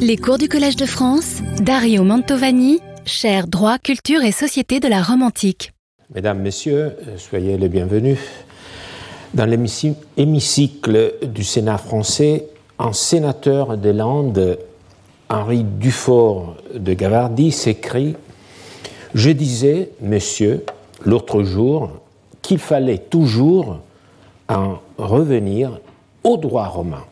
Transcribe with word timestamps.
Les 0.00 0.16
cours 0.16 0.38
du 0.38 0.48
Collège 0.48 0.76
de 0.76 0.86
France, 0.86 1.42
Dario 1.60 2.04
Mantovani, 2.04 2.80
cher 3.04 3.46
droit, 3.46 3.78
culture 3.78 4.22
et 4.22 4.32
société 4.32 4.80
de 4.80 4.88
la 4.88 5.02
Rome 5.02 5.22
antique. 5.22 5.72
Mesdames, 6.14 6.40
Messieurs, 6.40 6.96
soyez 7.16 7.58
les 7.58 7.68
bienvenus. 7.68 8.18
Dans 9.34 9.44
l'hémicycle 9.44 11.14
du 11.22 11.44
Sénat 11.44 11.78
français, 11.78 12.46
un 12.78 12.92
sénateur 12.92 13.76
des 13.76 13.92
Landes, 13.92 14.58
Henri 15.28 15.64
Dufort 15.64 16.56
de 16.74 16.94
Gavardi, 16.94 17.52
s'écrit 17.52 18.16
Je 19.14 19.30
disais, 19.30 19.90
Monsieur, 20.00 20.64
l'autre 21.04 21.42
jour, 21.42 21.90
qu'il 22.40 22.58
fallait 22.58 22.98
toujours 22.98 23.80
en 24.48 24.78
revenir 24.96 25.78
au 26.24 26.36
droit 26.36 26.66
romain. 26.66 27.04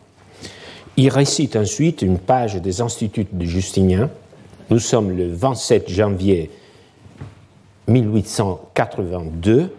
Il 0.99 1.11
récite 1.11 1.57
ensuite 1.57 2.01
une 2.01 2.19
page 2.19 2.57
des 2.57 2.81
Instituts 2.81 3.27
de 3.31 3.45
Justinien. 3.45 4.09
Nous 4.71 4.79
sommes 4.79 5.11
le 5.11 5.31
27 5.31 5.91
janvier 5.91 6.51
1882 7.87 9.75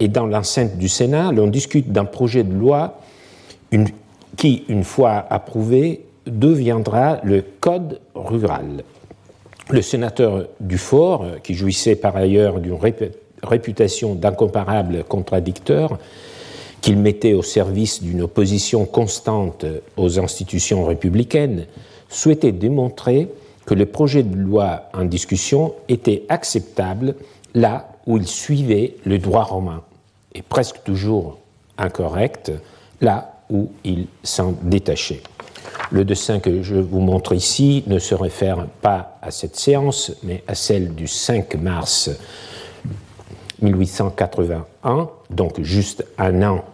et 0.00 0.08
dans 0.08 0.24
l'enceinte 0.24 0.78
du 0.78 0.88
Sénat, 0.88 1.32
l'on 1.32 1.48
discute 1.48 1.92
d'un 1.92 2.06
projet 2.06 2.44
de 2.44 2.54
loi 2.54 2.98
qui, 4.38 4.64
une 4.68 4.84
fois 4.84 5.26
approuvé, 5.28 6.06
deviendra 6.26 7.18
le 7.24 7.44
Code 7.60 8.00
rural. 8.14 8.84
Le 9.68 9.82
sénateur 9.82 10.46
Dufort, 10.60 11.26
qui 11.42 11.52
jouissait 11.52 11.96
par 11.96 12.16
ailleurs 12.16 12.58
d'une 12.60 12.78
réputation 13.42 14.14
d'incomparable 14.14 15.04
contradicteur, 15.04 15.98
qu'il 16.80 16.98
mettait 16.98 17.34
au 17.34 17.42
service 17.42 18.02
d'une 18.02 18.22
opposition 18.22 18.86
constante 18.86 19.64
aux 19.96 20.18
institutions 20.18 20.84
républicaines, 20.84 21.66
souhaitait 22.08 22.52
démontrer 22.52 23.28
que 23.66 23.74
le 23.74 23.86
projet 23.86 24.22
de 24.22 24.36
loi 24.36 24.84
en 24.94 25.04
discussion 25.04 25.74
était 25.88 26.24
acceptable 26.28 27.14
là 27.54 27.90
où 28.06 28.16
il 28.16 28.26
suivait 28.26 28.94
le 29.04 29.18
droit 29.18 29.42
romain, 29.42 29.82
et 30.34 30.42
presque 30.42 30.82
toujours 30.84 31.38
incorrect 31.76 32.52
là 33.00 33.34
où 33.50 33.70
il 33.84 34.06
s'en 34.22 34.54
détachait. 34.62 35.22
Le 35.90 36.04
dessin 36.04 36.38
que 36.38 36.62
je 36.62 36.76
vous 36.76 37.00
montre 37.00 37.34
ici 37.34 37.82
ne 37.86 37.98
se 37.98 38.14
réfère 38.14 38.66
pas 38.82 39.18
à 39.22 39.30
cette 39.30 39.56
séance, 39.56 40.12
mais 40.22 40.42
à 40.46 40.54
celle 40.54 40.94
du 40.94 41.06
5 41.06 41.54
mars 41.56 42.10
1881, 43.62 45.08
donc 45.30 45.60
juste 45.60 46.04
un 46.18 46.42
an 46.42 46.64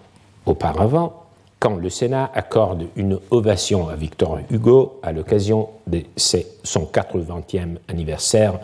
auparavant, 0.47 1.25
quand 1.59 1.77
le 1.77 1.89
Sénat 1.89 2.31
accorde 2.35 2.87
une 2.95 3.19
ovation 3.31 3.89
à 3.89 3.97
Victor 3.97 4.39
Hugo 4.51 5.01
à 5.03 5.13
l'occasion 5.13 5.71
de 5.87 6.03
son 6.17 6.85
80e 6.85 7.77
anniversaire. 7.89 8.59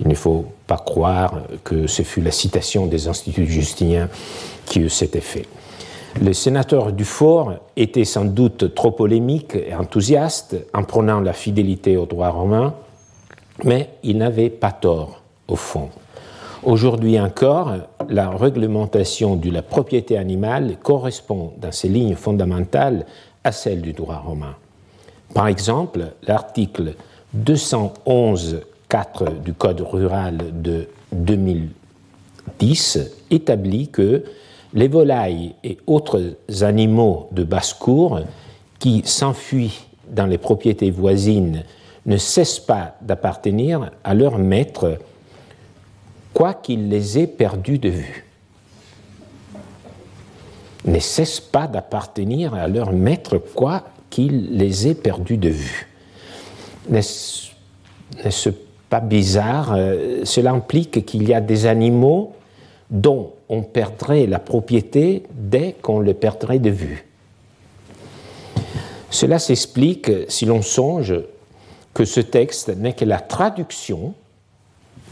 Il 0.00 0.08
ne 0.08 0.14
faut 0.14 0.46
pas 0.66 0.78
croire 0.78 1.42
que 1.64 1.86
ce 1.86 2.00
fut 2.00 2.22
la 2.22 2.30
citation 2.30 2.86
des 2.86 3.08
instituts 3.08 3.46
justiniens 3.46 4.08
qui 4.64 4.88
s'était 4.88 5.20
fait. 5.20 5.46
Le 6.20 6.32
sénateur 6.32 6.92
Dufort 6.92 7.54
était 7.76 8.06
sans 8.06 8.24
doute 8.24 8.74
trop 8.74 8.90
polémique 8.90 9.54
et 9.54 9.74
enthousiaste 9.74 10.56
en 10.72 10.84
prenant 10.84 11.20
la 11.20 11.32
fidélité 11.32 11.96
au 11.96 12.06
droit 12.06 12.28
romain, 12.28 12.74
mais 13.64 13.90
il 14.02 14.18
n'avait 14.18 14.50
pas 14.50 14.72
tort 14.72 15.20
au 15.48 15.56
fond. 15.56 15.90
Aujourd'hui 16.64 17.18
encore, 17.18 17.72
la 18.08 18.30
réglementation 18.30 19.34
de 19.34 19.50
la 19.50 19.62
propriété 19.62 20.16
animale 20.16 20.76
correspond 20.80 21.54
dans 21.60 21.72
ses 21.72 21.88
lignes 21.88 22.14
fondamentales 22.14 23.04
à 23.42 23.50
celle 23.50 23.82
du 23.82 23.92
droit 23.92 24.22
romain. 24.24 24.54
Par 25.34 25.48
exemple, 25.48 26.12
l'article 26.22 26.94
211.4 27.36 29.42
du 29.42 29.54
Code 29.54 29.80
rural 29.80 30.38
de 30.62 30.86
2010 31.10 33.10
établit 33.32 33.88
que 33.88 34.22
les 34.72 34.86
volailles 34.86 35.56
et 35.64 35.78
autres 35.88 36.36
animaux 36.60 37.26
de 37.32 37.42
basse-cour 37.42 38.20
qui 38.78 39.02
s'enfuient 39.04 39.80
dans 40.08 40.26
les 40.26 40.38
propriétés 40.38 40.92
voisines 40.92 41.64
ne 42.06 42.18
cessent 42.18 42.60
pas 42.60 42.94
d'appartenir 43.00 43.90
à 44.04 44.14
leur 44.14 44.38
maître 44.38 44.98
quoi 46.34 46.54
qu'il 46.54 46.88
les 46.88 47.18
ait 47.18 47.26
perdus 47.26 47.78
de 47.78 47.88
vue. 47.88 48.24
Ne 50.84 50.98
cesse 50.98 51.40
pas 51.40 51.66
d'appartenir 51.66 52.54
à 52.54 52.66
leur 52.66 52.92
maître, 52.92 53.38
quoi 53.38 53.84
qu'il 54.10 54.56
les 54.56 54.88
ait 54.88 54.94
perdus 54.94 55.36
de 55.36 55.48
vue. 55.48 55.88
N'est-ce 56.88 58.50
pas 58.90 59.00
bizarre 59.00 59.72
euh, 59.74 60.24
Cela 60.24 60.52
implique 60.52 61.06
qu'il 61.06 61.28
y 61.28 61.34
a 61.34 61.40
des 61.40 61.66
animaux 61.66 62.34
dont 62.90 63.32
on 63.48 63.62
perdrait 63.62 64.26
la 64.26 64.38
propriété 64.38 65.22
dès 65.32 65.74
qu'on 65.80 66.00
les 66.00 66.14
perdrait 66.14 66.58
de 66.58 66.70
vue. 66.70 67.06
Cela 69.10 69.38
s'explique 69.38 70.10
si 70.28 70.46
l'on 70.46 70.62
songe 70.62 71.14
que 71.94 72.04
ce 72.04 72.20
texte 72.20 72.68
n'est 72.70 72.94
que 72.94 73.04
la 73.04 73.20
traduction 73.20 74.14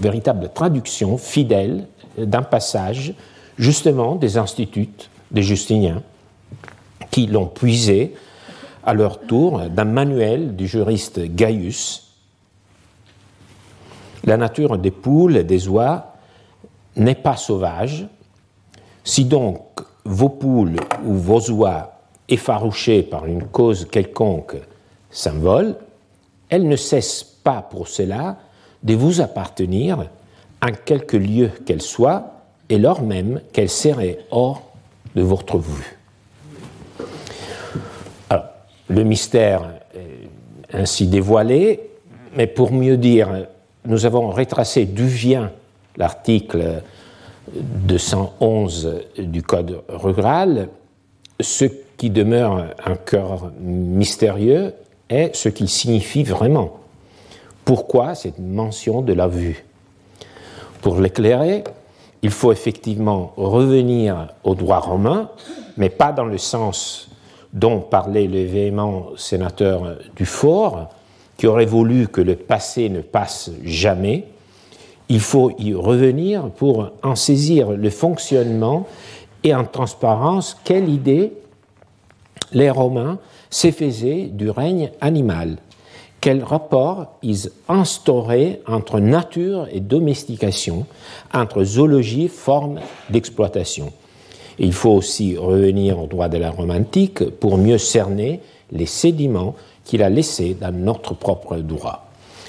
véritable 0.01 0.51
traduction 0.53 1.19
fidèle 1.19 1.87
d'un 2.19 2.43
passage 2.43 3.15
justement 3.59 4.17
des 4.17 4.39
instituts 4.39 4.89
des 5.31 5.43
Justiniens 5.43 6.03
qui 7.11 7.27
l'ont 7.27 7.47
puisé 7.47 8.15
à 8.85 8.95
leur 8.95 9.21
tour 9.21 9.61
d'un 9.69 9.85
manuel 9.85 10.57
du 10.57 10.67
juriste 10.67 11.21
Gaius. 11.21 12.15
La 14.25 14.37
nature 14.37 14.79
des 14.79 14.91
poules 14.91 15.37
et 15.37 15.45
des 15.45 15.69
oies 15.69 16.15
n'est 16.97 17.15
pas 17.15 17.37
sauvage. 17.37 18.07
Si 19.05 19.25
donc 19.25 19.81
vos 20.05 20.29
poules 20.29 20.77
ou 21.05 21.15
vos 21.15 21.51
oies 21.51 21.93
effarouchées 22.29 23.03
par 23.03 23.27
une 23.27 23.45
cause 23.45 23.87
quelconque 23.91 24.57
s'envolent, 25.11 25.77
elles 26.49 26.69
ne 26.69 26.77
cessent 26.77 27.25
pas 27.25 27.63
pour 27.63 27.89
cela 27.89 28.39
de 28.83 28.95
vous 28.95 29.21
appartenir 29.21 30.07
en 30.63 30.73
quelque 30.85 31.17
lieu 31.17 31.51
qu'elle 31.67 31.83
soit, 31.83 32.35
et 32.69 32.79
lors 32.79 33.03
même 33.03 33.41
qu'elle 33.53 33.69
serait 33.69 34.19
hors 34.31 34.63
de 35.15 35.23
votre 35.23 35.59
vue. 35.59 35.97
Le 38.89 39.05
mystère 39.05 39.75
ainsi 40.73 41.07
dévoilé, 41.07 41.81
mais 42.37 42.47
pour 42.47 42.73
mieux 42.73 42.97
dire, 42.97 43.47
nous 43.85 44.05
avons 44.05 44.31
retracé 44.31 44.85
d'où 44.85 45.07
vient 45.07 45.53
l'article 45.97 46.83
211 47.55 49.01
du 49.19 49.43
Code 49.43 49.83
rural. 49.89 50.69
Ce 51.41 51.65
qui 51.97 52.11
demeure 52.11 52.67
un 52.85 52.97
cœur 52.97 53.53
mystérieux 53.61 54.75
est 55.09 55.35
ce 55.35 55.49
qu'il 55.49 55.69
signifie 55.69 56.25
vraiment. 56.25 56.81
Pourquoi 57.71 58.17
cette 58.17 58.41
mention 58.41 59.01
de 59.01 59.13
la 59.13 59.29
vue 59.29 59.65
Pour 60.83 60.99
l'éclairer, 60.99 61.63
il 62.21 62.31
faut 62.31 62.51
effectivement 62.51 63.33
revenir 63.37 64.27
au 64.43 64.57
droit 64.57 64.81
romain, 64.81 65.31
mais 65.77 65.89
pas 65.89 66.11
dans 66.11 66.25
le 66.25 66.37
sens 66.37 67.11
dont 67.53 67.79
parlait 67.79 68.27
le 68.27 68.43
véhément 68.43 69.11
sénateur 69.17 69.99
Dufort, 70.17 70.89
qui 71.37 71.47
aurait 71.47 71.65
voulu 71.65 72.09
que 72.09 72.21
le 72.21 72.35
passé 72.35 72.89
ne 72.89 73.03
passe 73.03 73.53
jamais. 73.63 74.25
Il 75.09 75.21
faut 75.21 75.53
y 75.57 75.73
revenir 75.73 76.51
pour 76.51 76.91
en 77.05 77.15
saisir 77.15 77.71
le 77.71 77.91
fonctionnement 77.91 78.85
et 79.45 79.55
en 79.55 79.65
transparence 79.65 80.57
quelle 80.65 80.89
idée 80.89 81.35
les 82.51 82.71
Romains 82.71 83.21
s'effasaient 83.49 84.25
du 84.25 84.51
règne 84.51 84.91
animal 85.01 85.59
quel 86.21 86.45
rapport 86.45 87.17
ils 87.23 87.51
instauraient 87.69 88.61
entre 88.67 89.01
nature 89.01 89.67
et 89.73 89.81
domestication, 89.81 90.87
entre 91.33 91.65
zoologie, 91.65 92.29
forme 92.29 92.81
d'exploitation. 93.09 93.93
Il 94.59 94.73
faut 94.73 94.91
aussi 94.91 95.37
revenir 95.37 95.99
au 95.99 96.07
droit 96.07 96.29
de 96.29 96.37
la 96.37 96.51
Rome 96.51 96.71
antique 96.71 97.25
pour 97.31 97.57
mieux 97.57 97.79
cerner 97.79 98.41
les 98.71 98.87
sédiments 98.87 99.55
qu'il 99.85 100.03
a 100.03 100.11
laissés 100.11 100.55
dans 100.61 100.73
notre 100.73 101.15
propre 101.15 101.57
droit. 101.57 102.07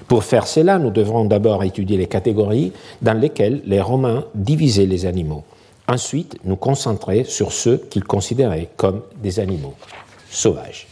Pour 0.08 0.24
faire 0.24 0.48
cela, 0.48 0.78
nous 0.78 0.90
devrons 0.90 1.26
d'abord 1.26 1.64
étudier 1.64 1.96
les 1.96 2.08
catégories 2.08 2.74
dans 3.02 3.14
lesquelles 3.14 3.62
les 3.66 3.80
Romains 3.80 4.26
divisaient 4.36 4.86
les 4.86 5.06
animaux. 5.06 5.44
Ensuite, 5.88 6.38
nous 6.44 6.58
concentrer 6.58 7.24
sur 7.24 7.52
ceux 7.54 7.78
qu'ils 7.78 8.04
considéraient 8.04 8.70
comme 8.76 9.02
des 9.22 9.40
animaux 9.40 9.76
sauvages. 10.30 10.91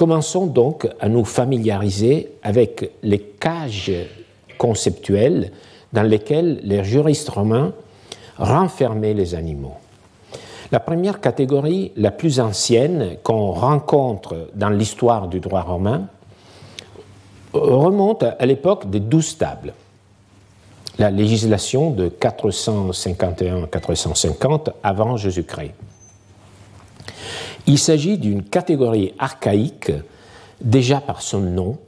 Commençons 0.00 0.46
donc 0.46 0.88
à 0.98 1.10
nous 1.10 1.26
familiariser 1.26 2.32
avec 2.42 2.90
les 3.02 3.18
cages 3.18 3.92
conceptuelles 4.56 5.52
dans 5.92 6.04
lesquelles 6.04 6.60
les 6.62 6.82
juristes 6.84 7.28
romains 7.28 7.74
renfermaient 8.38 9.12
les 9.12 9.34
animaux. 9.34 9.74
La 10.72 10.80
première 10.80 11.20
catégorie, 11.20 11.92
la 11.96 12.12
plus 12.12 12.40
ancienne 12.40 13.18
qu'on 13.22 13.50
rencontre 13.50 14.48
dans 14.54 14.70
l'histoire 14.70 15.28
du 15.28 15.38
droit 15.38 15.60
romain, 15.60 16.06
remonte 17.52 18.22
à 18.22 18.46
l'époque 18.46 18.88
des 18.88 19.00
douze 19.00 19.36
tables. 19.36 19.74
La 20.98 21.10
législation 21.10 21.90
de 21.90 22.08
451-450 22.08 24.70
avant 24.82 25.18
Jésus-Christ. 25.18 25.74
Il 27.66 27.78
s'agit 27.78 28.18
d'une 28.18 28.42
catégorie 28.42 29.14
archaïque 29.18 29.92
déjà 30.60 31.00
par 31.00 31.22
son 31.22 31.40
nom, 31.40 31.78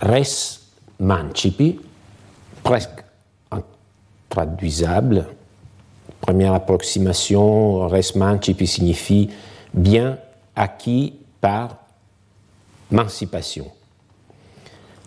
res 0.00 0.60
mancipi, 1.00 1.78
presque 2.62 3.04
intraduisable. 3.50 5.26
Première 6.20 6.54
approximation, 6.54 7.86
res 7.88 8.16
mancipi 8.16 8.66
signifie 8.66 9.30
bien 9.72 10.18
acquis 10.56 11.14
par 11.40 11.76
mancipation. 12.90 13.70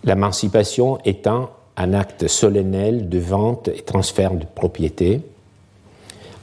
L'émancipation 0.04 0.98
étant 1.04 1.50
un 1.76 1.94
acte 1.94 2.26
solennel 2.26 3.08
de 3.08 3.18
vente 3.18 3.68
et 3.68 3.82
transfert 3.82 4.32
de 4.32 4.44
propriété 4.44 5.20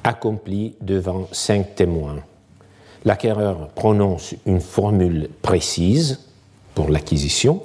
accompli 0.03 0.75
devant 0.81 1.27
cinq 1.31 1.75
témoins. 1.75 2.23
L'acquéreur 3.05 3.69
prononce 3.69 4.35
une 4.45 4.59
formule 4.59 5.29
précise 5.41 6.19
pour 6.75 6.89
l'acquisition 6.89 7.63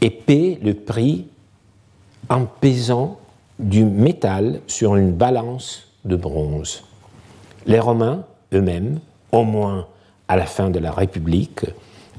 et 0.00 0.10
paie 0.10 0.58
le 0.62 0.74
prix 0.74 1.26
en 2.28 2.46
pesant 2.46 3.18
du 3.58 3.84
métal 3.84 4.60
sur 4.66 4.96
une 4.96 5.12
balance 5.12 5.88
de 6.04 6.16
bronze. 6.16 6.84
Les 7.66 7.80
Romains 7.80 8.24
eux-mêmes, 8.52 9.00
au 9.32 9.44
moins 9.44 9.86
à 10.28 10.36
la 10.36 10.46
fin 10.46 10.70
de 10.70 10.78
la 10.78 10.92
République, 10.92 11.66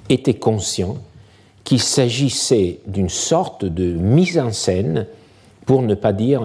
étaient 0.09 0.35
conscients 0.35 0.97
qu'il 1.63 1.81
s'agissait 1.81 2.79
d'une 2.85 3.09
sorte 3.09 3.65
de 3.65 3.91
mise 3.93 4.37
en 4.37 4.51
scène, 4.51 5.07
pour 5.65 5.81
ne 5.81 5.95
pas 5.95 6.13
dire 6.13 6.43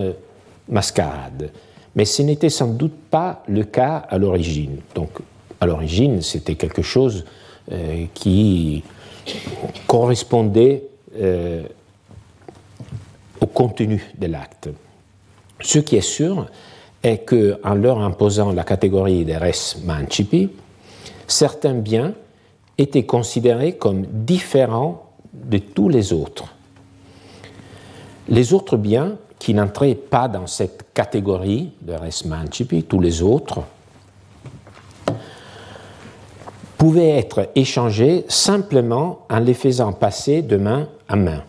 mascarade. 0.69 1.51
Mais 1.95 2.05
ce 2.05 2.23
n'était 2.23 2.51
sans 2.51 2.69
doute 2.69 2.95
pas 3.11 3.43
le 3.49 3.65
cas 3.65 3.97
à 4.09 4.19
l'origine. 4.19 4.79
Donc, 4.95 5.11
à 5.61 5.67
l'origine, 5.67 6.23
c'était 6.23 6.55
quelque 6.55 6.83
chose 6.83 7.25
euh, 7.73 8.05
qui 8.15 8.83
correspondait 9.87 10.85
euh, 11.19 11.63
au 13.41 13.47
contenu 13.47 14.13
de 14.19 14.27
l'acte. 14.27 14.69
Ce 15.61 15.79
qui 15.79 15.97
est 15.97 16.01
sûr 16.01 16.47
est 17.03 17.19
qu'en 17.19 17.75
leur 17.75 17.99
imposant 17.99 18.53
la 18.53 18.65
catégorie 18.65 19.25
des 19.25 19.37
res 19.37 19.77
mancipi, 19.85 20.51
certains 21.27 21.75
biens 21.75 22.15
étaient 22.79 23.05
considérés 23.05 23.75
comme 23.75 24.07
différents 24.07 25.11
de 25.33 25.59
tous 25.59 25.89
les 25.89 26.13
autres. 26.13 26.55
Les 28.29 28.53
autres 28.53 28.77
biens 28.77 29.17
qui 29.41 29.55
n'entraient 29.55 29.97
pas 29.97 30.29
dans 30.29 30.47
cette 30.47 30.93
catégorie 30.95 31.73
de 31.81 31.95
res 31.95 32.27
mancipi, 32.27 32.85
tous 32.85 33.01
les 33.01 33.23
autres, 33.23 33.63
pouvaient 36.79 37.19
être 37.19 37.49
échangés 37.57 38.25
simplement 38.29 39.27
en 39.29 39.41
les 39.41 39.55
faisant 39.55 39.93
passer 39.93 40.43
de 40.43 40.57
main 40.57 40.89
à 41.09 41.17
main. 41.17 41.43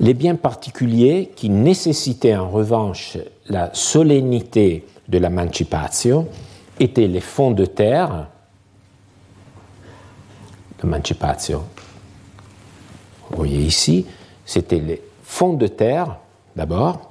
Les 0.00 0.14
biens 0.14 0.34
particuliers 0.34 1.30
qui 1.36 1.50
nécessitaient 1.50 2.36
en 2.36 2.48
revanche 2.48 3.18
la 3.48 3.70
solennité 3.74 4.86
de 5.08 5.18
la 5.18 5.28
mancipatio 5.28 6.26
étaient 6.78 7.06
les 7.06 7.20
fonds 7.20 7.50
de 7.50 7.66
terre, 7.66 8.28
mancipatio, 10.82 11.62
vous 13.30 13.36
voyez 13.36 13.58
ici, 13.58 14.06
c'était 14.46 14.78
les 14.78 15.02
fonds 15.22 15.52
de 15.52 15.66
terre 15.66 16.16
d'abord, 16.56 17.10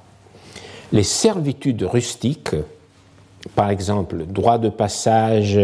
les 0.92 1.02
servitudes 1.02 1.82
rustiques, 1.82 2.56
par 3.54 3.70
exemple 3.70 4.24
droit 4.26 4.58
de 4.58 4.68
passage 4.68 5.58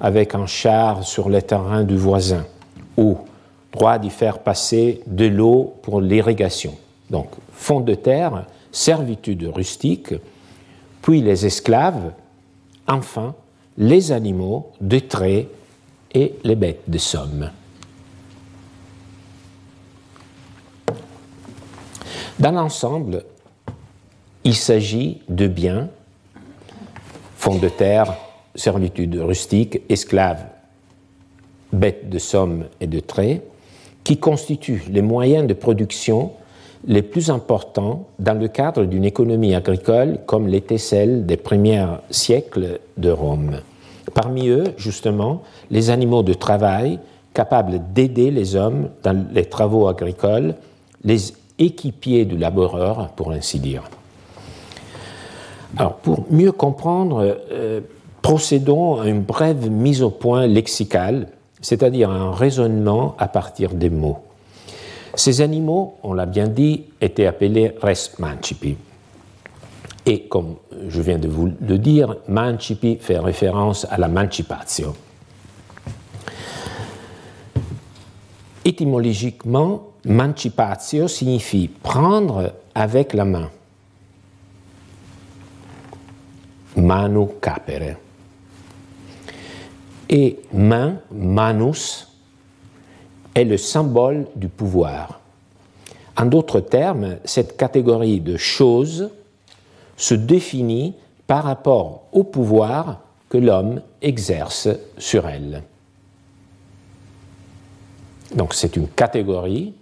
avec 0.00 0.34
un 0.34 0.46
char 0.46 1.04
sur 1.04 1.28
les 1.28 1.42
terrains 1.42 1.84
du 1.84 1.96
voisin, 1.96 2.44
ou 2.96 3.18
droit 3.72 3.98
d'y 3.98 4.10
faire 4.10 4.40
passer 4.40 5.00
de 5.06 5.26
l'eau 5.26 5.74
pour 5.82 6.00
l'irrigation. 6.00 6.74
Donc 7.10 7.28
fonds 7.52 7.80
de 7.80 7.94
terre, 7.94 8.46
servitudes 8.70 9.50
rustiques, 9.54 10.14
puis 11.00 11.22
les 11.22 11.46
esclaves, 11.46 12.12
enfin 12.86 13.34
les 13.78 14.12
animaux 14.12 14.70
de 14.80 14.98
trait 14.98 15.48
et 16.14 16.34
les 16.44 16.56
bêtes 16.56 16.82
de 16.88 16.98
somme. 16.98 17.50
Dans 22.42 22.50
l'ensemble, 22.50 23.22
il 24.42 24.56
s'agit 24.56 25.20
de 25.28 25.46
biens, 25.46 25.90
fonds 27.36 27.58
de 27.58 27.68
terre, 27.68 28.16
servitude 28.56 29.14
rustique, 29.14 29.82
esclaves, 29.88 30.44
bêtes 31.72 32.10
de 32.10 32.18
somme 32.18 32.64
et 32.80 32.88
de 32.88 32.98
trait, 32.98 33.42
qui 34.02 34.16
constituent 34.16 34.82
les 34.90 35.02
moyens 35.02 35.46
de 35.46 35.54
production 35.54 36.32
les 36.84 37.02
plus 37.02 37.30
importants 37.30 38.08
dans 38.18 38.34
le 38.34 38.48
cadre 38.48 38.86
d'une 38.86 39.04
économie 39.04 39.54
agricole 39.54 40.18
comme 40.26 40.48
l'était 40.48 40.78
celle 40.78 41.26
des 41.26 41.36
premiers 41.36 41.86
siècles 42.10 42.80
de 42.96 43.10
Rome. 43.10 43.60
Parmi 44.14 44.48
eux, 44.48 44.64
justement, 44.78 45.42
les 45.70 45.90
animaux 45.90 46.24
de 46.24 46.34
travail 46.34 46.98
capables 47.34 47.80
d'aider 47.94 48.32
les 48.32 48.56
hommes 48.56 48.88
dans 49.04 49.28
les 49.32 49.44
travaux 49.44 49.86
agricoles, 49.86 50.56
les 51.04 51.18
équipier 51.58 52.24
du 52.24 52.36
laboureur, 52.36 53.08
pour 53.10 53.32
ainsi 53.32 53.60
dire. 53.60 53.84
Alors, 55.76 55.96
pour 55.96 56.26
mieux 56.30 56.52
comprendre, 56.52 57.38
euh, 57.50 57.80
procédons 58.20 59.00
à 59.00 59.08
une 59.08 59.22
brève 59.22 59.70
mise 59.70 60.02
au 60.02 60.10
point 60.10 60.46
lexicale, 60.46 61.28
c'est-à-dire 61.60 62.10
un 62.10 62.32
raisonnement 62.32 63.14
à 63.18 63.28
partir 63.28 63.74
des 63.74 63.90
mots. 63.90 64.18
Ces 65.14 65.40
animaux, 65.40 65.98
on 66.02 66.14
l'a 66.14 66.26
bien 66.26 66.48
dit, 66.48 66.84
étaient 67.00 67.26
appelés 67.26 67.74
res 67.82 68.18
mancipi. 68.18 68.76
Et 70.04 70.22
comme 70.22 70.56
je 70.88 71.00
viens 71.00 71.18
de 71.18 71.28
vous 71.28 71.50
le 71.60 71.78
dire, 71.78 72.16
mancipi 72.28 72.96
fait 73.00 73.18
référence 73.18 73.86
à 73.90 73.98
la 73.98 74.08
mancipatio. 74.08 74.94
Étymologiquement, 78.64 79.91
Mancipatio 80.04 81.06
signifie 81.06 81.68
prendre 81.68 82.54
avec 82.74 83.12
la 83.12 83.24
main. 83.24 83.50
Manu 86.76 87.28
capere. 87.40 87.96
Et 90.08 90.40
main, 90.52 90.96
manus, 91.10 92.08
est 93.34 93.44
le 93.44 93.56
symbole 93.56 94.26
du 94.34 94.48
pouvoir. 94.48 95.20
En 96.16 96.26
d'autres 96.26 96.60
termes, 96.60 97.16
cette 97.24 97.56
catégorie 97.56 98.20
de 98.20 98.36
choses 98.36 99.10
se 99.96 100.14
définit 100.14 100.94
par 101.26 101.44
rapport 101.44 102.02
au 102.12 102.24
pouvoir 102.24 103.00
que 103.28 103.38
l'homme 103.38 103.80
exerce 104.02 104.68
sur 104.98 105.26
elle. 105.28 105.62
Donc 108.34 108.52
c'est 108.52 108.76
une 108.76 108.88
catégorie 108.88 109.74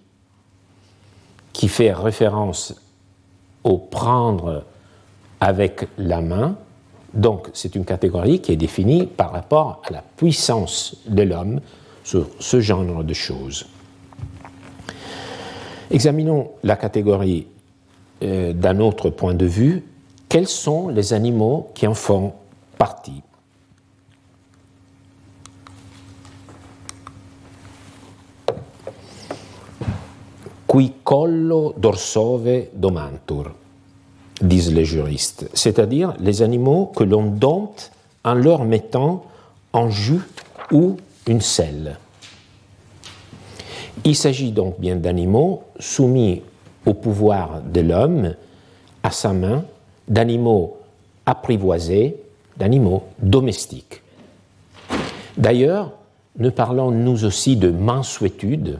qui 1.52 1.68
fait 1.68 1.92
référence 1.92 2.74
au 3.64 3.78
prendre 3.78 4.64
avec 5.40 5.88
la 5.98 6.20
main. 6.20 6.56
Donc 7.14 7.48
c'est 7.52 7.74
une 7.74 7.84
catégorie 7.84 8.40
qui 8.40 8.52
est 8.52 8.56
définie 8.56 9.06
par 9.06 9.32
rapport 9.32 9.82
à 9.88 9.92
la 9.92 10.02
puissance 10.16 10.96
de 11.06 11.22
l'homme 11.22 11.60
sur 12.04 12.28
ce 12.38 12.60
genre 12.60 13.04
de 13.04 13.14
choses. 13.14 13.66
Examinons 15.90 16.52
la 16.62 16.76
catégorie 16.76 17.48
euh, 18.22 18.52
d'un 18.52 18.78
autre 18.78 19.10
point 19.10 19.34
de 19.34 19.46
vue. 19.46 19.82
Quels 20.28 20.46
sont 20.46 20.88
les 20.88 21.12
animaux 21.12 21.70
qui 21.74 21.86
en 21.86 21.94
font 21.94 22.32
partie? 22.78 23.22
Qui 30.70 30.92
collo 31.02 31.74
dorsove 31.76 32.68
domantur, 32.72 33.52
disent 34.40 34.72
les 34.72 34.84
juristes, 34.84 35.50
c'est-à-dire 35.52 36.14
les 36.20 36.42
animaux 36.42 36.86
que 36.94 37.02
l'on 37.02 37.26
dompte 37.26 37.90
en 38.22 38.34
leur 38.34 38.64
mettant 38.64 39.24
en 39.72 39.90
jus 39.90 40.20
ou 40.70 40.96
une 41.26 41.40
selle. 41.40 41.98
Il 44.04 44.14
s'agit 44.14 44.52
donc 44.52 44.78
bien 44.78 44.96
d'animaux 44.96 45.62
soumis 45.78 46.42
au 46.86 46.94
pouvoir 46.94 47.60
de 47.62 47.80
l'homme, 47.80 48.34
à 49.02 49.10
sa 49.10 49.32
main, 49.32 49.64
d'animaux 50.08 50.78
apprivoisés, 51.26 52.16
d'animaux 52.56 53.02
domestiques. 53.18 54.02
D'ailleurs, 55.36 55.92
ne 56.38 56.48
parlons 56.48 56.90
nous 56.90 57.24
aussi 57.24 57.56
de 57.56 57.70
mansuétude 57.70 58.78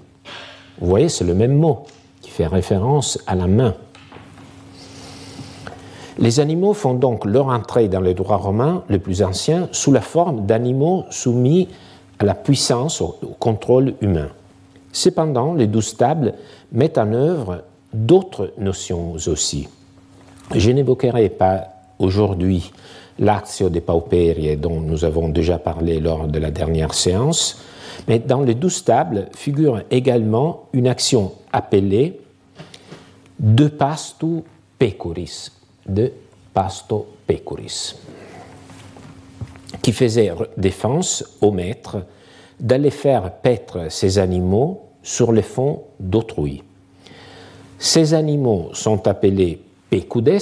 Vous 0.80 0.86
voyez, 0.86 1.08
c'est 1.08 1.24
le 1.24 1.34
même 1.34 1.54
mot 1.54 1.84
qui 2.20 2.30
fait 2.30 2.46
référence 2.46 3.18
à 3.26 3.34
la 3.34 3.46
main. 3.46 3.74
Les 6.18 6.40
animaux 6.40 6.74
font 6.74 6.94
donc 6.94 7.24
leur 7.24 7.48
entrée 7.48 7.88
dans 7.88 8.00
le 8.00 8.12
droit 8.12 8.36
romain 8.36 8.82
le 8.88 8.98
plus 8.98 9.22
ancien 9.22 9.68
sous 9.72 9.92
la 9.92 10.00
forme 10.00 10.46
d'animaux 10.46 11.04
soumis 11.10 11.68
à 12.18 12.24
la 12.24 12.34
puissance, 12.34 13.00
au 13.00 13.16
contrôle 13.38 13.94
humain. 14.02 14.28
Cependant, 14.92 15.54
les 15.54 15.66
douze 15.66 15.96
tables 15.96 16.34
mettent 16.72 16.98
en 16.98 17.12
œuvre 17.12 17.62
d'autres 17.94 18.52
notions 18.58 19.12
aussi. 19.26 19.68
Je 20.54 20.70
n'évoquerai 20.70 21.28
pas 21.28 21.68
aujourd'hui 21.98 22.70
l'Actio 23.18 23.68
de 23.68 23.80
Pauperie 23.80 24.56
dont 24.56 24.80
nous 24.80 25.04
avons 25.04 25.28
déjà 25.28 25.58
parlé 25.58 26.00
lors 26.00 26.26
de 26.26 26.38
la 26.38 26.50
dernière 26.50 26.94
séance, 26.94 27.58
mais 28.08 28.18
dans 28.18 28.42
les 28.42 28.54
douze 28.54 28.84
tables 28.84 29.28
figure 29.34 29.82
également 29.90 30.68
une 30.72 30.88
action 30.88 31.32
appelée 31.52 32.20
de 33.38 33.68
pastu 33.68 34.42
pecuris, 34.78 35.50
de 35.86 36.12
pasto 36.52 37.06
pecuris, 37.26 37.94
qui 39.82 39.92
faisait 39.92 40.32
défense 40.56 41.24
au 41.40 41.50
maître 41.50 42.04
d'aller 42.58 42.90
faire 42.90 43.32
paître 43.32 43.90
ces 43.90 44.18
animaux 44.18 44.82
sur 45.02 45.32
les 45.32 45.42
fonds 45.42 45.84
d'autrui. 45.98 46.62
Ces 47.78 48.12
animaux 48.12 48.70
sont 48.74 49.08
appelés 49.08 49.62
pecudes 49.88 50.40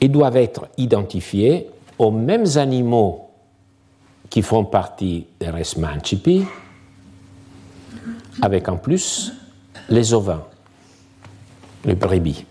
et 0.00 0.08
doivent 0.08 0.36
être 0.36 0.66
identifiés 0.76 1.70
aux 1.98 2.10
mêmes 2.10 2.46
animaux 2.56 3.28
qui 4.30 4.42
font 4.42 4.64
partie 4.64 5.26
des 5.38 5.50
res 5.50 5.78
mancipi, 5.78 6.44
avec 8.42 8.68
en 8.68 8.76
plus 8.76 9.32
les 9.88 10.12
ovins 10.12 10.44
les 11.84 11.94
brebis. 11.94 12.44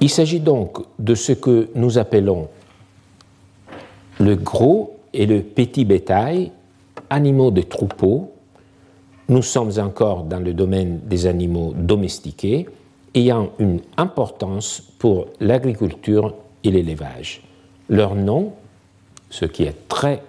Il 0.00 0.10
s'agit 0.10 0.40
donc 0.40 0.78
de 0.98 1.14
ce 1.14 1.32
que 1.32 1.70
nous 1.74 1.98
appelons 1.98 2.48
le 4.20 4.36
gros 4.36 5.00
et 5.12 5.26
le 5.26 5.42
petit 5.42 5.84
bétail, 5.84 6.52
animaux 7.10 7.50
de 7.50 7.62
troupeau. 7.62 8.32
Nous 9.28 9.42
sommes 9.42 9.72
encore 9.78 10.24
dans 10.24 10.40
le 10.40 10.52
domaine 10.52 11.00
des 11.04 11.26
animaux 11.26 11.72
domestiqués, 11.76 12.68
ayant 13.14 13.50
une 13.58 13.80
importance 13.96 14.80
pour 14.98 15.26
l'agriculture 15.40 16.34
et 16.62 16.70
l'élevage. 16.70 17.42
Leur 17.88 18.14
nom, 18.14 18.52
ce 19.30 19.44
qui 19.44 19.64
est 19.64 19.88
très 19.88 20.22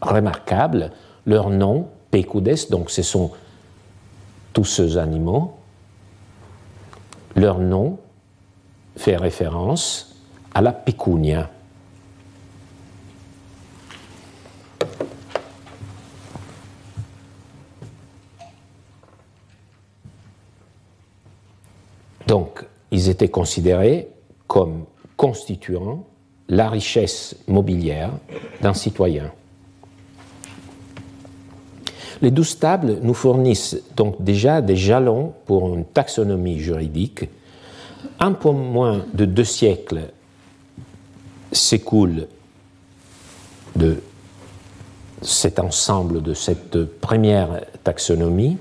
remarquable, 0.00 0.90
leur 1.26 1.50
nom, 1.50 1.88
Pécoudès, 2.10 2.70
donc 2.70 2.90
ce 2.90 3.02
sont 3.02 3.32
tous 4.52 4.64
ces 4.64 4.98
animaux, 4.98 5.54
leur 7.34 7.58
nom 7.58 7.98
fait 8.96 9.16
référence 9.16 10.16
à 10.54 10.62
la 10.62 10.72
pécunia. 10.72 11.50
Donc, 22.34 22.64
ils 22.90 23.08
étaient 23.10 23.28
considérés 23.28 24.08
comme 24.48 24.86
constituant 25.16 26.04
la 26.48 26.68
richesse 26.68 27.36
mobilière 27.46 28.10
d'un 28.60 28.74
citoyen. 28.74 29.30
Les 32.20 32.32
douze 32.32 32.58
tables 32.58 32.98
nous 33.02 33.14
fournissent 33.14 33.80
donc 33.94 34.20
déjà 34.20 34.62
des 34.62 34.74
jalons 34.74 35.32
pour 35.46 35.72
une 35.76 35.84
taxonomie 35.84 36.58
juridique. 36.58 37.28
Un 38.18 38.32
peu 38.32 38.50
moins 38.50 39.06
de 39.14 39.26
deux 39.26 39.44
siècles 39.44 40.10
s'écoulent 41.52 42.26
de 43.76 44.02
cet 45.22 45.60
ensemble, 45.60 46.20
de 46.20 46.34
cette 46.34 46.84
première 46.98 47.60
taxonomie. 47.84 48.58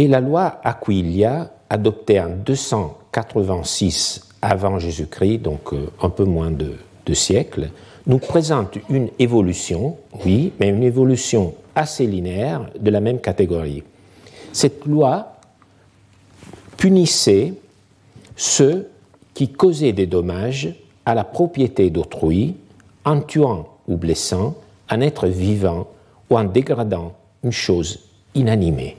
Et 0.00 0.08
la 0.08 0.20
loi 0.20 0.62
Aquilia, 0.64 1.50
adoptée 1.68 2.18
en 2.18 2.30
286 2.30 4.30
avant 4.40 4.78
Jésus-Christ, 4.78 5.42
donc 5.42 5.74
euh, 5.74 5.90
un 6.00 6.08
peu 6.08 6.24
moins 6.24 6.50
de 6.50 6.72
deux 7.04 7.12
siècles, 7.12 7.68
nous 8.06 8.16
présente 8.16 8.78
une 8.88 9.10
évolution, 9.18 9.98
oui, 10.24 10.54
mais 10.58 10.70
une 10.70 10.84
évolution 10.84 11.52
assez 11.74 12.06
linéaire 12.06 12.70
de 12.80 12.90
la 12.90 13.00
même 13.00 13.20
catégorie. 13.20 13.82
Cette 14.54 14.86
loi 14.86 15.36
punissait 16.78 17.52
ceux 18.36 18.88
qui 19.34 19.52
causaient 19.52 19.92
des 19.92 20.06
dommages 20.06 20.76
à 21.04 21.14
la 21.14 21.24
propriété 21.24 21.90
d'autrui 21.90 22.56
en 23.04 23.20
tuant 23.20 23.68
ou 23.86 23.98
blessant 23.98 24.54
un 24.88 25.02
être 25.02 25.26
vivant 25.26 25.88
ou 26.30 26.38
en 26.38 26.44
dégradant 26.44 27.12
une 27.44 27.52
chose 27.52 27.98
inanimée. 28.34 28.96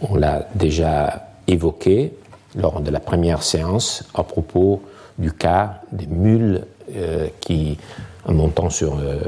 On 0.00 0.16
l'a 0.16 0.46
déjà 0.54 1.28
évoqué 1.46 2.12
lors 2.54 2.80
de 2.80 2.90
la 2.90 3.00
première 3.00 3.42
séance 3.42 4.04
à 4.14 4.22
propos 4.24 4.82
du 5.18 5.32
cas 5.32 5.80
des 5.92 6.06
mules 6.06 6.66
euh, 6.94 7.28
qui, 7.40 7.78
en 8.26 8.34
montant 8.34 8.68
sur 8.68 8.98
euh, 8.98 9.20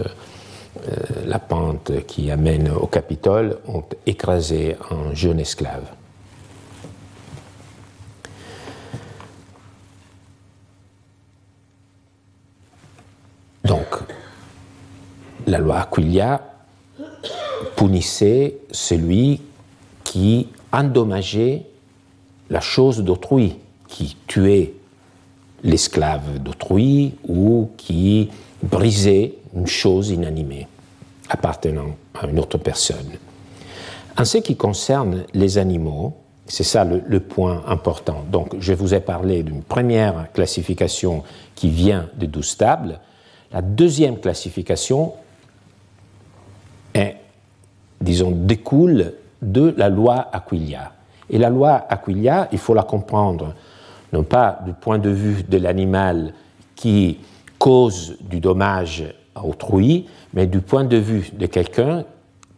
euh, 0.88 0.92
la 1.26 1.38
pente 1.38 2.04
qui 2.06 2.30
amène 2.30 2.70
au 2.70 2.86
Capitole, 2.86 3.58
ont 3.66 3.84
écrasé 4.06 4.76
un 4.90 5.14
jeune 5.14 5.40
esclave. 5.40 5.84
Donc, 13.64 13.86
la 15.46 15.58
loi 15.58 15.80
Aquilia 15.80 16.42
punissait 17.76 18.58
celui 18.70 19.42
qui 20.04 20.48
endommageait 20.72 21.66
la 22.50 22.60
chose 22.60 23.02
d'autrui, 23.02 23.56
qui 23.88 24.16
tuait 24.26 24.74
l'esclave 25.64 26.38
d'autrui 26.38 27.14
ou 27.26 27.70
qui 27.76 28.30
brisait 28.62 29.34
une 29.54 29.66
chose 29.66 30.10
inanimée 30.10 30.68
appartenant 31.28 31.96
à 32.14 32.26
une 32.26 32.38
autre 32.38 32.58
personne. 32.58 33.12
En 34.16 34.24
ce 34.24 34.38
qui 34.38 34.56
concerne 34.56 35.24
les 35.34 35.58
animaux, 35.58 36.16
c'est 36.46 36.64
ça 36.64 36.84
le, 36.84 37.20
point 37.20 37.62
important. 37.66 38.24
Donc, 38.32 38.56
je 38.58 38.72
vous 38.72 38.94
ai 38.94 39.00
parlé 39.00 39.42
d'une 39.42 39.62
première 39.62 40.32
classification 40.32 41.22
qui 41.54 41.68
vient 41.68 42.08
de 42.16 42.26
douze 42.26 42.56
tables. 42.56 43.00
La 43.52 43.60
deuxième 43.60 44.18
classification 44.18 45.12
est, 46.94 47.16
disons, 48.00 48.30
découle 48.30 49.12
de 49.42 49.74
la 49.76 49.88
loi 49.88 50.28
Aquilia. 50.32 50.92
Et 51.30 51.38
la 51.38 51.50
loi 51.50 51.86
Aquilia, 51.88 52.48
il 52.52 52.58
faut 52.58 52.74
la 52.74 52.82
comprendre 52.82 53.54
non 54.12 54.22
pas 54.22 54.60
du 54.64 54.72
point 54.72 54.98
de 54.98 55.10
vue 55.10 55.42
de 55.42 55.58
l'animal 55.58 56.32
qui 56.74 57.18
cause 57.58 58.16
du 58.20 58.40
dommage 58.40 59.04
à 59.34 59.44
autrui, 59.44 60.06
mais 60.32 60.46
du 60.46 60.60
point 60.60 60.84
de 60.84 60.96
vue 60.96 61.30
de 61.32 61.46
quelqu'un 61.46 62.04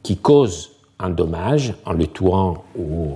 qui 0.03 0.17
cause 0.17 0.73
un 0.99 1.11
dommage 1.11 1.75
en 1.87 1.93
le 1.93 2.07
tuant 2.07 2.63
ou 2.79 3.13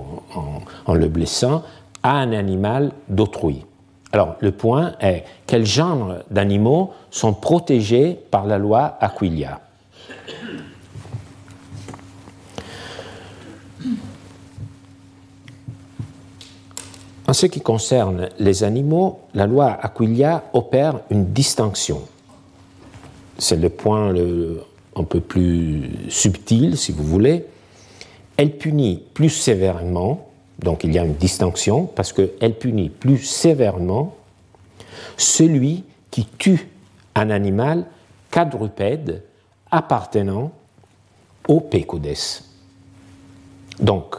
en, 0.85 0.93
le 0.93 1.07
blessant 1.07 1.63
à 2.03 2.17
un 2.17 2.33
animal 2.33 2.91
d'autrui. 3.07 3.65
Alors, 4.11 4.35
le 4.39 4.51
point 4.51 4.93
est 5.01 5.23
quel 5.45 5.65
genre 5.65 6.15
d'animaux 6.31 6.93
sont 7.11 7.33
protégés 7.33 8.17
par 8.31 8.45
la 8.45 8.57
loi 8.57 8.97
Aquilia? 8.99 9.59
Ce 17.35 17.45
qui 17.45 17.61
concerne 17.61 18.29
les 18.39 18.63
animaux, 18.63 19.19
la 19.33 19.45
loi 19.45 19.77
Aquilia 19.81 20.45
opère 20.53 21.01
une 21.11 21.33
distinction. 21.33 22.01
C'est 23.37 23.57
le 23.57 23.69
point 23.69 24.13
un 24.95 25.03
peu 25.03 25.19
plus 25.19 25.91
subtil, 26.09 26.77
si 26.77 26.91
vous 26.91 27.03
voulez. 27.03 27.45
Elle 28.37 28.57
punit 28.57 29.03
plus 29.13 29.29
sévèrement, 29.29 30.29
donc 30.59 30.83
il 30.83 30.93
y 30.93 30.99
a 30.99 31.03
une 31.03 31.15
distinction, 31.15 31.85
parce 31.85 32.13
qu'elle 32.13 32.57
punit 32.57 32.89
plus 32.89 33.17
sévèrement 33.17 34.15
celui 35.17 35.83
qui 36.11 36.25
tue 36.37 36.69
un 37.15 37.29
animal 37.29 37.85
quadrupède 38.31 39.23
appartenant 39.71 40.51
au 41.47 41.59
pécodes. 41.59 42.07
Donc, 43.79 44.15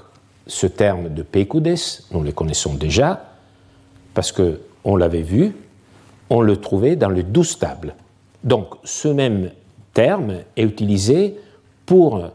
ce 0.47 0.67
terme 0.67 1.09
de 1.09 1.23
Pécoudes, 1.23 1.75
nous 2.13 2.23
le 2.23 2.33
connaissons 2.33 2.75
déjà, 2.75 3.25
parce 4.15 4.33
qu'on 4.33 4.97
l'avait 4.97 5.23
vu, 5.23 5.55
on 6.31 6.41
le 6.41 6.57
trouvait 6.57 6.97
dans 6.97 7.09
le 7.09 7.23
douze 7.23 7.59
tables. 7.59 7.95
Donc, 8.45 8.75
ce 8.85 9.09
même 9.09 9.51
terme 9.93 10.39
est 10.57 10.63
utilisé 10.63 11.37
pour 11.85 12.31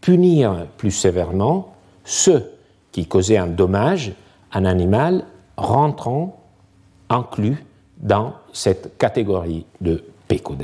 punir 0.00 0.66
plus 0.76 0.90
sévèrement 0.90 1.74
ceux 2.04 2.50
qui 2.90 3.06
causaient 3.06 3.36
un 3.36 3.46
dommage 3.46 4.12
à 4.50 4.58
un 4.58 4.64
animal 4.64 5.24
rentrant 5.56 6.40
inclus 7.08 7.64
dans 7.98 8.34
cette 8.52 8.98
catégorie 8.98 9.64
de 9.80 10.04
pécodes. 10.26 10.62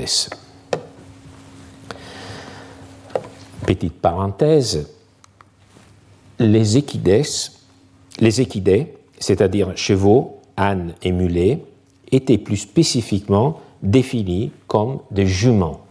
Petite 3.65 4.01
parenthèse, 4.01 4.89
les 6.39 6.77
équides, 6.77 7.25
les 8.19 8.41
équidés, 8.41 8.93
c'est-à-dire 9.19 9.75
chevaux, 9.75 10.39
ânes 10.57 10.93
et 11.03 11.11
mulets, 11.11 11.59
étaient 12.11 12.37
plus 12.37 12.57
spécifiquement 12.57 13.59
définis 13.83 14.51
comme 14.67 14.99
des 15.11 15.27
juments. 15.27 15.81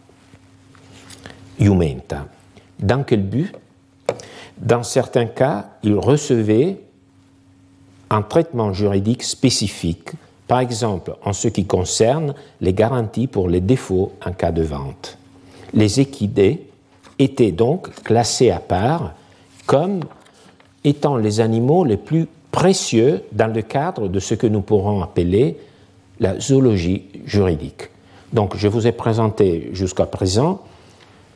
Jumenta. 1.61 2.27
Dans 2.79 3.03
quel 3.03 3.23
but? 3.23 3.53
Dans 4.57 4.83
certains 4.83 5.27
cas, 5.27 5.71
ils 5.83 5.95
recevaient 5.95 6.81
un 8.11 8.23
traitement 8.23 8.73
juridique 8.73 9.23
spécifique, 9.23 10.11
par 10.47 10.61
exemple 10.61 11.17
en 11.23 11.33
ce 11.33 11.49
qui 11.49 11.67
concerne 11.67 12.35
les 12.61 12.73
garanties 12.73 13.27
pour 13.27 13.49
les 13.49 13.61
défauts 13.61 14.13
en 14.25 14.33
cas 14.33 14.51
de 14.51 14.63
vente. 14.63 15.19
Les 15.75 16.01
équidés 16.01 16.67
étaient 17.19 17.53
donc 17.53 17.93
classés 18.03 18.51
à 18.51 18.61
part 18.61 19.15
comme 19.67 20.01
étant 20.89 21.17
les 21.17 21.41
animaux 21.41 21.85
les 21.85 21.97
plus 21.97 22.27
précieux 22.51 23.23
dans 23.33 23.53
le 23.53 23.63
cadre 23.63 24.09
de 24.09 24.21
ce 24.21 24.35
que 24.35 24.47
nous 24.47 24.63
pourrons 24.63 25.03
appeler 25.03 25.59
la 26.19 26.41
zoologie 26.41 27.05
juridique. 27.27 27.91
Donc 28.33 28.57
je 28.57 28.69
vous 28.69 28.87
ai 28.87 28.93
présenté 28.93 29.71
jusqu'à 29.73 30.07
présent 30.07 30.63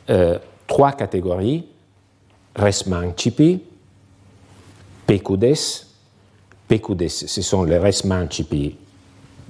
euh, 0.09 0.37
trois 0.67 0.91
catégories, 0.91 1.65
res 2.55 2.87
mancipi, 2.87 3.61
pecudes, 5.05 5.55
pecudes, 6.67 7.09
ce 7.09 7.41
sont 7.41 7.63
les 7.63 7.77
res 7.77 8.05
mancipi 8.05 8.75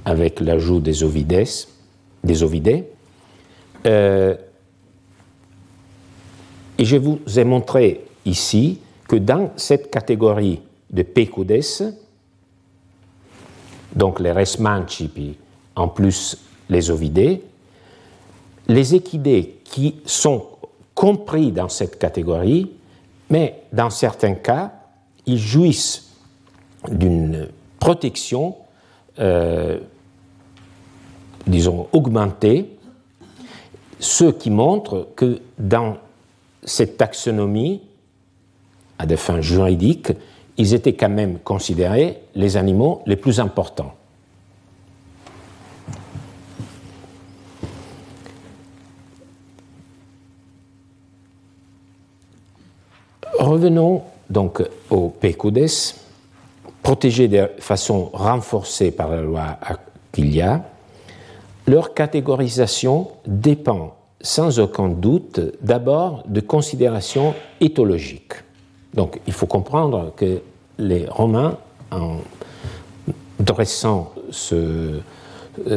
avec 0.05 0.41
l'ajout 0.41 0.79
des 0.79 1.03
ovides, 1.03 1.47
des 2.23 2.43
ovidés. 2.43 2.85
Euh, 3.85 4.35
et 6.77 6.85
je 6.85 6.97
vous 6.97 7.19
ai 7.37 7.43
montré 7.45 8.05
ici 8.25 8.79
que 9.13 9.19
dans 9.19 9.51
cette 9.57 9.91
catégorie 9.91 10.59
de 10.89 11.03
pecudes, 11.03 11.95
donc 13.95 14.19
les 14.19 14.31
res 14.31 14.59
mancipi 14.59 15.37
en 15.75 15.87
plus 15.87 16.35
les 16.67 16.89
ovidés, 16.89 17.43
les 18.67 18.95
équidés 18.95 19.59
qui 19.65 19.97
sont 20.07 20.47
compris 20.95 21.51
dans 21.51 21.69
cette 21.69 21.99
catégorie, 21.99 22.71
mais 23.29 23.61
dans 23.71 23.91
certains 23.91 24.33
cas, 24.33 24.71
ils 25.27 25.37
jouissent 25.37 26.09
d'une 26.89 27.49
protection, 27.79 28.55
euh, 29.19 29.77
disons, 31.45 31.85
augmentée, 31.91 32.79
ce 33.99 34.25
qui 34.25 34.49
montre 34.49 35.09
que 35.15 35.39
dans 35.59 35.97
cette 36.63 36.97
taxonomie, 36.97 37.83
à 38.99 39.05
des 39.05 39.17
fins 39.17 39.41
juridiques, 39.41 40.11
ils 40.57 40.73
étaient 40.73 40.93
quand 40.93 41.09
même 41.09 41.39
considérés 41.39 42.19
les 42.35 42.57
animaux 42.57 43.01
les 43.05 43.15
plus 43.15 43.39
importants. 43.39 43.93
Revenons 53.39 54.03
donc 54.29 54.63
aux 54.89 55.09
pécudes, 55.09 55.67
protégés 56.81 57.27
de 57.27 57.49
façon 57.59 58.09
renforcée 58.13 58.91
par 58.91 59.09
la 59.09 59.21
loi 59.21 59.57
Aquilia. 59.61 60.63
Leur 61.67 61.93
catégorisation 61.93 63.09
dépend 63.25 63.95
sans 64.21 64.59
aucun 64.59 64.89
doute 64.89 65.39
d'abord 65.61 66.23
de 66.27 66.39
considérations 66.41 67.33
éthologiques. 67.59 68.33
Donc 68.93 69.19
il 69.27 69.33
faut 69.33 69.47
comprendre 69.47 70.13
que 70.15 70.41
les 70.77 71.05
Romains, 71.07 71.57
en 71.91 72.17
dressant 73.39 74.13
euh, 74.51 74.99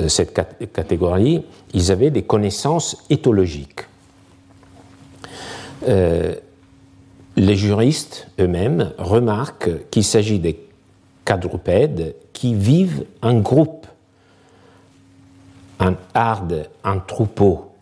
cette 0.08 0.32
catégorie, 0.72 1.44
ils 1.74 1.90
avaient 1.92 2.10
des 2.10 2.22
connaissances 2.22 3.04
éthologiques. 3.10 3.80
Euh, 5.88 6.34
les 7.36 7.56
juristes 7.56 8.28
eux-mêmes 8.40 8.92
remarquent 8.96 9.90
qu'il 9.90 10.04
s'agit 10.04 10.38
des 10.38 10.58
quadrupèdes 11.24 12.14
qui 12.32 12.54
vivent 12.54 13.04
en 13.20 13.34
groupe, 13.34 13.86
en 15.78 15.94
harde, 16.14 16.70
en 16.82 17.00
troupeau. 17.00 17.72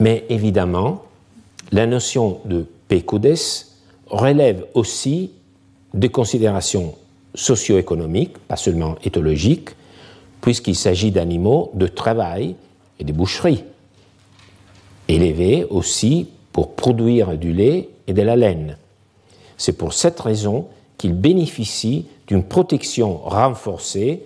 Mais 0.00 0.24
évidemment, 0.28 1.04
la 1.70 1.86
notion 1.86 2.40
de 2.46 2.66
pecudes 2.88 3.36
relève 4.10 4.66
aussi 4.74 5.30
des 5.94 6.08
considérations 6.08 6.94
socio-économiques, 7.34 8.38
pas 8.48 8.56
seulement 8.56 8.96
éthologiques, 9.04 9.70
puisqu'il 10.40 10.76
s'agit 10.76 11.10
d'animaux 11.10 11.70
de 11.74 11.86
travail 11.86 12.56
et 12.98 13.04
de 13.04 13.12
boucherie, 13.12 13.64
élevés 15.08 15.64
aussi 15.70 16.28
pour 16.52 16.74
produire 16.74 17.36
du 17.36 17.52
lait 17.52 17.88
et 18.06 18.12
de 18.12 18.22
la 18.22 18.36
laine. 18.36 18.76
C'est 19.56 19.76
pour 19.76 19.92
cette 19.92 20.18
raison 20.20 20.66
qu'ils 20.98 21.14
bénéficient 21.14 22.06
d'une 22.26 22.44
protection 22.44 23.18
renforcée 23.18 24.22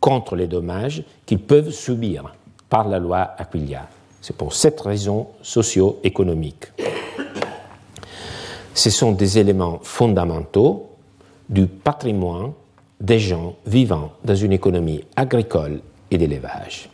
contre 0.00 0.36
les 0.36 0.46
dommages 0.46 1.04
qu'ils 1.26 1.38
peuvent 1.38 1.70
subir 1.70 2.34
par 2.68 2.88
la 2.88 2.98
loi 2.98 3.34
Aquilia. 3.38 3.88
C'est 4.20 4.36
pour 4.36 4.54
cette 4.54 4.80
raison 4.80 5.28
socio-économique. 5.42 6.66
Ce 8.74 8.90
sont 8.90 9.12
des 9.12 9.38
éléments 9.38 9.80
fondamentaux 9.82 10.90
du 11.48 11.66
patrimoine 11.66 12.52
des 13.00 13.18
gens 13.18 13.56
vivant 13.66 14.12
dans 14.24 14.34
une 14.34 14.52
économie 14.52 15.04
agricole 15.16 15.80
et 16.10 16.18
d'élevage. 16.18 16.88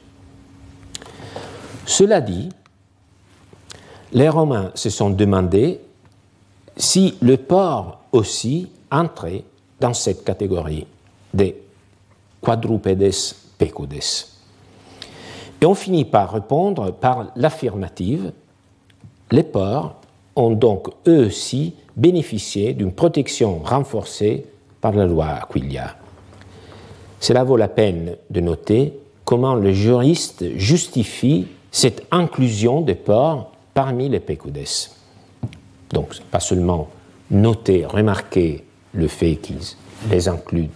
Cela 1.85 2.21
dit, 2.21 2.49
les 4.12 4.29
Romains 4.29 4.73
se 4.75 4.91
sont 4.91 5.11
demandé 5.11 5.81
si 6.77 7.17
le 7.21 7.37
porc 7.37 8.01
aussi 8.12 8.71
entrait 8.91 9.45
dans 9.81 9.95
cette 9.95 10.25
catégorie 10.25 10.87
des 11.35 11.61
quadrupedes 12.41 13.12
pecudes. 13.59 14.03
Et 15.61 15.67
on 15.67 15.75
finit 15.75 16.05
par 16.05 16.33
répondre 16.33 16.93
par 16.93 17.27
l'affirmative. 17.37 18.33
Les 19.31 19.43
porcs 19.43 19.97
ont 20.38 20.51
donc 20.51 20.88
eux 21.07 21.27
aussi 21.27 21.74
bénéficié 21.96 22.72
d'une 22.72 22.92
protection 22.92 23.59
renforcée 23.59 24.46
par 24.81 24.92
la 24.92 25.07
loi 25.07 25.27
Aquilia. 25.27 25.96
Cela 27.20 27.42
vaut 27.42 27.57
la 27.57 27.68
peine 27.68 28.16
de 28.31 28.40
noter 28.40 28.94
comment 29.24 29.57
le 29.57 29.72
juriste 29.72 30.57
justifie 30.57 31.48
cette 31.72 32.07
inclusion 32.12 32.81
des 32.81 32.94
porcs 32.94 33.51
parmi 33.74 34.09
les 34.09 34.20
pecudes. 34.20 34.64
Donc, 35.90 36.14
pas 36.31 36.40
seulement 36.40 36.88
noter, 37.31 37.85
remarquer 37.85 38.64
le 38.92 39.09
fait 39.09 39.37
qu'ils 39.37 39.59
les 40.11 40.29
incluent 40.29 40.70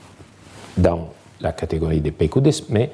dans 0.77 1.09
la 1.41 1.53
catégorie 1.53 2.01
des 2.01 2.11
pecudes, 2.11 2.51
mais 2.69 2.91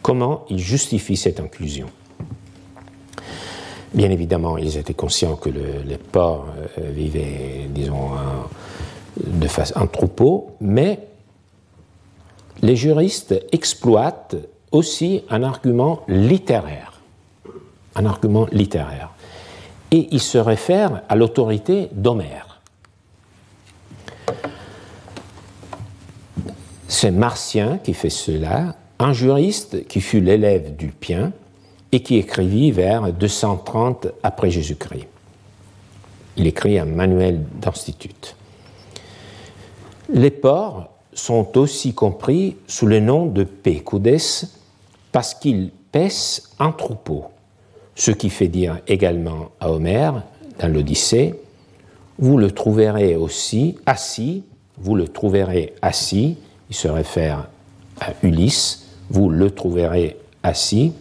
comment 0.00 0.44
ils 0.48 0.58
justifient 0.58 1.16
cette 1.16 1.40
inclusion. 1.40 1.86
Bien 3.94 4.10
évidemment, 4.10 4.58
ils 4.58 4.76
étaient 4.76 4.94
conscients 4.94 5.36
que 5.36 5.48
les 5.48 5.98
porcs 5.98 6.46
euh, 6.78 6.90
vivaient, 6.90 7.68
disons, 7.68 8.10
de 9.16 9.46
face, 9.46 9.72
en 9.76 9.86
troupeau, 9.86 10.56
mais 10.60 10.98
les 12.60 12.76
juristes 12.76 13.34
exploitent 13.52 14.36
aussi 14.72 15.22
un 15.30 15.42
argument 15.44 16.02
littéraire. 16.08 17.00
Un 17.94 18.06
argument 18.06 18.48
littéraire 18.50 19.14
et 19.94 20.08
il 20.10 20.20
se 20.20 20.38
réfère 20.38 21.02
à 21.08 21.14
l'autorité 21.14 21.88
d'Homère. 21.92 22.60
C'est 26.88 27.12
Martien 27.12 27.78
qui 27.78 27.94
fait 27.94 28.10
cela, 28.10 28.74
un 28.98 29.12
juriste 29.12 29.86
qui 29.86 30.00
fut 30.00 30.20
l'élève 30.20 30.74
d'Ulpien 30.74 31.32
et 31.94 32.00
qui 32.00 32.16
écrivit 32.16 32.72
vers 32.72 33.12
230 33.12 34.08
après 34.24 34.50
Jésus-Christ. 34.50 35.06
Il 36.36 36.48
écrit 36.48 36.76
un 36.76 36.86
manuel 36.86 37.44
d'institut. 37.60 38.34
Les 40.12 40.32
porcs 40.32 40.88
sont 41.12 41.56
aussi 41.56 41.94
compris 41.94 42.56
sous 42.66 42.86
le 42.86 42.98
nom 42.98 43.26
de 43.26 43.44
pécudes 43.44 44.18
parce 45.12 45.34
qu'ils 45.34 45.70
paissent 45.92 46.50
un 46.58 46.72
troupeau, 46.72 47.26
ce 47.94 48.10
qui 48.10 48.28
fait 48.28 48.48
dire 48.48 48.80
également 48.88 49.50
à 49.60 49.70
Homère 49.70 50.24
dans 50.58 50.66
l'Odyssée, 50.66 51.36
vous 52.18 52.38
le 52.38 52.50
trouverez 52.50 53.14
aussi 53.14 53.78
assis, 53.86 54.42
vous 54.78 54.96
le 54.96 55.06
trouverez 55.06 55.74
assis, 55.80 56.38
il 56.70 56.74
se 56.74 56.88
réfère 56.88 57.46
à 58.00 58.14
Ulysse, 58.24 58.88
vous 59.10 59.30
le 59.30 59.52
trouverez 59.52 60.16
assis. 60.42 60.92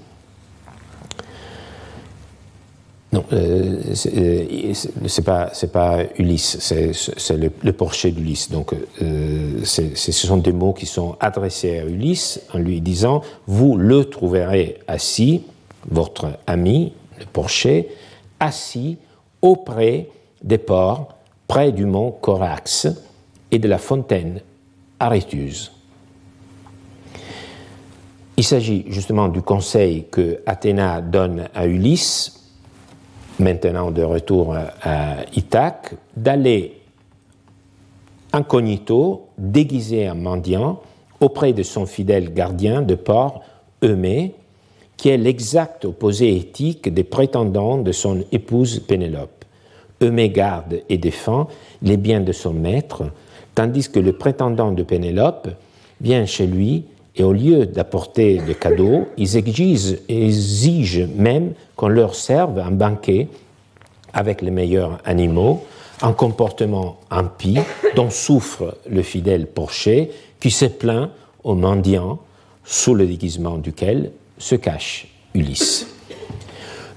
Non, 3.14 3.24
euh, 3.32 3.80
euh 4.08 4.74
c'est 5.06 5.72
pas 5.72 6.00
Ulysse, 6.18 6.58
c'est 6.60 7.38
le, 7.38 7.72
porcher 7.72 8.10
d'Ulysse. 8.12 8.50
Donc, 8.50 8.74
euh, 9.04 9.64
ce 9.64 10.12
sont 10.12 10.38
des 10.38 10.52
mots 10.52 10.74
qui 10.74 10.88
sont 10.88 11.16
adressés 11.20 11.78
à 11.78 11.86
Ulysse 11.86 12.42
en 12.56 12.58
lui 12.58 12.82
disant 12.82 13.22
vous 13.46 13.78
le 13.78 14.06
trouverez 14.06 14.80
assis, 14.88 15.44
votre 15.88 16.40
ami, 16.48 16.94
le 17.20 17.26
porcher, 17.26 17.90
assis 18.40 18.98
auprès 19.44 20.10
des 20.44 20.58
ports, 20.58 21.10
près 21.48 21.72
du 21.72 21.86
mont 21.86 22.10
Corax 22.10 22.88
et 23.52 23.60
de 23.60 23.68
la 23.68 23.78
fontaine 23.78 24.42
Aréthuse. 25.00 25.72
Il 28.38 28.44
s'agit 28.44 28.86
justement 28.88 29.28
du 29.28 29.44
conseil 29.44 30.06
que 30.10 30.40
Athéna 30.48 31.02
donne 31.02 31.50
à 31.54 31.68
Ulysse, 31.68 32.43
maintenant 33.44 33.92
de 33.92 34.02
retour 34.02 34.56
à 34.82 35.18
Ithaque, 35.36 35.96
d'aller 36.18 36.80
incognito, 38.32 39.28
déguisé 39.38 40.10
en 40.10 40.16
mendiant, 40.16 40.82
auprès 41.20 41.54
de 41.54 41.64
son 41.64 41.86
fidèle 41.86 42.34
gardien 42.34 42.82
de 42.82 42.96
port, 42.96 43.44
Eumée, 43.84 44.34
qui 44.98 45.10
est 45.10 45.18
l'exact 45.18 45.86
opposé 45.86 46.36
éthique 46.36 46.92
des 46.94 47.04
prétendants 47.04 47.78
de 47.78 47.92
son 47.92 48.24
épouse 48.32 48.80
Pénélope. 48.80 49.46
Eumée 50.02 50.30
garde 50.30 50.82
et 50.90 50.98
défend 50.98 51.48
les 51.82 51.98
biens 51.98 52.22
de 52.22 52.32
son 52.32 52.54
maître, 52.54 53.04
tandis 53.56 53.90
que 53.90 54.00
le 54.00 54.14
prétendant 54.14 54.72
de 54.72 54.84
Pénélope 54.84 55.50
vient 56.02 56.26
chez 56.26 56.48
lui 56.48 56.86
et 57.16 57.24
au 57.24 57.34
lieu 57.34 57.66
d'apporter 57.66 58.40
des 58.40 58.56
cadeaux, 58.56 59.08
ils 59.18 59.38
exigent, 59.38 61.08
même 61.16 61.54
qu'on 61.76 61.88
leur 61.88 62.16
serve 62.16 62.58
un 62.60 62.72
banquet 62.72 63.28
avec 64.14 64.42
les 64.42 64.52
meilleurs 64.52 65.00
animaux, 65.06 65.64
un 66.02 66.14
comportement 66.14 66.98
impie 67.12 67.60
dont 67.96 68.10
souffre 68.10 68.78
le 68.90 69.04
fidèle 69.04 69.48
Porcher 69.48 70.12
qui 70.40 70.52
se 70.52 70.66
plaint 70.66 71.12
au 71.44 71.56
mendiant 71.56 72.20
sous 72.64 72.96
le 72.96 73.06
déguisement 73.06 73.58
duquel 73.58 74.12
se 74.38 74.56
cache 74.56 75.08
Ulysse. 75.34 75.88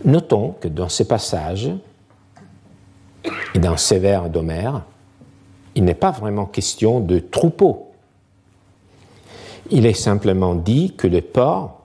Notons 0.04 0.54
que 0.60 0.68
dans 0.68 0.88
ces 0.88 1.06
passages 1.06 1.70
et 3.54 3.58
dans 3.58 3.76
ces 3.76 3.98
vers 3.98 4.30
d'Homère, 4.30 4.84
il 5.74 5.84
n'est 5.84 5.94
pas 5.94 6.10
vraiment 6.10 6.46
question 6.46 7.00
de 7.00 7.18
troupeau 7.18 7.85
il 9.70 9.86
est 9.86 9.94
simplement 9.94 10.54
dit 10.54 10.94
que 10.96 11.06
le 11.06 11.20
porc 11.20 11.80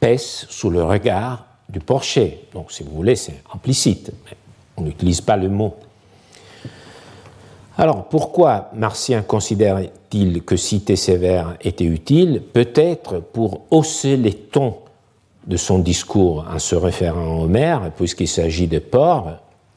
pèse 0.00 0.46
sous 0.48 0.70
le 0.70 0.82
regard 0.82 1.46
du 1.68 1.80
porcher. 1.80 2.46
Donc, 2.54 2.72
si 2.72 2.82
vous 2.82 2.94
voulez, 2.94 3.16
c'est 3.16 3.42
implicite, 3.52 4.12
mais 4.24 4.36
on 4.76 4.82
n'utilise 4.82 5.20
pas 5.20 5.36
le 5.36 5.48
mot. 5.48 5.74
Alors, 7.76 8.08
pourquoi 8.08 8.70
Martien 8.74 9.22
considère-t-il 9.22 10.42
que 10.42 10.56
citer 10.56 10.96
sévère 10.96 11.56
était 11.60 11.84
utile? 11.84 12.42
Peut-être 12.52 13.20
pour 13.20 13.62
hausser 13.70 14.16
les 14.16 14.34
tons 14.34 14.78
de 15.46 15.56
son 15.56 15.78
discours 15.78 16.44
en 16.52 16.58
se 16.58 16.74
référant 16.74 17.40
à 17.40 17.44
Homère, 17.44 17.92
puisqu'il 17.96 18.28
s'agit 18.28 18.66
de 18.66 18.80
porc, 18.80 19.32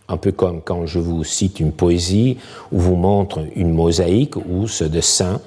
un 0.07 0.17
peu 0.17 0.31
comme 0.31 0.61
quand 0.61 0.85
je 0.85 0.99
vous 0.99 1.23
cite 1.23 1.59
une 1.59 1.71
poésie 1.71 2.37
ou 2.71 2.79
vous 2.79 2.95
montre 2.95 3.45
une 3.55 3.71
mosaïque 3.71 4.35
ou 4.35 4.67
ce 4.67 4.83
dessin 4.83 5.39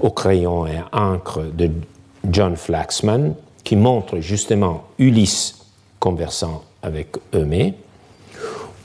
au 0.00 0.10
crayon 0.10 0.66
et 0.66 0.80
encre 0.92 1.42
de 1.52 1.70
John 2.30 2.56
Flaxman, 2.56 3.34
qui 3.62 3.76
montre 3.76 4.20
justement 4.20 4.84
Ulysse 4.98 5.66
conversant 5.98 6.62
avec 6.82 7.16
Eumée, 7.34 7.74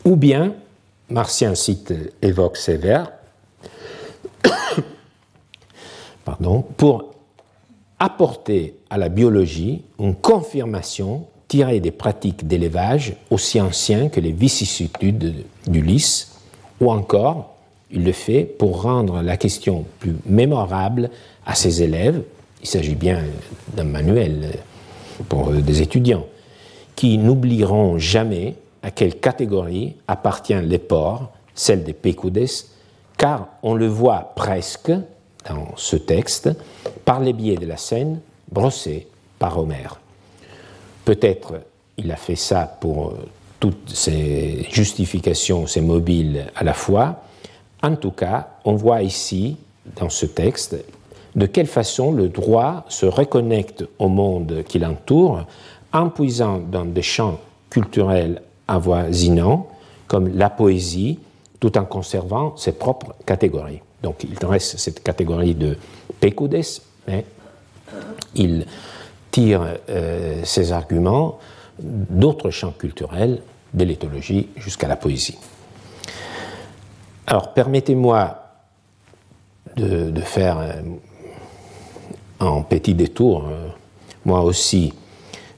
ou 0.05 0.15
bien, 0.15 0.53
Martien 1.09 1.55
cite 1.55 1.93
évoque 2.21 2.57
Sévère, 2.57 3.11
pardon, 6.25 6.63
pour 6.77 7.13
apporter 7.99 8.75
à 8.89 8.97
la 8.97 9.09
biologie 9.09 9.83
une 9.99 10.15
confirmation 10.15 11.27
tirée 11.49 11.79
des 11.79 11.91
pratiques 11.91 12.47
d'élevage 12.47 13.15
aussi 13.29 13.59
anciens 13.59 14.07
que 14.07 14.21
les 14.21 14.31
vicissitudes 14.31 15.43
d'Ulysse, 15.67 16.37
ou 16.79 16.91
encore 16.91 17.55
il 17.91 18.03
le 18.03 18.11
fait 18.11 18.43
pour 18.43 18.83
rendre 18.83 19.21
la 19.21 19.37
question 19.37 19.85
plus 19.99 20.15
mémorable 20.25 21.09
à 21.45 21.55
ses 21.55 21.81
élèves. 21.81 22.21
Il 22.61 22.67
s'agit 22.67 22.95
bien 22.95 23.23
d'un 23.75 23.83
manuel 23.83 24.59
pour 25.27 25.51
des 25.51 25.81
étudiants 25.81 26.25
qui 26.95 27.17
n'oublieront 27.17 27.97
jamais 27.97 28.55
à 28.83 28.91
quelle 28.91 29.15
catégorie 29.15 29.95
appartient 30.07 30.61
les 30.61 30.77
porcs, 30.77 31.31
celle 31.55 31.83
des 31.83 31.93
pécudes, 31.93 32.47
car 33.17 33.47
on 33.63 33.73
le 33.73 33.87
voit 33.87 34.33
presque 34.35 34.91
dans 35.47 35.67
ce 35.75 35.95
texte 35.95 36.49
par 37.05 37.19
les 37.19 37.33
biais 37.33 37.55
de 37.55 37.65
la 37.65 37.77
scène 37.77 38.19
brossée 38.51 39.07
par 39.39 39.57
Homère. 39.57 39.99
Peut-être 41.05 41.61
il 41.97 42.11
a 42.11 42.15
fait 42.15 42.35
ça 42.35 42.77
pour 42.79 43.13
toutes 43.59 43.89
ces 43.93 44.65
justifications, 44.71 45.67
ces 45.67 45.81
mobiles 45.81 46.47
à 46.55 46.63
la 46.63 46.73
fois, 46.73 47.23
en 47.81 47.95
tout 47.95 48.11
cas, 48.11 48.49
on 48.65 48.75
voit 48.75 49.01
ici, 49.01 49.57
dans 49.95 50.09
ce 50.09 50.25
texte, 50.25 50.75
de 51.35 51.45
quelle 51.45 51.67
façon 51.67 52.11
le 52.11 52.27
droit 52.27 52.85
se 52.89 53.05
reconnecte 53.05 53.85
au 53.99 54.09
monde 54.09 54.63
qui 54.67 54.79
l'entoure 54.79 55.45
en 55.93 56.09
puisant 56.09 56.59
dans 56.59 56.85
des 56.85 57.01
champs 57.01 57.39
culturels 57.69 58.41
avoisinants, 58.67 59.67
comme 60.07 60.35
la 60.35 60.49
poésie, 60.49 61.19
tout 61.59 61.77
en 61.77 61.85
conservant 61.85 62.55
ses 62.57 62.71
propres 62.71 63.15
catégories. 63.25 63.81
Donc 64.01 64.23
il 64.23 64.45
reste 64.45 64.77
cette 64.77 65.03
catégorie 65.03 65.55
de 65.55 65.77
pécudes, 66.19 66.63
mais 67.07 67.25
il 68.35 68.65
tire 69.31 69.61
euh, 69.89 70.41
ses 70.43 70.71
arguments 70.71 71.39
d'autres 71.79 72.49
champs 72.49 72.73
culturels, 72.77 73.41
de 73.73 73.83
l'éthologie 73.83 74.49
jusqu'à 74.55 74.87
la 74.87 74.95
poésie. 74.95 75.37
Alors 77.29 77.53
permettez-moi 77.53 78.37
de, 79.75 80.19
faire 80.21 80.57
un, 82.39 82.61
petit 82.63 82.95
détour, 82.95 83.45
euh, 83.47 83.67
moi 84.25 84.41
aussi, 84.41 84.93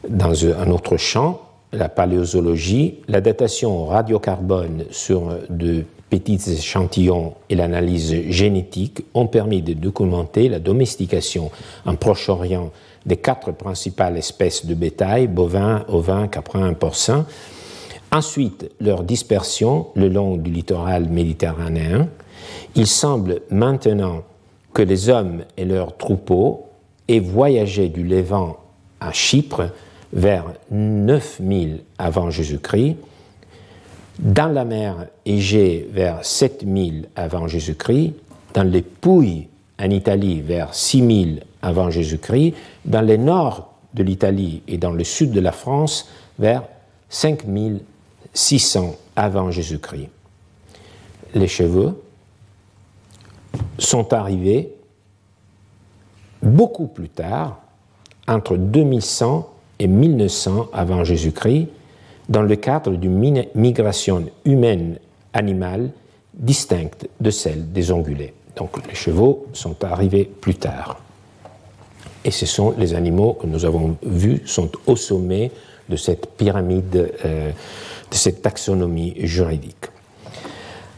dans 0.08 0.46
un 0.46 0.70
autre 0.70 0.98
champ, 0.98 1.40
la 1.72 1.88
paléozoologie, 1.88 2.96
la 3.08 3.22
datation 3.22 3.86
radiocarbone 3.86 4.84
sur 4.92 5.30
de 5.50 5.86
petits 6.10 6.42
échantillons 6.52 7.36
et 7.50 7.56
l'analyse 7.56 8.30
génétique 8.30 9.06
ont 9.14 9.28
permis 9.28 9.62
de 9.62 9.72
documenter 9.72 10.50
la 10.50 10.60
domestication 10.60 11.52
en 11.86 11.96
Proche-Orient 11.96 12.70
des 13.06 13.16
quatre 13.16 13.54
principales 13.54 14.18
espèces 14.18 14.66
de 14.66 14.74
bétail, 14.74 15.28
bovins, 15.28 15.86
ovins, 15.88 16.28
caprins, 16.28 16.74
porcins, 16.74 17.26
Ensuite, 18.14 18.70
leur 18.82 19.04
dispersion 19.04 19.88
le 19.96 20.10
long 20.10 20.36
du 20.36 20.52
littoral 20.52 21.08
méditerranéen. 21.08 22.10
Il 22.76 22.88
semble 22.88 23.42
maintenant 23.50 24.24
que 24.74 24.82
les 24.82 25.08
hommes 25.08 25.44
et 25.56 25.64
leurs 25.64 25.96
troupeaux 25.96 26.66
aient 27.08 27.20
voyagé 27.20 27.88
du 27.88 28.04
Levant 28.04 28.58
à 29.00 29.14
Chypre 29.14 29.70
vers 30.12 30.46
9000 30.72 31.84
avant 31.98 32.30
Jésus-Christ, 32.30 32.98
dans 34.20 34.52
la 34.52 34.66
mer 34.66 35.08
Égée 35.26 35.88
vers 35.92 36.26
7000 36.26 37.08
avant 37.16 37.48
Jésus-Christ, 37.48 38.14
dans 38.54 38.64
les 38.64 38.82
Pouilles 38.82 39.48
en 39.80 39.90
Italie 39.90 40.42
vers 40.42 40.74
6000 40.74 41.44
avant 41.62 41.90
Jésus-Christ, 41.90 42.56
dans 42.84 43.02
le 43.02 43.16
nord 43.16 43.74
de 43.94 44.04
l'Italie 44.04 44.64
et 44.68 44.78
dans 44.78 44.92
le 44.92 45.06
sud 45.06 45.32
de 45.32 45.40
la 45.40 45.54
France 45.54 46.10
vers 46.40 46.64
5000 47.10 47.82
600 48.34 48.96
avant 49.16 49.52
Jésus-Christ. 49.52 50.10
Les 51.34 51.48
cheveux 51.48 52.02
sont 53.78 54.14
arrivés 54.14 54.74
beaucoup 56.42 56.88
plus 56.88 57.10
tard, 57.10 57.62
entre 58.28 58.58
2100 58.58 59.50
et 59.80 59.88
1900 59.88 60.70
avant 60.74 61.04
Jésus-Christ, 61.04 61.68
dans 62.30 62.42
le 62.42 62.56
cadre 62.56 62.92
d'une 62.92 63.46
migration 63.56 64.26
humaine 64.46 64.98
animale 65.34 65.92
distincte 66.34 67.08
de 67.20 67.30
celle 67.30 67.72
des 67.72 67.92
ongulés. 67.92 68.34
Donc 68.56 68.86
les 68.88 68.96
chevaux 68.96 69.48
sont 69.54 69.84
arrivés 69.84 70.26
plus 70.26 70.56
tard. 70.56 71.02
Et 72.24 72.32
ce 72.32 72.46
sont 72.46 72.74
les 72.78 72.94
animaux 72.94 73.34
que 73.34 73.48
nous 73.48 73.66
avons 73.66 73.98
vus 74.04 74.44
sont 74.46 74.70
au 74.86 74.96
sommet 74.96 75.52
de 75.90 75.96
cette 75.96 76.38
pyramide, 76.38 77.12
euh, 77.26 77.52
de 78.12 78.16
cette 78.16 78.42
taxonomie 78.42 79.14
juridique. 79.18 79.88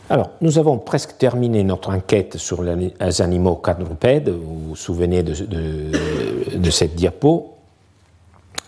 Alors, 0.10 0.32
nous 0.42 0.60
avons 0.60 0.78
presque 0.78 1.18
terminé 1.18 1.64
notre 1.64 1.90
enquête 1.90 2.38
sur 2.38 2.62
les 2.62 3.22
animaux 3.22 3.56
quadrupèdes. 3.56 4.30
Vous 4.30 4.70
vous 4.70 4.76
souvenez 4.76 5.24
de, 5.24 6.70
cette 6.70 6.96
diapo? 6.96 7.56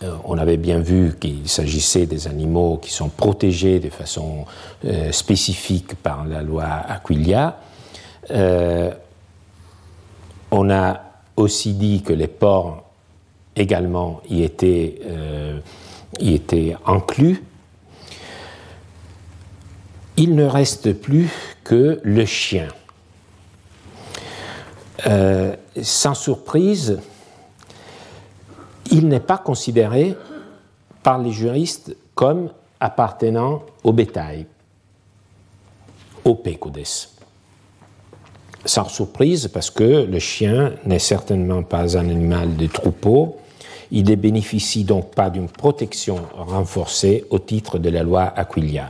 Euh, 0.04 0.14
On 0.24 0.38
avait 0.38 0.58
bien 0.58 0.80
vu 0.80 1.16
qu'il 1.20 1.48
s'agissait 1.50 2.06
des 2.06 2.28
animaux 2.28 2.78
qui 2.78 2.92
sont 2.92 3.10
protégés 3.10 3.80
de 3.80 3.90
façon 3.90 4.46
euh, 4.86 5.12
spécifique 5.12 5.96
par 5.96 6.26
la 6.26 6.42
loi 6.42 6.66
Aquilia. 6.66 7.58
on 10.52 10.70
a 10.70 11.02
aussi 11.36 11.74
dit 11.74 12.02
que 12.02 12.14
les 12.14 12.28
porcs 12.28 12.86
également 13.56 14.22
y 14.30 14.44
étaient, 14.44 15.00
euh, 15.06 15.60
y 16.20 16.34
étaient 16.34 16.76
inclus. 16.86 17.44
Il 20.18 20.36
ne 20.36 20.46
reste 20.46 20.94
plus 20.94 21.30
que 21.64 22.00
le 22.04 22.26
chien. 22.26 22.68
Euh, 25.08 25.56
sans 25.82 26.14
surprise, 26.14 27.00
il 28.92 29.08
n'est 29.08 29.20
pas 29.20 29.38
considéré 29.38 30.16
par 31.04 31.18
les 31.20 31.32
juristes 31.32 31.96
comme 32.16 32.50
appartenant 32.80 33.64
au 33.84 33.92
bétail, 33.92 34.46
au 36.24 36.36
pécodes 36.36 36.80
sans 38.66 38.90
surprise 38.90 39.48
parce 39.48 39.70
que 39.70 40.06
le 40.06 40.20
chien 40.20 40.74
n'est 40.86 41.00
certainement 41.00 41.64
pas 41.64 41.98
un 41.98 42.10
animal 42.10 42.56
de 42.56 42.68
troupeau. 42.68 43.38
Il 43.92 44.10
ne 44.10 44.16
bénéficie 44.16 44.84
donc 44.84 45.14
pas 45.14 45.30
d'une 45.30 45.48
protection 45.48 46.20
renforcée 46.36 47.26
au 47.30 47.40
titre 47.40 47.78
de 47.78 47.90
la 47.90 48.02
loi 48.02 48.34
Aquilia. 48.36 48.90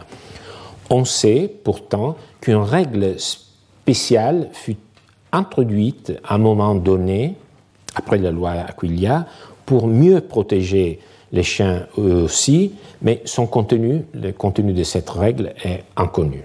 On 0.90 1.06
sait 1.06 1.52
pourtant 1.64 2.16
qu'une 2.42 2.56
règle 2.56 3.16
spéciale 3.20 4.50
fut 4.54 4.78
introduite 5.32 6.14
à 6.24 6.36
un 6.36 6.38
moment 6.38 6.76
donné, 6.76 7.36
après 7.96 8.18
la 8.18 8.32
loi 8.32 8.52
Aquilia, 8.52 9.26
pour 9.66 9.88
mieux 9.88 10.22
protéger 10.22 11.00
les 11.32 11.44
chiens 11.44 11.88
eux 11.98 12.24
aussi, 12.24 12.74
mais 13.02 13.22
son 13.26 13.48
contenu, 13.48 14.06
le 14.14 14.32
contenu 14.32 14.74
de 14.74 14.84
cette 14.84 15.10
règle 15.10 15.54
est 15.64 15.84
inconnu. 15.98 16.44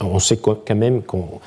On 0.00 0.18
sait 0.18 0.38
quand 0.38 0.74
même 0.74 1.02
qu'on 1.02 1.40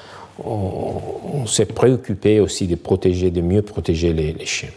on, 0.43 1.45
s'est 1.45 1.65
préoccupé 1.65 2.39
aussi 2.39 2.67
de 2.67 2.75
protéger, 2.75 3.31
de 3.31 3.41
mieux 3.41 3.61
protéger 3.61 4.13
les, 4.13 4.45
chiens. 4.45 4.69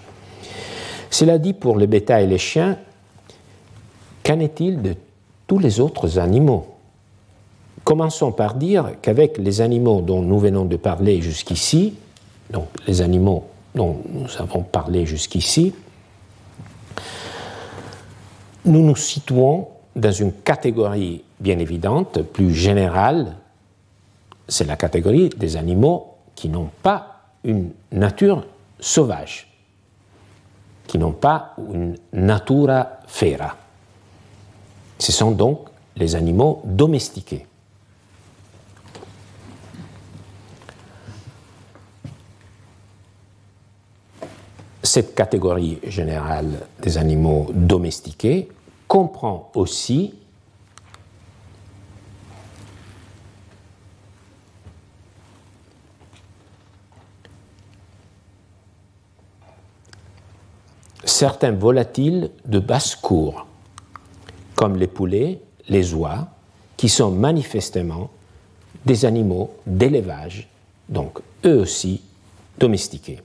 Cela 1.11 1.38
dit, 1.38 1.52
pour 1.52 1.76
le 1.76 1.87
bétail 1.87 2.24
et 2.24 2.26
les 2.26 2.38
chiens, 2.38 2.79
qu'en 4.24 4.40
est-il 4.40 4.83
de 4.83 4.94
tous 5.46 5.59
les 5.59 5.81
autres 5.81 6.18
animaux? 6.18 6.76
Commençons 7.87 8.33
par 8.33 8.55
dire 8.55 8.94
qu'avec 9.01 9.38
les 9.38 9.61
animaux 9.61 10.01
dont 10.01 10.20
nous 10.20 10.40
venons 10.40 10.64
de 10.64 10.75
parler 10.75 11.22
jusqu'ici, 11.22 11.94
donc 12.51 12.66
les 12.88 13.01
animaux 13.01 13.44
dont 13.77 13.99
nous 14.12 14.27
avons 14.40 14.64
parlé 14.64 15.07
jusqu'ici, 15.07 15.72
nous 18.64 18.83
nous 18.83 18.96
situons 18.96 19.68
dans 19.94 20.11
une 20.11 20.33
catégorie 20.33 21.22
bien 21.38 21.61
évidente, 21.61 22.22
plus 22.22 22.53
générale, 22.53 23.37
c'est 24.49 24.66
la 24.66 24.75
catégorie 24.75 25.29
des 25.29 25.57
animaux 25.57 26.09
qui 26.35 26.49
n'ont 26.49 26.70
pas 26.83 27.20
une 27.44 27.70
nature 27.92 28.44
sauvage, 28.81 29.46
qui 30.88 30.99
n'ont 30.99 31.12
pas 31.12 31.55
une 31.72 31.94
natura 32.12 32.99
fera. 33.07 33.55
Ce 34.99 35.12
sont 35.12 35.31
donc 35.31 35.68
les 35.94 36.16
animaux 36.16 36.62
domestiqués. 36.64 37.46
Cette 44.87 45.16
catégorie 45.16 45.81
générale 45.85 46.61
des 46.81 46.96
animaux 46.96 47.49
domestiqués 47.53 48.49
comprend 48.87 49.51
aussi 49.57 50.14
certains 61.05 61.51
volatiles 61.51 62.31
de 62.44 62.61
basse-cour, 62.61 63.44
comme 64.55 64.77
les 64.77 64.87
poulets, 64.87 65.40
les 65.68 65.94
oies, 65.94 66.29
qui 66.77 66.88
sont 66.88 67.11
manifestement 67.11 68.09
des 68.85 69.05
animaux 69.05 69.51
d'élevage, 69.66 70.49
donc 70.88 71.18
eux 71.44 71.59
aussi 71.59 72.03
domestiqués. 72.57 73.18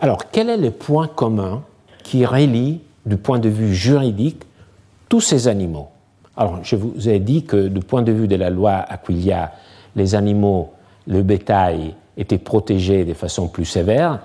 Alors, 0.00 0.30
quel 0.30 0.48
est 0.48 0.56
le 0.56 0.70
point 0.70 1.06
commun 1.08 1.62
qui 2.02 2.24
relie, 2.24 2.80
du 3.06 3.16
point 3.16 3.38
de 3.38 3.48
vue 3.48 3.74
juridique, 3.74 4.42
tous 5.08 5.20
ces 5.20 5.48
animaux? 5.48 5.88
Alors, 6.36 6.60
je 6.62 6.76
vous 6.76 7.08
ai 7.08 7.18
dit 7.18 7.44
que 7.44 7.68
du 7.68 7.80
point 7.80 8.02
de 8.02 8.12
vue 8.12 8.28
de 8.28 8.36
la 8.36 8.50
loi 8.50 8.72
Aquilia, 8.72 9.52
les 9.96 10.14
animaux, 10.14 10.72
le 11.06 11.22
bétail 11.22 11.94
étaient 12.16 12.38
protégés 12.38 13.04
de 13.04 13.14
façon 13.14 13.48
plus 13.48 13.64
sévère. 13.64 14.20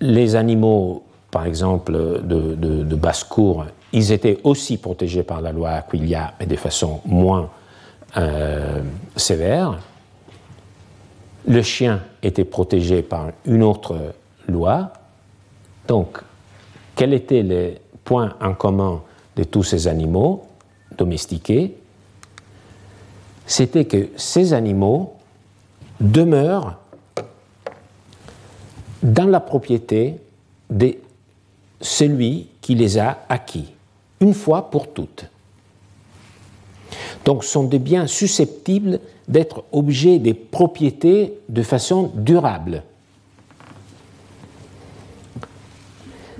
Les 0.00 0.34
animaux 0.34 1.04
par 1.34 1.46
exemple, 1.46 1.92
de, 2.22 2.94
basse-cour, 2.94 3.66
ils 3.92 4.12
étaient 4.12 4.38
aussi 4.44 4.76
protégés 4.76 5.24
par 5.24 5.40
la 5.40 5.50
loi 5.50 5.70
Aquilia, 5.70 6.32
mais 6.38 6.46
de 6.46 6.54
façon 6.54 7.00
moins 7.04 7.50
euh, 8.16 8.80
sévère. 9.16 9.80
Le 11.48 11.60
chien 11.60 12.02
était 12.22 12.44
protégé 12.44 13.02
par 13.02 13.30
une 13.46 13.64
autre 13.64 13.96
loi. 14.48 14.92
Donc, 15.88 16.20
quel 16.96 17.12
était 17.12 17.42
le 17.42 17.74
point 18.04 18.34
en 18.40 18.54
commun 18.54 19.02
de 19.36 19.44
tous 19.44 19.62
ces 19.62 19.88
animaux 19.88 20.44
domestiqués? 20.96 21.76
C'était 23.46 23.84
que 23.84 24.08
ces 24.16 24.52
animaux 24.52 25.14
demeurent 26.00 26.78
dans 29.02 29.26
la 29.26 29.40
propriété 29.40 30.16
des 30.70 31.00
celui 31.80 32.48
qui 32.62 32.74
les 32.74 32.98
a 32.98 33.18
acquis, 33.28 33.72
une 34.20 34.32
fois 34.32 34.70
pour 34.70 34.92
toutes. 34.92 35.26
Donc 37.24 37.44
sont 37.44 37.64
des 37.64 37.78
biens 37.78 38.06
susceptibles 38.06 39.00
d'être 39.28 39.64
objets 39.72 40.18
des 40.18 40.34
propriétés 40.34 41.34
de 41.48 41.62
façon 41.62 42.10
durable. 42.14 42.82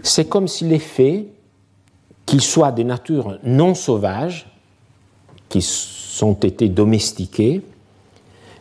C'est 0.04 0.28
comme 0.28 0.48
si 0.48 0.64
les 0.64 0.78
faits, 0.78 1.24
qu'ils 2.26 2.42
soient 2.42 2.72
de 2.72 2.82
nature 2.82 3.38
non 3.42 3.74
sauvage, 3.74 4.46
qui 5.48 5.62
sont 5.62 6.34
été 6.34 6.68
domestiqués, 6.68 7.62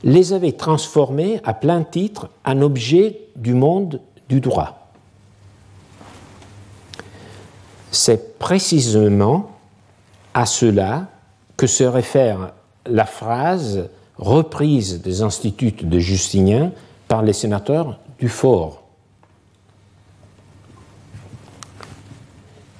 les 0.04 0.32
avaient 0.32 0.54
transformés 0.54 1.42
à 1.44 1.54
plein 1.54 1.84
titre 1.84 2.30
en 2.46 2.62
objets 2.62 3.20
du 3.36 3.54
monde 3.54 4.00
du 4.30 4.40
droit. 4.40 4.90
C'est 7.92 8.40
précisément 8.40 9.52
à 10.34 10.46
cela 10.46 11.08
que 11.58 11.68
se 11.68 11.84
réfère 11.84 12.54
la 12.86 13.06
phrase 13.06 13.90
reprise 14.18 15.02
des 15.02 15.22
instituts 15.22 15.74
de 15.84 16.00
Justinien 16.00 16.72
par 17.10 17.22
les 17.22 17.34
sénateurs 17.34 18.00
du 18.18 18.30
fort 18.30 18.83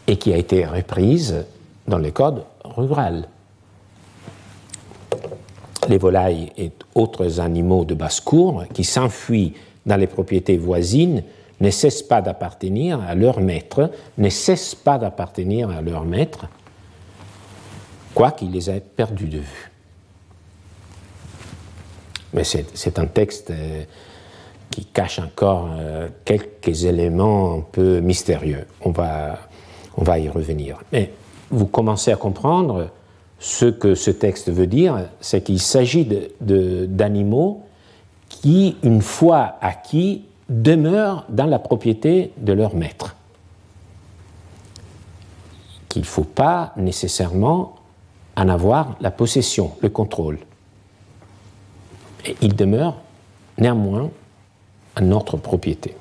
et 0.08 0.18
qui 0.18 0.34
a 0.34 0.38
été 0.38 0.66
reprise 0.66 1.46
dans 1.88 1.98
les 1.98 2.12
codes 2.12 2.44
ruraux. 2.64 3.24
Les 5.90 5.98
volailles 5.98 6.52
et 6.58 6.72
autres 6.96 7.40
animaux 7.40 7.86
de 7.86 7.94
basse-cour 7.94 8.66
qui 8.74 8.84
s'enfuient 8.84 9.54
dans 9.86 9.98
les 9.98 10.08
propriétés 10.08 10.58
voisines 10.58 11.24
ne 11.60 11.70
cessent 11.70 12.04
pas 12.04 12.22
d'appartenir 12.22 13.02
à 13.02 13.16
leur 13.16 13.40
maître, 13.40 13.92
ne 14.18 14.30
cessent 14.30 14.76
pas 14.76 14.98
d'appartenir 14.98 15.70
à 15.70 15.82
leur 15.82 16.04
maître, 16.06 16.48
quoiqu'il 18.14 18.52
les 18.52 18.70
ait 18.70 18.82
perdus 18.82 19.28
de 19.28 19.40
vue. 19.40 19.72
Mais 22.34 22.44
c'est 22.44 23.00
un 23.00 23.06
texte 23.06 23.52
euh, 23.52 23.84
qui 24.72 24.86
cache 24.86 25.20
encore 25.20 25.70
euh, 25.78 26.10
quelques 26.26 26.86
éléments 26.86 27.58
un 27.58 27.62
peu 27.62 28.00
mystérieux. 28.00 28.66
On 28.82 28.92
va, 28.92 29.38
on 29.98 30.04
va 30.04 30.20
y 30.20 30.30
revenir. 30.30 30.82
Mais 30.92 31.12
vous 31.50 31.66
commencez 31.66 32.12
à 32.12 32.16
comprendre 32.16 32.90
Ce 33.40 33.66
que 33.66 33.94
ce 33.94 34.10
texte 34.10 34.50
veut 34.50 34.68
dire, 34.68 35.10
c'est 35.20 35.44
qu'il 35.44 35.60
s'agit 35.60 36.08
d'animaux 36.40 37.66
qui, 38.30 38.78
une 38.84 39.02
fois 39.02 39.56
acquis, 39.60 40.24
demeurent 40.48 41.26
dans 41.28 41.46
la 41.46 41.60
propriété 41.60 42.32
de 42.38 42.54
leur 42.54 42.74
maître. 42.74 43.18
Qu'il 45.90 46.04
ne 46.04 46.08
faut 46.08 46.24
pas 46.24 46.72
nécessairement 46.78 47.76
en 48.38 48.48
avoir 48.48 48.96
la 49.02 49.12
possession, 49.12 49.72
le 49.82 49.90
contrôle. 49.90 50.40
Et 52.26 52.38
ils 52.42 52.56
demeurent 52.56 53.02
néanmoins 53.58 54.10
à 54.96 55.02
notre 55.02 55.36
propriété. 55.36 55.96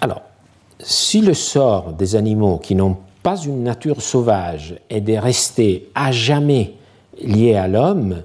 Alors, 0.00 0.22
si 0.88 1.20
le 1.20 1.34
sort 1.34 1.92
des 1.92 2.14
animaux 2.14 2.58
qui 2.58 2.76
n'ont 2.76 2.96
pas 3.24 3.36
une 3.38 3.64
nature 3.64 4.00
sauvage 4.00 4.76
est 4.88 5.00
de 5.00 5.14
rester 5.14 5.90
à 5.96 6.12
jamais 6.12 6.74
liés 7.20 7.56
à 7.56 7.66
l'homme, 7.66 8.22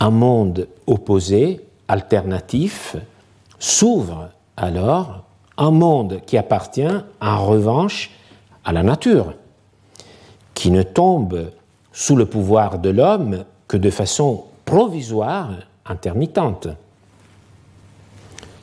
un 0.00 0.10
monde 0.10 0.66
opposé, 0.86 1.60
alternatif, 1.88 2.96
s'ouvre 3.58 4.30
alors 4.56 5.24
un 5.58 5.70
monde 5.70 6.22
qui 6.24 6.38
appartient 6.38 6.88
en 7.20 7.44
revanche 7.44 8.10
à 8.64 8.72
la 8.72 8.82
nature, 8.82 9.34
qui 10.54 10.70
ne 10.70 10.82
tombe 10.82 11.50
sous 11.92 12.16
le 12.16 12.24
pouvoir 12.24 12.78
de 12.78 12.88
l'homme 12.88 13.44
que 13.68 13.76
de 13.76 13.90
façon 13.90 14.44
provisoire, 14.64 15.50
intermittente, 15.84 16.68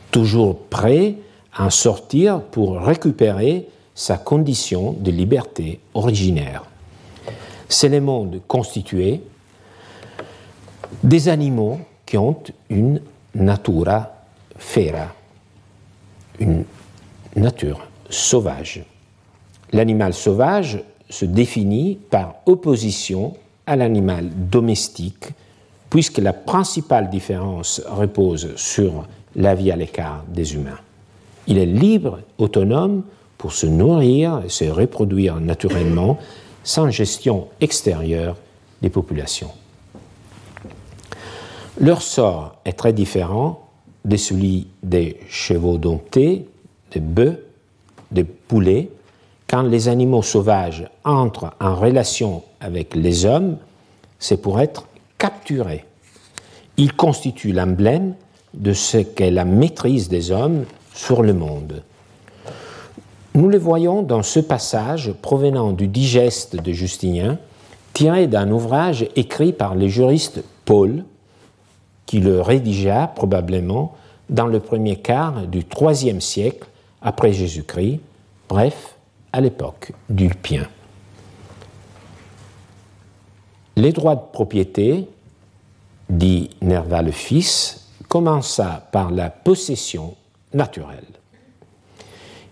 toujours 0.09 0.57
prêt 0.57 1.17
en 1.57 1.69
sortir 1.69 2.41
pour 2.41 2.79
récupérer 2.79 3.67
sa 3.95 4.17
condition 4.17 4.93
de 4.93 5.11
liberté 5.11 5.79
originaire. 5.93 6.63
C'est 7.69 7.89
le 7.89 8.01
monde 8.01 8.41
constitué 8.47 9.21
des 11.03 11.29
animaux 11.29 11.79
qui 12.05 12.17
ont 12.17 12.37
une 12.69 13.01
natura 13.35 14.13
fera, 14.57 15.07
une 16.39 16.65
nature 17.35 17.87
sauvage. 18.09 18.83
L'animal 19.71 20.13
sauvage 20.13 20.83
se 21.09 21.25
définit 21.25 21.99
par 22.09 22.35
opposition 22.45 23.33
à 23.65 23.75
l'animal 23.75 24.29
domestique, 24.29 25.29
puisque 25.89 26.17
la 26.17 26.33
principale 26.33 27.09
différence 27.09 27.81
repose 27.87 28.55
sur 28.55 29.07
la 29.35 29.55
vie 29.55 29.71
à 29.71 29.75
l'écart 29.75 30.23
des 30.27 30.55
humains. 30.55 30.79
Il 31.47 31.57
est 31.57 31.65
libre, 31.65 32.19
autonome, 32.37 33.03
pour 33.37 33.51
se 33.51 33.65
nourrir 33.65 34.41
et 34.45 34.49
se 34.49 34.65
reproduire 34.65 35.39
naturellement, 35.39 36.17
sans 36.63 36.89
gestion 36.89 37.47
extérieure 37.59 38.37
des 38.81 38.89
populations. 38.89 39.51
Leur 41.79 42.01
sort 42.01 42.55
est 42.65 42.73
très 42.73 42.93
différent 42.93 43.67
de 44.05 44.15
celui 44.15 44.67
des 44.83 45.17
chevaux 45.29 45.77
domptés, 45.77 46.47
des 46.91 46.99
bœufs, 46.99 47.43
des 48.11 48.23
poulets. 48.23 48.89
Quand 49.47 49.63
les 49.63 49.87
animaux 49.87 50.21
sauvages 50.21 50.87
entrent 51.03 51.53
en 51.59 51.75
relation 51.75 52.43
avec 52.59 52.95
les 52.95 53.25
hommes, 53.25 53.57
c'est 54.19 54.41
pour 54.41 54.59
être 54.59 54.87
capturés. 55.17 55.85
Ils 56.77 56.93
constituent 56.93 57.53
l'emblème 57.53 58.15
de 58.53 58.73
ce 58.73 58.97
qu'est 58.97 59.31
la 59.31 59.45
maîtrise 59.45 60.09
des 60.09 60.31
hommes 60.31 60.65
sur 60.93 61.23
le 61.23 61.33
monde. 61.33 61.83
Nous 63.35 63.49
le 63.49 63.57
voyons 63.57 64.03
dans 64.03 64.21
ce 64.21 64.39
passage 64.39 65.11
provenant 65.11 65.71
du 65.71 65.87
digeste 65.87 66.55
de 66.55 66.71
Justinien, 66.71 67.39
tiré 67.93 68.27
d'un 68.27 68.51
ouvrage 68.51 69.07
écrit 69.15 69.53
par 69.53 69.75
le 69.75 69.87
juriste 69.87 70.43
Paul, 70.65 71.03
qui 72.05 72.19
le 72.19 72.41
rédigea 72.41 73.07
probablement 73.07 73.95
dans 74.29 74.47
le 74.47 74.59
premier 74.59 74.97
quart 74.97 75.47
du 75.47 75.63
IIIe 75.79 76.21
siècle 76.21 76.67
après 77.01 77.33
Jésus-Christ, 77.33 77.99
bref, 78.47 78.95
à 79.31 79.41
l'époque 79.41 79.91
d'Ulpien. 80.09 80.67
Les 83.75 83.91
droits 83.91 84.15
de 84.15 84.21
propriété, 84.31 85.07
dit 86.09 86.51
Nerva 86.61 87.01
le 87.01 87.11
Fils, 87.11 87.87
commença 88.07 88.87
par 88.91 89.09
la 89.09 89.31
possession 89.31 90.13
naturelle. 90.53 91.07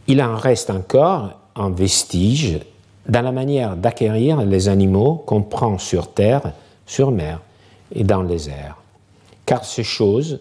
Il 0.07 0.21
en 0.21 0.35
reste 0.35 0.69
encore 0.69 1.39
un 1.55 1.69
vestige 1.69 2.59
dans 3.07 3.21
la 3.21 3.31
manière 3.31 3.75
d'acquérir 3.75 4.41
les 4.41 4.69
animaux 4.69 5.23
qu'on 5.25 5.41
prend 5.41 5.77
sur 5.77 6.13
terre, 6.13 6.53
sur 6.85 7.11
mer 7.11 7.41
et 7.93 8.03
dans 8.03 8.21
les 8.21 8.49
airs 8.49 8.81
car 9.51 9.65
ces 9.65 9.83
choses 9.83 10.39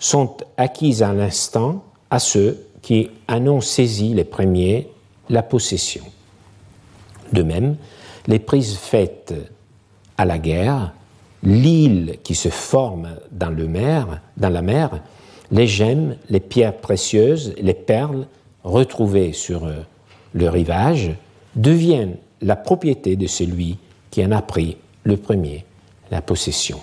sont 0.00 0.36
acquises 0.56 1.04
à 1.04 1.12
l'instant 1.12 1.84
à 2.10 2.18
ceux 2.18 2.66
qui 2.82 3.08
en 3.28 3.46
ont 3.46 3.60
saisi 3.60 4.12
les 4.12 4.24
premiers 4.24 4.88
la 5.28 5.44
possession. 5.44 6.02
De 7.32 7.44
même, 7.44 7.76
les 8.26 8.40
prises 8.40 8.74
faites 8.74 9.32
à 10.18 10.24
la 10.24 10.38
guerre, 10.38 10.92
l'île 11.44 12.18
qui 12.24 12.34
se 12.34 12.48
forme 12.48 13.10
dans, 13.30 13.54
dans 14.36 14.48
la 14.48 14.62
mer, 14.62 15.00
les 15.50 15.66
gemmes, 15.66 16.16
les 16.28 16.40
pierres 16.40 16.76
précieuses, 16.76 17.54
les 17.60 17.74
perles 17.74 18.26
retrouvées 18.64 19.32
sur 19.32 19.64
euh, 19.64 19.80
le 20.32 20.48
rivage 20.48 21.12
deviennent 21.54 22.16
la 22.40 22.56
propriété 22.56 23.16
de 23.16 23.26
celui 23.26 23.78
qui 24.10 24.24
en 24.24 24.32
a 24.32 24.42
pris 24.42 24.76
le 25.04 25.16
premier 25.16 25.64
la 26.10 26.22
possession. 26.22 26.80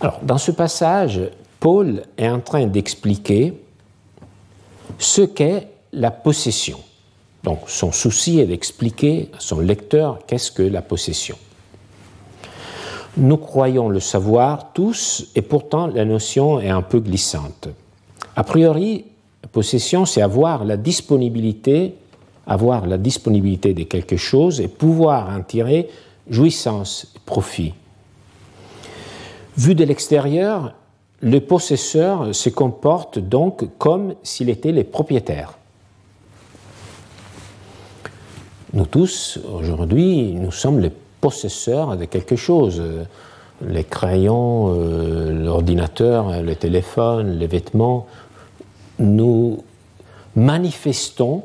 Alors, 0.00 0.20
dans 0.22 0.38
ce 0.38 0.50
passage, 0.50 1.20
Paul 1.58 2.02
est 2.16 2.28
en 2.28 2.40
train 2.40 2.66
d'expliquer 2.66 3.54
ce 4.98 5.22
qu'est 5.22 5.68
la 5.92 6.10
possession. 6.10 6.80
Donc, 7.44 7.60
son 7.68 7.92
souci 7.92 8.40
est 8.40 8.46
d'expliquer 8.46 9.30
à 9.36 9.40
son 9.40 9.60
lecteur 9.60 10.18
qu'est-ce 10.26 10.50
que 10.50 10.62
la 10.62 10.82
possession. 10.82 11.36
Nous 13.16 13.36
croyons 13.36 13.88
le 13.88 14.00
savoir 14.00 14.72
tous, 14.72 15.26
et 15.34 15.42
pourtant 15.42 15.86
la 15.88 16.04
notion 16.04 16.60
est 16.60 16.68
un 16.68 16.82
peu 16.82 17.00
glissante. 17.00 17.68
A 18.36 18.44
priori, 18.44 19.04
possession, 19.52 20.06
c'est 20.06 20.22
avoir 20.22 20.64
la 20.64 20.76
disponibilité, 20.76 21.94
avoir 22.46 22.86
la 22.86 22.98
disponibilité 22.98 23.74
de 23.74 23.82
quelque 23.84 24.16
chose 24.16 24.60
et 24.60 24.68
pouvoir 24.68 25.28
en 25.30 25.42
tirer 25.42 25.88
jouissance, 26.28 27.12
profit. 27.26 27.74
Vu 29.56 29.74
de 29.74 29.84
l'extérieur, 29.84 30.74
le 31.20 31.40
possesseur 31.40 32.34
se 32.34 32.48
comporte 32.48 33.18
donc 33.18 33.66
comme 33.78 34.14
s'il 34.22 34.48
était 34.48 34.72
le 34.72 34.84
propriétaire. 34.84 35.58
Nous 38.72 38.86
tous, 38.86 39.40
aujourd'hui, 39.52 40.32
nous 40.32 40.52
sommes 40.52 40.78
les 40.78 40.92
possesseurs 41.20 41.96
de 41.96 42.04
quelque 42.04 42.36
chose. 42.36 42.82
Les 43.62 43.84
crayons, 43.84 44.74
euh, 44.74 45.32
l'ordinateur, 45.44 46.42
le 46.42 46.54
téléphone, 46.56 47.38
les 47.38 47.46
vêtements. 47.46 48.06
Nous 48.98 49.62
manifestons 50.34 51.44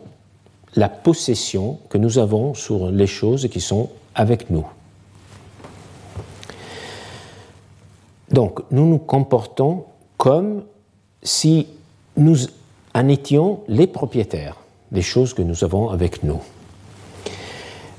la 0.75 0.89
possession 0.89 1.79
que 1.89 1.97
nous 1.97 2.17
avons 2.17 2.53
sur 2.53 2.89
les 2.91 3.07
choses 3.07 3.47
qui 3.49 3.61
sont 3.61 3.89
avec 4.13 4.49
nous. 4.49 4.65
Donc, 8.31 8.61
nous 8.71 8.85
nous 8.85 8.97
comportons 8.97 9.85
comme 10.17 10.63
si 11.21 11.67
nous 12.17 12.37
en 12.93 13.07
étions 13.07 13.61
les 13.67 13.87
propriétaires 13.87 14.57
des 14.91 15.01
choses 15.01 15.33
que 15.33 15.41
nous 15.41 15.63
avons 15.63 15.89
avec 15.89 16.23
nous. 16.23 16.41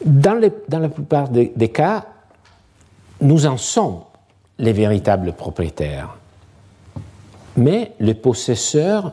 Dans, 0.07 0.35
la 0.35 0.89
plupart 0.89 1.29
des, 1.31 1.69
cas, 1.69 2.07
nous 3.21 3.47
en 3.47 3.57
sommes 3.57 4.03
les 4.57 4.73
véritables 4.73 5.33
propriétaires. 5.33 6.17
Mais 7.57 7.93
le 7.99 8.15
possesseur 8.15 9.13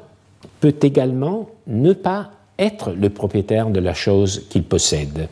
peut 0.60 0.76
également 0.84 1.50
ne 1.66 1.94
pas 1.94 2.30
être 2.60 2.92
le 2.92 3.10
propriétaire 3.10 3.72
de 3.72 3.80
la 3.80 3.96
chose 3.96 4.46
qu'il 4.50 4.64
possède. 4.64 5.30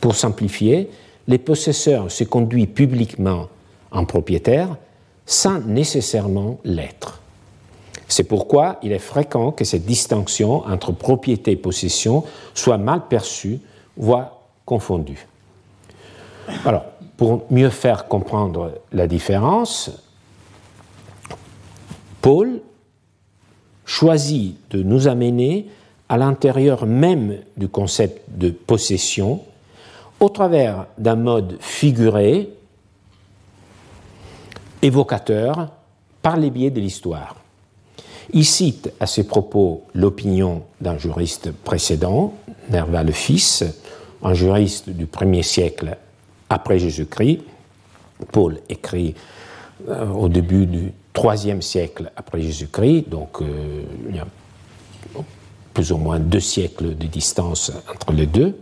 Pour 0.00 0.16
simplifier, 0.16 0.90
les 1.28 1.38
possesseurs 1.38 2.10
se 2.10 2.24
conduisent 2.24 2.66
publiquement 2.74 3.46
en 3.92 4.04
propriétaires 4.04 4.76
sans 5.24 5.60
nécessairement 5.60 6.58
l'être. 6.64 7.20
C'est 8.08 8.24
pourquoi 8.24 8.78
il 8.82 8.90
est 8.90 8.98
fréquent 8.98 9.52
que 9.52 9.64
cette 9.64 9.86
distinction 9.86 10.66
entre 10.66 10.90
propriété 10.90 11.52
et 11.52 11.56
possession 11.56 12.24
soit 12.54 12.78
mal 12.78 13.06
perçue, 13.08 13.60
voire 13.96 14.35
confondue. 14.66 15.26
Alors, 16.66 16.84
pour 17.16 17.44
mieux 17.50 17.70
faire 17.70 18.08
comprendre 18.08 18.72
la 18.92 19.06
différence, 19.06 19.90
Paul 22.20 22.60
choisit 23.86 24.58
de 24.70 24.82
nous 24.82 25.08
amener 25.08 25.68
à 26.08 26.18
l'intérieur 26.18 26.84
même 26.84 27.38
du 27.56 27.68
concept 27.68 28.28
de 28.36 28.50
possession 28.50 29.40
au 30.20 30.28
travers 30.28 30.86
d'un 30.98 31.16
mode 31.16 31.56
figuré, 31.60 32.50
évocateur, 34.82 35.68
par 36.22 36.36
les 36.36 36.50
biais 36.50 36.70
de 36.70 36.80
l'histoire. 36.80 37.36
Il 38.32 38.44
cite 38.44 38.92
à 38.98 39.06
ses 39.06 39.24
propos 39.24 39.84
l'opinion 39.94 40.62
d'un 40.80 40.98
juriste 40.98 41.52
précédent, 41.52 42.34
Nerva 42.70 43.04
le 43.04 43.12
Fils, 43.12 43.64
un 44.22 44.34
juriste 44.34 44.90
du 44.90 45.06
premier 45.06 45.42
siècle 45.42 45.96
après 46.48 46.78
Jésus-Christ. 46.78 47.40
Paul 48.32 48.58
écrit 48.68 49.14
euh, 49.88 50.08
au 50.08 50.28
début 50.28 50.66
du 50.66 50.92
troisième 51.12 51.62
siècle 51.62 52.10
après 52.16 52.40
Jésus-Christ, 52.40 53.08
donc 53.08 53.40
euh, 53.40 53.82
il 54.08 54.16
y 54.16 54.18
a 54.18 54.26
plus 55.74 55.92
ou 55.92 55.98
moins 55.98 56.18
deux 56.18 56.40
siècles 56.40 56.96
de 56.96 57.06
distance 57.06 57.70
entre 57.92 58.12
les 58.12 58.26
deux. 58.26 58.56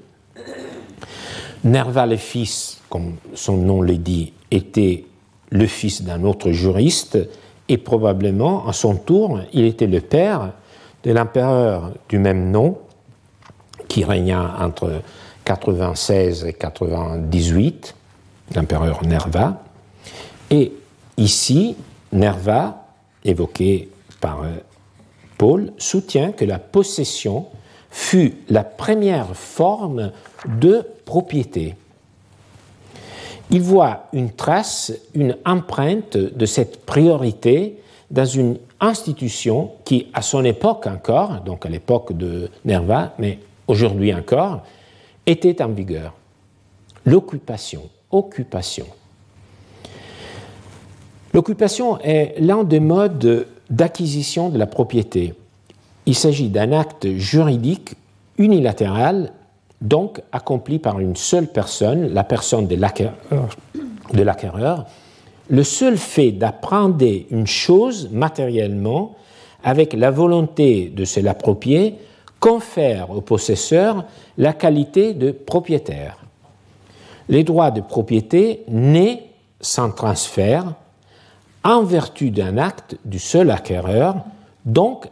Nerva 1.62 2.06
le 2.06 2.16
fils, 2.16 2.80
comme 2.90 3.14
son 3.34 3.56
nom 3.56 3.80
le 3.80 3.96
dit, 3.96 4.32
était 4.50 5.04
le 5.50 5.66
fils 5.66 6.02
d'un 6.02 6.24
autre 6.24 6.50
juriste 6.50 7.18
et 7.68 7.78
probablement, 7.78 8.66
à 8.66 8.72
son 8.72 8.96
tour, 8.96 9.40
il 9.52 9.64
était 9.64 9.86
le 9.86 10.00
père 10.00 10.52
de 11.04 11.12
l'empereur 11.12 11.92
du 12.08 12.18
même 12.18 12.50
nom 12.50 12.78
qui 13.88 14.04
régna 14.04 14.56
entre 14.60 15.00
96 15.44 16.44
et 16.46 16.52
98, 16.52 17.94
l'empereur 18.54 19.04
Nerva. 19.04 19.62
Et 20.50 20.72
ici, 21.16 21.76
Nerva, 22.12 22.86
évoqué 23.24 23.90
par 24.20 24.42
euh, 24.42 24.52
Paul, 25.38 25.72
soutient 25.78 26.32
que 26.32 26.44
la 26.44 26.58
possession 26.58 27.46
fut 27.90 28.34
la 28.48 28.64
première 28.64 29.36
forme 29.36 30.12
de 30.46 30.86
propriété. 31.04 31.76
Il 33.50 33.60
voit 33.60 34.06
une 34.12 34.32
trace, 34.32 34.92
une 35.14 35.36
empreinte 35.44 36.16
de 36.16 36.46
cette 36.46 36.84
priorité 36.86 37.78
dans 38.10 38.24
une 38.24 38.58
institution 38.80 39.72
qui, 39.84 40.08
à 40.14 40.22
son 40.22 40.44
époque 40.44 40.86
encore, 40.86 41.40
donc 41.40 41.66
à 41.66 41.68
l'époque 41.68 42.16
de 42.16 42.50
Nerva, 42.64 43.14
mais 43.18 43.38
aujourd'hui 43.68 44.14
encore, 44.14 44.62
était 45.26 45.62
en 45.62 45.68
vigueur. 45.68 46.14
L'occupation. 47.04 47.82
Occupation. 48.10 48.86
L'occupation 51.32 51.98
est 52.00 52.34
l'un 52.38 52.64
des 52.64 52.80
modes 52.80 53.46
d'acquisition 53.70 54.50
de 54.50 54.58
la 54.58 54.66
propriété. 54.66 55.34
Il 56.06 56.14
s'agit 56.14 56.48
d'un 56.48 56.72
acte 56.72 57.08
juridique 57.16 57.94
unilatéral, 58.38 59.32
donc 59.80 60.20
accompli 60.32 60.78
par 60.78 61.00
une 61.00 61.16
seule 61.16 61.48
personne, 61.48 62.12
la 62.12 62.24
personne 62.24 62.66
de 62.66 62.76
l'acquéreur. 62.76 63.16
Le 65.48 65.64
seul 65.64 65.98
fait 65.98 66.32
d'apprendre 66.32 67.04
une 67.30 67.46
chose 67.46 68.08
matériellement 68.12 69.16
avec 69.62 69.92
la 69.92 70.10
volonté 70.10 70.90
de 70.94 71.04
se 71.04 71.20
l'approprier 71.20 71.96
confère 72.44 73.08
au 73.08 73.22
possesseur 73.22 74.04
la 74.36 74.52
qualité 74.52 75.14
de 75.14 75.30
propriétaire. 75.30 76.18
Les 77.30 77.42
droits 77.42 77.70
de 77.70 77.80
propriété 77.80 78.64
naissent 78.68 79.22
sans 79.62 79.90
transfert 79.90 80.74
en 81.62 81.84
vertu 81.84 82.30
d'un 82.30 82.58
acte 82.58 82.98
du 83.06 83.18
seul 83.18 83.50
acquéreur, 83.50 84.16
donc 84.66 85.08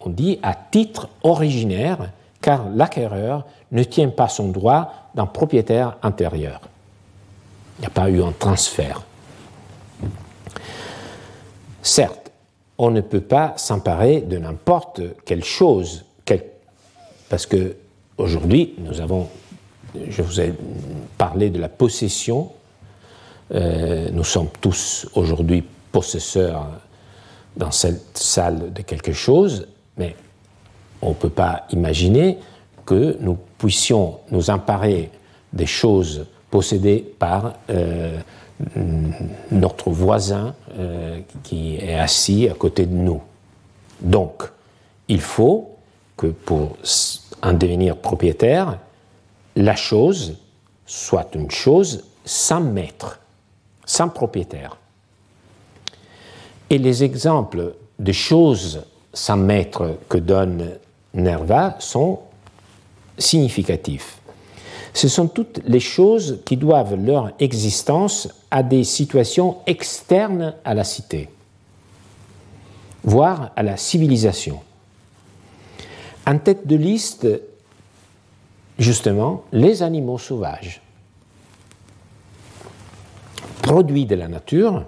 on 0.00 0.10
dit 0.10 0.38
à 0.42 0.54
titre 0.54 1.08
originaire, 1.22 2.10
car 2.42 2.68
l'acquéreur 2.68 3.46
ne 3.72 3.82
tient 3.82 4.10
pas 4.10 4.28
son 4.28 4.48
droit 4.48 4.92
d'un 5.14 5.24
propriétaire 5.24 5.96
antérieur. 6.02 6.60
Il 7.78 7.80
n'y 7.80 7.86
a 7.86 7.90
pas 7.90 8.10
eu 8.10 8.22
un 8.22 8.32
transfert. 8.38 9.02
Certes, 11.80 12.30
on 12.76 12.90
ne 12.90 13.00
peut 13.00 13.22
pas 13.22 13.54
s'emparer 13.56 14.20
de 14.20 14.36
n'importe 14.36 15.00
quelle 15.24 15.44
chose, 15.44 16.04
parce 17.28 17.46
que 17.46 17.76
aujourd'hui, 18.18 18.74
nous 18.78 19.00
avons, 19.00 19.28
je 20.08 20.22
vous 20.22 20.40
ai 20.40 20.54
parlé 21.18 21.50
de 21.50 21.58
la 21.58 21.68
possession, 21.68 22.50
euh, 23.54 24.08
nous 24.12 24.24
sommes 24.24 24.48
tous 24.60 25.08
aujourd'hui 25.14 25.64
possesseur 25.92 26.68
dans 27.56 27.70
cette 27.70 28.18
salle 28.18 28.72
de 28.72 28.82
quelque 28.82 29.12
chose, 29.12 29.66
mais 29.96 30.14
on 31.00 31.10
ne 31.10 31.14
peut 31.14 31.30
pas 31.30 31.66
imaginer 31.70 32.38
que 32.84 33.16
nous 33.20 33.38
puissions 33.58 34.18
nous 34.30 34.50
emparer 34.50 35.10
des 35.52 35.66
choses 35.66 36.26
possédées 36.50 37.04
par 37.18 37.54
euh, 37.70 38.20
notre 39.50 39.90
voisin 39.90 40.54
euh, 40.78 41.20
qui 41.42 41.76
est 41.76 41.94
assis 41.94 42.48
à 42.48 42.54
côté 42.54 42.86
de 42.86 42.94
nous. 42.94 43.20
Donc, 44.00 44.44
il 45.08 45.20
faut 45.20 45.75
que 46.16 46.28
pour 46.28 46.76
en 47.42 47.52
devenir 47.52 47.96
propriétaire, 47.96 48.78
la 49.54 49.76
chose 49.76 50.38
soit 50.86 51.34
une 51.34 51.50
chose 51.50 52.04
sans 52.24 52.60
maître, 52.60 53.20
sans 53.84 54.08
propriétaire. 54.08 54.76
Et 56.70 56.78
les 56.78 57.04
exemples 57.04 57.74
de 57.98 58.12
choses 58.12 58.84
sans 59.12 59.36
maître 59.36 59.98
que 60.08 60.18
donne 60.18 60.72
Nerva 61.14 61.76
sont 61.78 62.20
significatifs. 63.18 64.18
Ce 64.92 65.08
sont 65.08 65.28
toutes 65.28 65.60
les 65.66 65.80
choses 65.80 66.40
qui 66.44 66.56
doivent 66.56 66.94
leur 66.94 67.32
existence 67.38 68.28
à 68.50 68.62
des 68.62 68.84
situations 68.84 69.58
externes 69.66 70.54
à 70.64 70.74
la 70.74 70.84
cité, 70.84 71.28
voire 73.04 73.52
à 73.56 73.62
la 73.62 73.76
civilisation. 73.76 74.60
En 76.26 76.38
tête 76.38 76.66
de 76.66 76.76
liste, 76.76 77.26
justement, 78.78 79.44
les 79.52 79.82
animaux 79.82 80.18
sauvages, 80.18 80.82
produits 83.62 84.06
de 84.06 84.16
la 84.16 84.28
nature, 84.28 84.84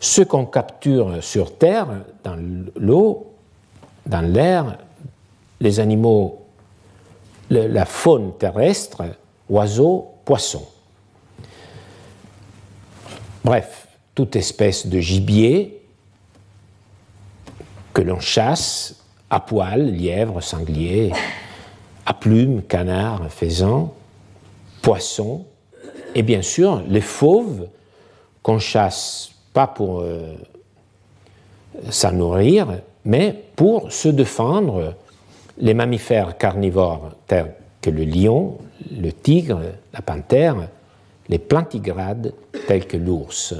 ce 0.00 0.20
qu'on 0.22 0.44
capture 0.44 1.22
sur 1.22 1.56
Terre, 1.56 1.88
dans 2.22 2.36
l'eau, 2.76 3.32
dans 4.04 4.20
l'air, 4.20 4.78
les 5.60 5.80
animaux, 5.80 6.42
la 7.48 7.86
faune 7.86 8.36
terrestre, 8.36 9.02
oiseaux, 9.48 10.10
poissons. 10.24 10.66
Bref, 13.42 13.88
toute 14.14 14.36
espèce 14.36 14.86
de 14.86 15.00
gibier 15.00 15.82
que 17.92 18.02
l'on 18.02 18.20
chasse 18.20 19.03
à 19.30 19.40
poil, 19.40 19.90
lièvre, 19.90 20.42
sanglier, 20.42 21.12
à 22.06 22.14
plumes, 22.14 22.62
canard, 22.62 23.30
faisan, 23.30 23.92
poisson, 24.82 25.44
et 26.14 26.22
bien 26.22 26.42
sûr 26.42 26.82
les 26.88 27.00
fauves 27.00 27.68
qu'on 28.42 28.58
chasse 28.58 29.32
pas 29.52 29.66
pour 29.66 30.00
euh, 30.00 30.34
s'en 31.90 32.12
nourrir, 32.12 32.80
mais 33.04 33.34
pour 33.56 33.90
se 33.92 34.08
défendre. 34.08 34.94
Les 35.56 35.72
mammifères 35.72 36.36
carnivores 36.36 37.12
tels 37.28 37.54
que 37.80 37.88
le 37.88 38.04
lion, 38.04 38.58
le 38.90 39.12
tigre, 39.12 39.60
la 39.92 40.02
panthère, 40.02 40.68
les 41.28 41.38
plantigrades 41.38 42.34
tels 42.66 42.86
que 42.86 42.96
l'ours. 42.96 43.54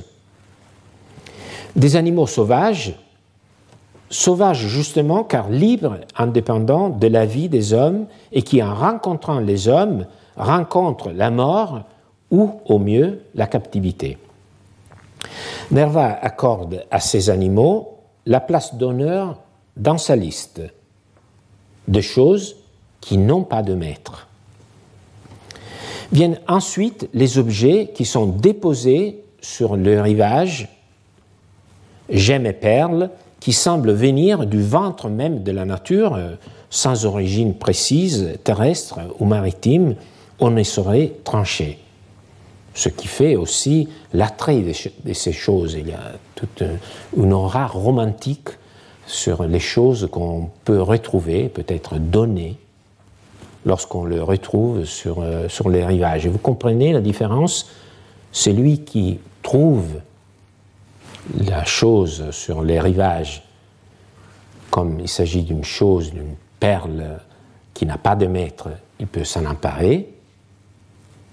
Des 1.76 1.94
animaux 1.94 2.26
sauvages, 2.26 2.94
sauvages 4.14 4.68
justement 4.68 5.24
car 5.24 5.50
libres, 5.50 5.98
indépendants 6.16 6.88
de 6.88 7.08
la 7.08 7.26
vie 7.26 7.48
des 7.48 7.72
hommes 7.72 8.06
et 8.32 8.42
qui 8.42 8.62
en 8.62 8.74
rencontrant 8.74 9.40
les 9.40 9.66
hommes 9.66 10.06
rencontrent 10.36 11.10
la 11.10 11.30
mort 11.30 11.82
ou 12.30 12.60
au 12.66 12.78
mieux 12.78 13.22
la 13.34 13.46
captivité. 13.46 14.18
Nerva 15.70 16.16
accorde 16.22 16.84
à 16.90 17.00
ces 17.00 17.28
animaux 17.28 17.98
la 18.26 18.40
place 18.40 18.76
d'honneur 18.76 19.38
dans 19.76 19.98
sa 19.98 20.14
liste 20.14 20.62
de 21.88 22.00
choses 22.00 22.56
qui 23.00 23.18
n'ont 23.18 23.42
pas 23.42 23.62
de 23.62 23.74
maître. 23.74 24.28
Viennent 26.12 26.38
ensuite 26.46 27.08
les 27.14 27.38
objets 27.38 27.90
qui 27.94 28.04
sont 28.04 28.26
déposés 28.26 29.24
sur 29.40 29.76
le 29.76 30.00
rivage, 30.00 30.68
gemmes 32.08 32.46
et 32.46 32.52
perles, 32.52 33.10
qui 33.44 33.52
semblent 33.52 33.92
venir 33.92 34.46
du 34.46 34.62
ventre 34.62 35.10
même 35.10 35.42
de 35.42 35.52
la 35.52 35.66
nature, 35.66 36.14
euh, 36.14 36.30
sans 36.70 37.04
origine 37.04 37.52
précise, 37.52 38.38
terrestre 38.42 39.00
ou 39.18 39.26
maritime, 39.26 39.96
on 40.40 40.48
ne 40.48 40.62
saurait 40.62 41.12
trancher 41.24 41.78
ce 42.72 42.88
qui 42.88 43.06
fait 43.06 43.36
aussi 43.36 43.86
l'attrait 44.14 44.62
de, 44.62 45.12
ces 45.12 45.32
choses. 45.32 45.76
Il 45.78 45.88
y 45.88 45.92
a 45.92 46.12
toute 46.34 46.64
une 47.14 47.34
aura 47.34 47.66
romantique 47.66 48.48
sur 49.06 49.44
les 49.44 49.60
choses 49.60 50.08
qu'on 50.10 50.48
peut 50.64 50.80
retrouver, 50.80 51.50
peut-être 51.50 51.98
donner, 51.98 52.56
lorsqu'on 53.66 54.04
le 54.04 54.22
retrouve 54.22 54.86
sur, 54.86 55.18
euh, 55.20 55.50
sur 55.50 55.68
les 55.68 55.84
rivages. 55.84 56.24
Et 56.24 56.30
vous 56.30 56.38
comprenez 56.38 56.94
la 56.94 57.02
différence? 57.02 57.68
Celui 58.32 58.78
qui 58.78 59.18
trouve 59.42 59.84
la 61.38 61.64
chose 61.64 62.30
sur 62.30 62.62
les 62.62 62.80
rivages, 62.80 63.42
comme 64.70 65.00
il 65.00 65.08
s'agit 65.08 65.42
d'une 65.42 65.64
chose, 65.64 66.12
d'une 66.12 66.34
perle 66.60 67.20
qui 67.72 67.86
n'a 67.86 67.98
pas 67.98 68.16
de 68.16 68.26
maître, 68.26 68.70
il 68.98 69.06
peut 69.06 69.24
s'en 69.24 69.44
emparer. 69.46 70.14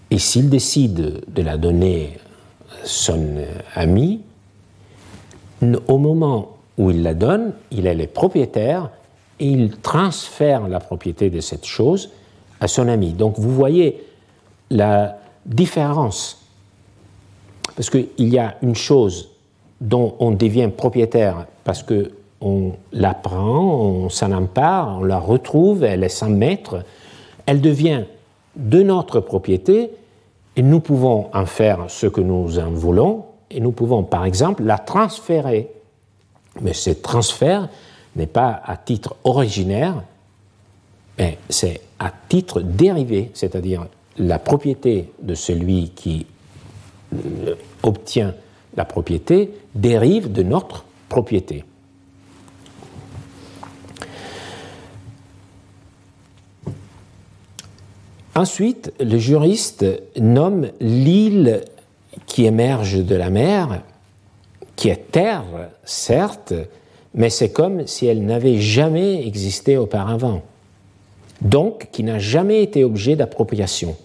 Et 0.10 0.20
s'il 0.20 0.50
décide 0.50 1.24
de 1.28 1.42
la 1.42 1.58
donner 1.58 2.18
à 2.70 2.86
son 2.86 3.38
ami, 3.76 4.22
au 5.88 5.98
moment 5.98 6.58
où 6.78 6.92
il 6.92 7.04
la 7.04 7.14
donne, 7.14 7.54
il 7.72 7.86
est 7.86 7.96
le 7.96 8.08
propriétaire 8.08 8.90
et 9.40 9.48
il 9.48 9.78
transfère 9.78 10.68
la 10.68 10.80
propriété 10.80 11.30
de 11.30 11.40
cette 11.40 11.66
chose 11.66 12.12
à 12.60 12.68
son 12.68 12.88
ami. 12.88 13.14
Donc 13.14 13.40
vous 13.40 13.54
voyez 13.54 14.04
la 14.70 15.18
différence. 15.46 16.46
Parce 17.76 17.90
qu'il 17.90 18.08
y 18.18 18.38
a 18.38 18.58
une 18.62 18.76
chose 18.76 19.31
dont 19.82 20.16
on 20.20 20.32
devient 20.32 20.70
propriétaire 20.76 21.48
parce 21.64 21.84
qu'on 21.84 22.74
la 22.94 23.14
prend, 23.14 23.60
on 23.60 24.10
s'en 24.10 24.32
empare, 24.32 25.00
on 25.00 25.04
la 25.04 25.20
retrouve, 25.20 25.84
elle 25.84 26.04
est 26.04 26.10
sans 26.10 26.30
maître, 26.30 26.86
elle 27.48 27.60
devient 27.60 28.04
de 28.56 28.84
notre 28.84 29.20
propriété 29.20 29.90
et 30.56 30.62
nous 30.62 30.80
pouvons 30.80 31.30
en 31.34 31.46
faire 31.46 31.86
ce 31.88 32.08
que 32.08 32.22
nous 32.22 32.60
en 32.60 32.70
voulons 32.70 33.26
et 33.50 33.60
nous 33.60 33.72
pouvons 33.72 34.04
par 34.04 34.24
exemple 34.26 34.64
la 34.64 34.78
transférer. 34.78 35.70
Mais 36.62 36.74
ce 36.74 36.92
transfert 36.92 37.68
n'est 38.16 38.28
pas 38.28 38.62
à 38.66 38.78
titre 38.78 39.16
originaire, 39.24 40.04
mais 41.18 41.38
c'est 41.50 41.82
à 41.98 42.12
titre 42.30 42.62
dérivé, 42.62 43.32
c'est-à-dire 43.34 43.88
la 44.18 44.38
propriété 44.38 45.12
de 45.22 45.34
celui 45.34 45.90
qui 45.90 46.28
euh, 47.14 47.56
obtient 47.84 48.34
la 48.76 48.86
propriété 48.86 49.52
dérive 49.76 50.32
de 50.32 50.44
notre 50.44 50.86
propriété. 51.10 51.66
Ensuite, 58.34 58.94
le 59.00 59.18
juriste 59.18 59.86
nomme 60.18 60.70
l'île 60.80 61.64
qui 62.28 62.46
émerge 62.46 63.04
de 63.04 63.16
la 63.16 63.30
mer, 63.30 63.84
qui 64.78 64.88
est 64.88 65.12
terre, 65.12 65.44
certes, 65.84 66.54
mais 67.14 67.30
c'est 67.30 67.52
comme 67.52 67.86
si 67.88 68.06
elle 68.06 68.26
n'avait 68.26 68.60
jamais 68.60 69.28
existé 69.28 69.78
auparavant, 69.78 70.44
donc 71.42 71.90
qui 71.92 72.04
n'a 72.04 72.20
jamais 72.20 72.64
été 72.64 72.86
objet 72.86 73.18
d'appropriation. 73.18 73.98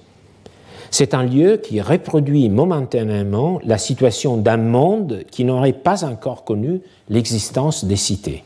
C'est 0.91 1.15
un 1.15 1.25
lieu 1.25 1.57
qui 1.57 1.81
reproduit 1.81 2.49
momentanément 2.49 3.61
la 3.65 3.79
situation 3.79 4.37
d'un 4.37 4.57
monde 4.57 5.25
qui 5.31 5.45
n'aurait 5.45 5.73
pas 5.73 6.05
encore 6.05 6.45
connu 6.45 6.81
l'existence 7.09 7.85
des 7.85 7.97
cités. 7.97 8.45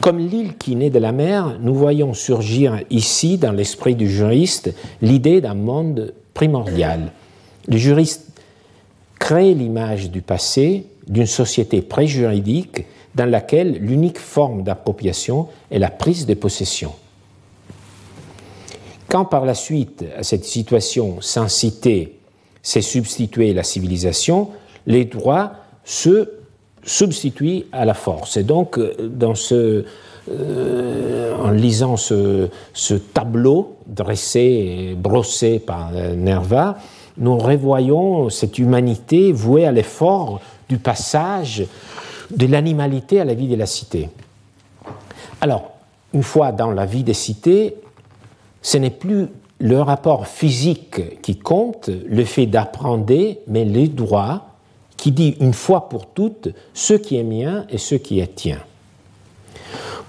Comme 0.00 0.18
l'île 0.18 0.56
qui 0.56 0.74
naît 0.74 0.90
de 0.90 0.98
la 0.98 1.12
mer, 1.12 1.58
nous 1.60 1.74
voyons 1.74 2.12
surgir 2.12 2.80
ici, 2.90 3.38
dans 3.38 3.52
l'esprit 3.52 3.94
du 3.94 4.10
juriste, 4.10 4.74
l'idée 5.00 5.40
d'un 5.40 5.54
monde 5.54 6.12
primordial. 6.34 7.12
Le 7.68 7.76
juriste 7.76 8.32
crée 9.20 9.54
l'image 9.54 10.10
du 10.10 10.20
passé 10.20 10.86
d'une 11.06 11.26
société 11.26 11.82
préjuridique 11.82 12.84
dans 13.14 13.26
laquelle 13.30 13.74
l'unique 13.74 14.18
forme 14.18 14.64
d'appropriation 14.64 15.46
est 15.70 15.78
la 15.78 15.90
prise 15.90 16.26
de 16.26 16.34
possession. 16.34 16.92
Quand 19.12 19.26
par 19.26 19.44
la 19.44 19.52
suite 19.52 20.06
à 20.16 20.22
cette 20.22 20.46
situation 20.46 21.18
sans 21.20 21.46
cité 21.46 22.18
s'est 22.62 22.80
substituée 22.80 23.52
la 23.52 23.62
civilisation, 23.62 24.48
les 24.86 25.04
droits 25.04 25.52
se 25.84 26.30
substituent 26.82 27.64
à 27.72 27.84
la 27.84 27.92
force. 27.92 28.38
Et 28.38 28.42
donc, 28.42 28.78
ce, 29.34 29.84
euh, 30.30 31.36
en 31.36 31.50
lisant 31.50 31.98
ce, 31.98 32.48
tableau 33.12 33.76
dressé 33.86 34.40
et 34.40 34.94
brossé 34.94 35.58
par 35.58 35.90
Nerva, 35.92 36.78
nous 37.18 37.36
revoyons 37.36 38.30
cette 38.30 38.58
humanité 38.58 39.30
vouée 39.30 39.66
à 39.66 39.72
l'effort 39.72 40.40
du 40.70 40.78
passage 40.78 41.66
de 42.34 42.46
l'animalité 42.46 43.20
à 43.20 43.26
la 43.26 43.34
vie 43.34 43.48
de 43.48 43.56
la 43.56 43.66
cité. 43.66 44.08
Alors, 45.42 45.72
une 46.14 46.22
fois 46.22 46.50
dans 46.50 46.70
la 46.70 46.86
vie 46.86 47.04
des 47.04 47.12
cités, 47.12 47.74
ce 48.62 48.78
n'est 48.78 48.90
plus 48.90 49.28
le 49.58 49.80
rapport 49.80 50.26
physique 50.26 51.20
qui 51.20 51.38
compte, 51.38 51.88
le 51.88 52.24
fait 52.24 52.46
d'apprendre, 52.46 53.36
mais 53.46 53.64
les 53.64 53.88
droits 53.88 54.46
qui 54.96 55.12
dit 55.12 55.36
une 55.40 55.52
fois 55.52 55.88
pour 55.88 56.06
toutes 56.06 56.48
ce 56.74 56.94
qui 56.94 57.16
est 57.16 57.24
mien 57.24 57.66
et 57.70 57.78
ce 57.78 57.96
qui 57.96 58.20
est 58.20 58.34
tien. 58.34 58.60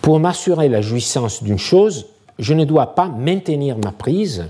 Pour 0.02 0.20
m'assurer 0.20 0.70
la 0.70 0.82
jouissance 0.82 1.44
d'une 1.44 1.58
chose, 1.58 2.08
je 2.40 2.54
ne 2.54 2.66
dois 2.66 2.96
pas 2.96 3.08
maintenir 3.08 3.78
ma 3.78 3.92
prise. 3.92 4.46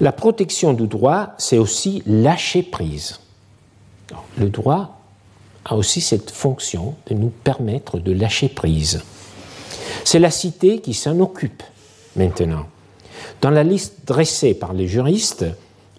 La 0.00 0.12
protection 0.12 0.72
du 0.72 0.86
droit, 0.86 1.30
c'est 1.36 1.58
aussi 1.58 2.02
lâcher 2.06 2.62
prise. 2.62 3.20
Le 4.38 4.48
droit 4.48 4.98
a 5.64 5.76
aussi 5.76 6.00
cette 6.00 6.30
fonction 6.30 6.94
de 7.08 7.14
nous 7.14 7.28
permettre 7.28 7.98
de 7.98 8.12
lâcher 8.12 8.48
prise. 8.48 9.02
C'est 10.04 10.18
la 10.18 10.30
cité 10.30 10.80
qui 10.80 10.94
s'en 10.94 11.20
occupe 11.20 11.62
maintenant. 12.16 12.66
Dans 13.40 13.50
la 13.50 13.64
liste 13.64 14.06
dressée 14.06 14.54
par 14.54 14.72
les 14.72 14.86
juristes, 14.86 15.46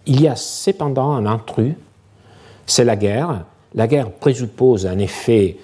il 0.05 0.21
y 0.21 0.27
a 0.27 0.35
cependant 0.35 1.11
un 1.11 1.25
intrus, 1.25 1.73
c'est 2.65 2.85
la 2.85 2.95
guerre. 2.95 3.45
La 3.75 3.87
guerre 3.87 4.11
présuppose 4.11 4.85
en 4.85 4.97
effet 4.97 5.57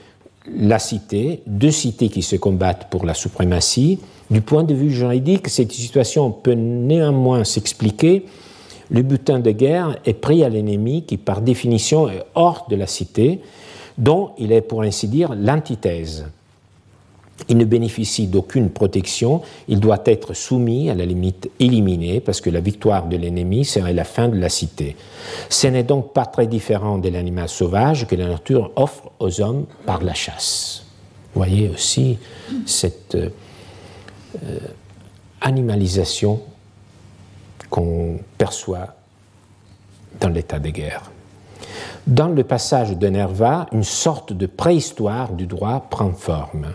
la 0.46 0.80
cité, 0.80 1.42
deux 1.46 1.72
cités 1.72 2.10
qui 2.10 2.22
se 2.22 2.36
combattent 2.36 2.90
pour 2.90 3.06
la 3.06 3.14
suprématie. 3.14 4.00
Du 4.30 4.42
point 4.42 4.64
de 4.64 4.74
vue 4.74 4.92
juridique, 4.92 5.48
cette 5.48 5.72
situation 5.72 6.32
peut 6.32 6.54
néanmoins 6.54 7.44
s'expliquer. 7.44 8.26
Le 8.90 9.02
butin 9.02 9.40
de 9.40 9.52
guerre 9.52 9.98
est 10.06 10.14
pris 10.14 10.44
à 10.44 10.50
l'ennemi 10.50 11.04
qui, 11.04 11.18
par 11.18 11.42
définition, 11.42 12.10
est 12.10 12.24
hors 12.36 12.68
de 12.70 12.76
la 12.76 12.88
cité, 12.88 13.42
dont 13.98 14.32
il 14.38 14.52
est, 14.52 14.62
pour 14.62 14.82
ainsi 14.84 15.08
dire, 15.08 15.34
l'antithèse. 15.36 16.26
Il 17.50 17.58
ne 17.58 17.66
bénéficie 17.66 18.28
d'aucune 18.28 18.70
protection, 18.70 19.42
il 19.68 19.80
doit 19.80 20.02
être 20.06 20.34
soumis, 20.34 20.90
à 20.90 20.96
la 20.96 21.06
limite 21.06 21.50
éliminé, 21.60 22.20
parce 22.20 22.42
que 22.42 22.50
la 22.50 22.60
victoire 22.60 23.08
de 23.08 23.16
l'ennemi 23.16 23.64
serait 23.64 23.94
la 23.94 24.04
fin 24.04 24.28
de 24.28 24.38
la 24.38 24.50
cité. 24.50 24.96
Ce 25.50 25.68
n'est 25.68 25.84
donc 25.84 26.14
pas 26.14 26.26
très 26.26 26.48
différent 26.48 26.98
de 26.98 27.10
l'animal 27.10 27.48
sauvage 27.48 28.08
que 28.08 28.16
la 28.16 28.28
nature 28.28 28.72
offre 28.76 29.12
aux 29.20 29.40
hommes 29.40 29.66
par 29.86 30.04
la 30.04 30.14
chasse. 30.14 30.86
Vous 31.34 31.40
voyez 31.40 31.70
aussi 31.70 32.18
cette 32.66 33.16
euh, 33.16 33.30
animalisation 35.42 36.42
qu'on 37.70 38.20
perçoit 38.38 38.96
dans 40.20 40.30
l'état 40.30 40.60
de 40.60 40.70
guerre. 40.70 41.12
Dans 42.08 42.30
le 42.30 42.44
passage 42.44 42.98
de 42.98 43.08
Nerva, 43.08 43.68
une 43.72 43.84
sorte 43.84 44.34
de 44.34 44.46
préhistoire 44.46 45.34
du 45.34 45.46
droit 45.46 45.86
prend 45.90 46.12
forme. 46.14 46.74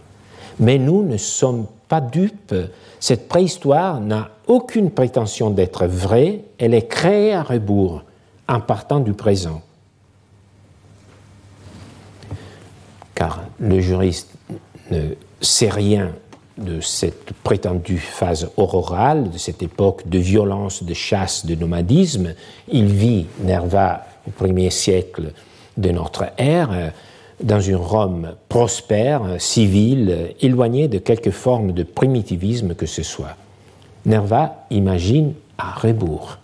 Mais 0.59 0.79
nous 0.79 1.03
ne 1.03 1.17
sommes 1.17 1.67
pas 1.89 2.01
dupes. 2.01 2.55
Cette 3.01 3.29
préhistoire 3.29 4.01
n'a 4.01 4.31
aucune 4.47 4.91
prétention 4.91 5.51
d'être 5.51 5.87
vraie, 5.87 6.41
elle 6.59 6.75
est 6.75 6.89
créée 6.89 7.33
à 7.33 7.43
rebours, 7.43 8.03
en 8.49 8.61
partant 8.61 9.01
du 9.01 9.13
présent. 9.13 9.63
Car 13.15 13.45
le 13.61 13.81
juriste 13.81 14.31
ne 14.91 15.15
sait 15.41 15.69
rien 15.69 16.13
de 16.59 16.81
cette 16.81 17.33
prétendue 17.43 17.99
phase 17.99 18.51
aurorale, 18.57 19.31
de 19.31 19.39
cette 19.39 19.63
époque 19.63 20.09
de 20.09 20.19
violence, 20.19 20.83
de 20.83 20.95
chasse, 20.95 21.47
de 21.47 21.55
nomadisme. 21.55 22.35
Il 22.69 22.87
vit, 22.87 23.27
Nerva, 23.41 24.07
au 24.27 24.31
premier 24.31 24.71
siècle 24.71 25.33
de 25.77 25.91
notre 25.91 26.27
ère, 26.37 26.93
dans 27.43 27.61
une 27.61 27.77
Rome 27.77 28.35
prospère, 28.49 29.41
civile, 29.41 30.35
éloignée 30.41 30.89
de 30.89 30.99
quelque 30.99 31.31
forme 31.31 31.73
de 31.73 31.83
primitivisme 31.83 32.75
que 32.75 32.87
ce 32.87 33.03
soit. 33.03 33.37
Nerva 34.07 34.67
imagine 34.71 35.35
à 35.59 35.73
rebours. 35.73 36.39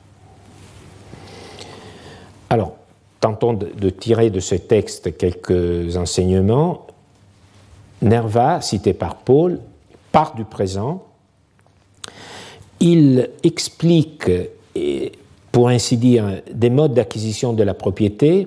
Alors, 2.50 2.74
tentons 3.20 3.52
de 3.52 3.90
tirer 3.90 4.30
de 4.30 4.40
ce 4.40 4.54
texte 4.54 5.16
quelques 5.16 5.96
enseignements. 5.96 6.86
Nerva, 8.00 8.60
cité 8.60 8.92
par 8.94 9.16
Paul, 9.16 9.60
part 10.12 10.34
du 10.34 10.44
présent. 10.44 11.04
Il 12.80 13.30
explique, 13.42 14.30
pour 15.50 15.68
ainsi 15.68 15.96
dire, 15.96 16.40
des 16.52 16.70
modes 16.70 16.94
d'acquisition 16.94 17.52
de 17.52 17.64
la 17.64 17.74
propriété 17.74 18.46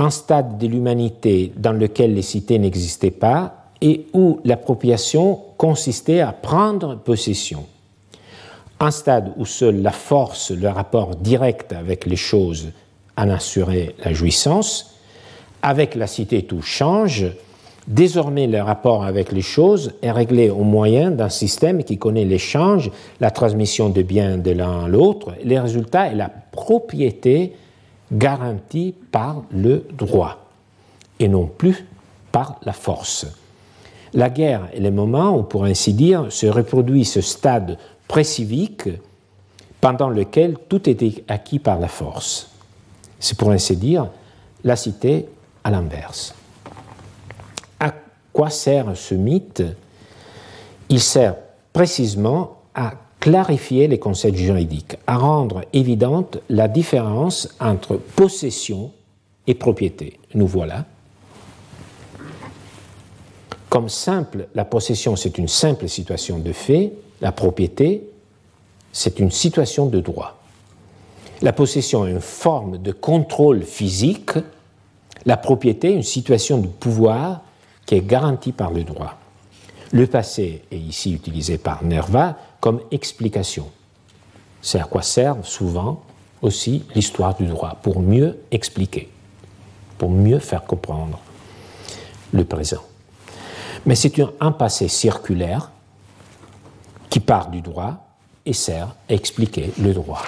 un 0.00 0.10
stade 0.10 0.56
de 0.56 0.66
l'humanité 0.66 1.52
dans 1.56 1.72
lequel 1.72 2.14
les 2.14 2.22
cités 2.22 2.58
n'existaient 2.58 3.10
pas 3.10 3.66
et 3.82 4.06
où 4.14 4.40
l'appropriation 4.44 5.38
consistait 5.58 6.20
à 6.20 6.32
prendre 6.32 6.96
possession. 6.96 7.66
Un 8.80 8.90
stade 8.90 9.32
où 9.36 9.44
seule 9.44 9.82
la 9.82 9.90
force, 9.90 10.52
le 10.52 10.68
rapport 10.68 11.16
direct 11.16 11.74
avec 11.74 12.06
les 12.06 12.16
choses 12.16 12.70
en 13.18 13.28
assurait 13.28 13.94
la 14.02 14.14
jouissance. 14.14 14.96
Avec 15.60 15.94
la 15.94 16.06
cité, 16.06 16.44
tout 16.44 16.62
change. 16.62 17.26
Désormais, 17.86 18.46
le 18.46 18.62
rapport 18.62 19.04
avec 19.04 19.32
les 19.32 19.42
choses 19.42 19.92
est 20.00 20.12
réglé 20.12 20.48
au 20.48 20.64
moyen 20.64 21.10
d'un 21.10 21.28
système 21.28 21.84
qui 21.84 21.98
connaît 21.98 22.24
l'échange, 22.24 22.90
la 23.20 23.30
transmission 23.30 23.90
de 23.90 24.00
biens 24.00 24.38
de 24.38 24.52
l'un 24.52 24.84
à 24.86 24.88
l'autre, 24.88 25.34
les 25.44 25.58
résultats 25.58 26.10
et 26.10 26.14
la 26.14 26.30
propriété 26.52 27.52
garantie 28.12 28.94
par 29.12 29.42
le 29.50 29.86
droit, 29.92 30.38
et 31.18 31.28
non 31.28 31.46
plus 31.46 31.86
par 32.32 32.58
la 32.62 32.72
force. 32.72 33.26
La 34.12 34.30
guerre 34.30 34.68
est 34.74 34.80
le 34.80 34.90
moment 34.90 35.36
où, 35.36 35.42
pour 35.42 35.64
ainsi 35.64 35.94
dire, 35.94 36.32
se 36.32 36.46
reproduit 36.46 37.04
ce 37.04 37.20
stade 37.20 37.78
pré-civique 38.08 38.88
pendant 39.80 40.08
lequel 40.08 40.58
tout 40.68 40.88
était 40.88 41.24
acquis 41.28 41.58
par 41.58 41.78
la 41.78 41.88
force. 41.88 42.50
C'est 43.18 43.38
pour 43.38 43.50
ainsi 43.50 43.76
dire 43.76 44.08
la 44.64 44.76
cité 44.76 45.26
à 45.62 45.70
l'inverse. 45.70 46.34
À 47.78 47.92
quoi 48.32 48.50
sert 48.50 48.96
ce 48.96 49.14
mythe? 49.14 49.62
Il 50.88 51.00
sert 51.00 51.36
précisément 51.72 52.58
à 52.74 52.94
clarifier 53.20 53.86
les 53.86 53.98
concepts 53.98 54.38
juridiques, 54.38 54.96
à 55.06 55.18
rendre 55.18 55.62
évidente 55.72 56.38
la 56.48 56.68
différence 56.68 57.48
entre 57.60 57.96
possession 57.96 58.90
et 59.46 59.54
propriété. 59.54 60.18
Nous 60.34 60.46
voilà. 60.46 60.86
Comme 63.68 63.88
simple, 63.88 64.48
la 64.54 64.64
possession, 64.64 65.14
c'est 65.14 65.38
une 65.38 65.48
simple 65.48 65.88
situation 65.88 66.38
de 66.38 66.52
fait, 66.52 66.92
la 67.20 67.30
propriété, 67.30 68.08
c'est 68.92 69.20
une 69.20 69.30
situation 69.30 69.86
de 69.86 70.00
droit. 70.00 70.40
La 71.42 71.52
possession 71.52 72.06
est 72.06 72.10
une 72.10 72.20
forme 72.20 72.78
de 72.78 72.90
contrôle 72.90 73.62
physique, 73.62 74.32
la 75.24 75.36
propriété 75.36 75.92
une 75.92 76.02
situation 76.02 76.58
de 76.58 76.66
pouvoir 76.66 77.42
qui 77.86 77.94
est 77.94 78.06
garantie 78.06 78.52
par 78.52 78.72
le 78.72 78.82
droit. 78.82 79.19
Le 79.92 80.06
passé 80.06 80.62
est 80.70 80.78
ici 80.78 81.12
utilisé 81.12 81.58
par 81.58 81.82
Nerva 81.82 82.36
comme 82.60 82.80
explication. 82.90 83.66
C'est 84.62 84.80
à 84.80 84.84
quoi 84.84 85.02
sert 85.02 85.36
souvent 85.42 86.02
aussi 86.42 86.84
l'histoire 86.94 87.34
du 87.34 87.46
droit, 87.46 87.76
pour 87.82 88.00
mieux 88.00 88.38
expliquer, 88.50 89.10
pour 89.98 90.10
mieux 90.10 90.38
faire 90.38 90.64
comprendre 90.64 91.18
le 92.32 92.44
présent. 92.44 92.82
Mais 93.84 93.94
c'est 93.94 94.12
un 94.40 94.52
passé 94.52 94.88
circulaire 94.88 95.70
qui 97.08 97.20
part 97.20 97.50
du 97.50 97.60
droit 97.60 98.06
et 98.46 98.52
sert 98.52 98.94
à 99.08 99.14
expliquer 99.14 99.72
le 99.78 99.92
droit. 99.92 100.22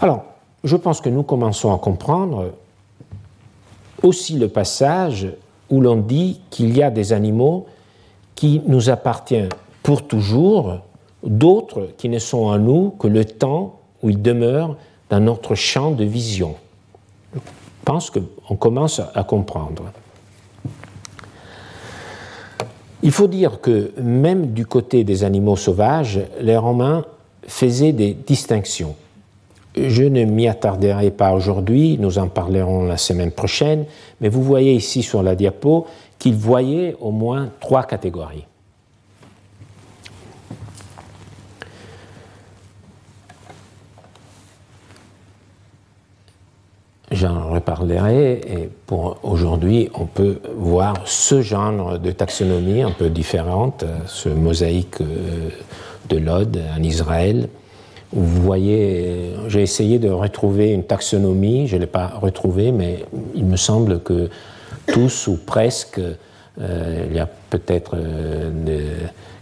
Alors, 0.00 0.24
je 0.64 0.76
pense 0.76 1.00
que 1.00 1.08
nous 1.08 1.22
commençons 1.22 1.74
à 1.74 1.78
comprendre 1.78 2.52
aussi 4.02 4.38
le 4.38 4.48
passage 4.48 5.28
où 5.70 5.80
l'on 5.80 5.96
dit 5.96 6.40
qu'il 6.50 6.76
y 6.76 6.82
a 6.82 6.90
des 6.90 7.12
animaux 7.12 7.66
qui 8.38 8.62
nous 8.68 8.88
appartiennent 8.88 9.48
pour 9.82 10.06
toujours, 10.06 10.76
d'autres 11.24 11.88
qui 11.96 12.08
ne 12.08 12.20
sont 12.20 12.52
à 12.52 12.58
nous 12.58 12.90
que 12.90 13.08
le 13.08 13.24
temps 13.24 13.80
où 14.00 14.10
ils 14.10 14.22
demeurent 14.22 14.76
dans 15.10 15.18
notre 15.18 15.56
champ 15.56 15.90
de 15.90 16.04
vision. 16.04 16.54
Je 17.34 17.40
pense 17.84 18.10
qu'on 18.10 18.54
commence 18.54 19.02
à 19.12 19.24
comprendre. 19.24 19.90
Il 23.02 23.10
faut 23.10 23.26
dire 23.26 23.60
que 23.60 23.90
même 24.00 24.52
du 24.52 24.66
côté 24.66 25.02
des 25.02 25.24
animaux 25.24 25.56
sauvages, 25.56 26.20
les 26.40 26.56
Romains 26.56 27.04
faisaient 27.44 27.92
des 27.92 28.14
distinctions. 28.14 28.94
Je 29.76 30.04
ne 30.04 30.24
m'y 30.24 30.46
attarderai 30.46 31.10
pas 31.10 31.32
aujourd'hui, 31.32 31.98
nous 31.98 32.18
en 32.18 32.28
parlerons 32.28 32.84
la 32.84 32.98
semaine 32.98 33.32
prochaine, 33.32 33.84
mais 34.20 34.28
vous 34.28 34.44
voyez 34.44 34.74
ici 34.74 35.02
sur 35.02 35.24
la 35.24 35.34
diapo 35.34 35.86
qu'ils 36.18 36.34
voyaient 36.34 36.96
au 37.00 37.10
moins 37.10 37.50
trois 37.60 37.84
catégories. 37.84 38.44
J'en 47.10 47.48
reparlerai 47.48 48.32
et 48.34 48.68
pour 48.86 49.18
aujourd'hui, 49.22 49.88
on 49.94 50.04
peut 50.04 50.40
voir 50.56 50.94
ce 51.06 51.40
genre 51.40 51.98
de 51.98 52.10
taxonomie 52.10 52.82
un 52.82 52.90
peu 52.90 53.08
différente, 53.08 53.84
ce 54.06 54.28
mosaïque 54.28 55.00
euh, 55.00 55.48
de 56.10 56.18
Lod 56.18 56.60
en 56.76 56.82
Israël. 56.82 57.48
Vous 58.12 58.42
voyez, 58.42 59.32
j'ai 59.48 59.62
essayé 59.62 59.98
de 59.98 60.10
retrouver 60.10 60.72
une 60.72 60.84
taxonomie, 60.84 61.66
je 61.66 61.76
ne 61.76 61.80
l'ai 61.80 61.86
pas 61.86 62.08
retrouvée, 62.08 62.72
mais 62.72 63.04
il 63.34 63.46
me 63.46 63.56
semble 63.56 64.00
que 64.02 64.28
tous 64.92 65.26
ou 65.28 65.36
presque, 65.36 66.00
euh, 66.00 67.06
il 67.08 67.16
y 67.16 67.20
a 67.20 67.28
peut-être 67.50 67.92
euh, 67.94 68.50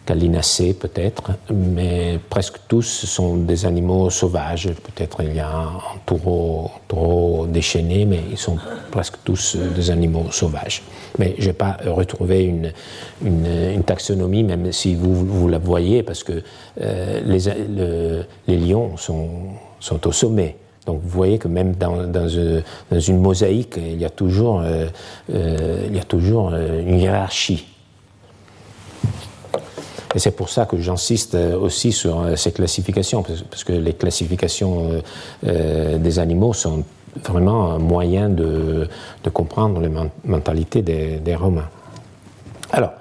Calinacées 0.07 0.73
peut-être, 0.73 1.33
mais 1.53 2.21
presque 2.31 2.59
tous 2.69 2.87
sont 2.87 3.39
des 3.39 3.67
animaux 3.67 4.09
sauvages. 4.09 4.69
Peut-être 4.69 5.25
il 5.25 5.35
y 5.35 5.41
a 5.41 5.51
un 5.51 5.81
taureau, 6.07 7.47
déchaîné, 7.49 8.05
mais 8.05 8.21
ils 8.31 8.39
sont 8.39 8.57
presque 8.93 9.17
tous 9.25 9.57
des 9.57 9.91
animaux 9.91 10.27
sauvages. 10.31 10.83
Mais 11.19 11.35
je 11.39 11.49
n'ai 11.49 11.53
pas 11.53 11.77
retrouvé 11.85 12.45
une, 12.45 13.83
taxonomie, 13.83 14.45
même 14.45 14.71
si 14.71 14.95
vous, 14.95 15.13
vous 15.13 15.49
la 15.49 15.59
voyez, 15.59 16.05
parce 16.05 16.23
que 16.23 16.41
euh, 16.81 17.21
les, 18.47 18.57
lions 18.57 18.97
sont 18.97 20.07
au 20.07 20.13
sommet. 20.13 20.57
Donc 20.87 21.01
vous 21.03 21.09
voyez 21.09 21.39
que 21.39 21.49
même 21.49 21.75
euh, 21.83 22.63
dans 22.91 23.01
une 23.01 23.21
mosaïque, 23.21 23.77
il 23.77 24.01
y 24.01 24.05
a 24.05 24.11
toujours, 24.11 24.63
euh, 24.63 24.89
toujours 26.09 26.55
une 26.55 26.99
hiérarchie. 26.99 27.67
Et 30.17 30.19
c'est 30.19 30.31
pour 30.31 30.49
ça 30.49 30.65
que 30.65 30.79
j'insiste 30.79 31.35
euh, 31.35 31.59
aussi 31.59 31.93
sur 31.93 32.21
euh, 32.21 32.37
ces 32.37 32.51
classifications, 32.51 33.23
parce 33.51 33.65
que 33.65 33.75
les 33.75 33.93
classifications 33.93 35.03
euh, 35.47 35.99
des 35.99 36.19
animaux 36.19 36.55
sont 36.55 36.85
vraiment 37.23 37.73
un 37.73 37.79
moyen 37.79 38.31
de, 38.31 38.89
comprendre 39.35 39.79
les 39.79 39.91
mentalités 40.25 40.81
des, 40.81 41.35
Romains. 41.35 41.69
Alors, 42.73 42.93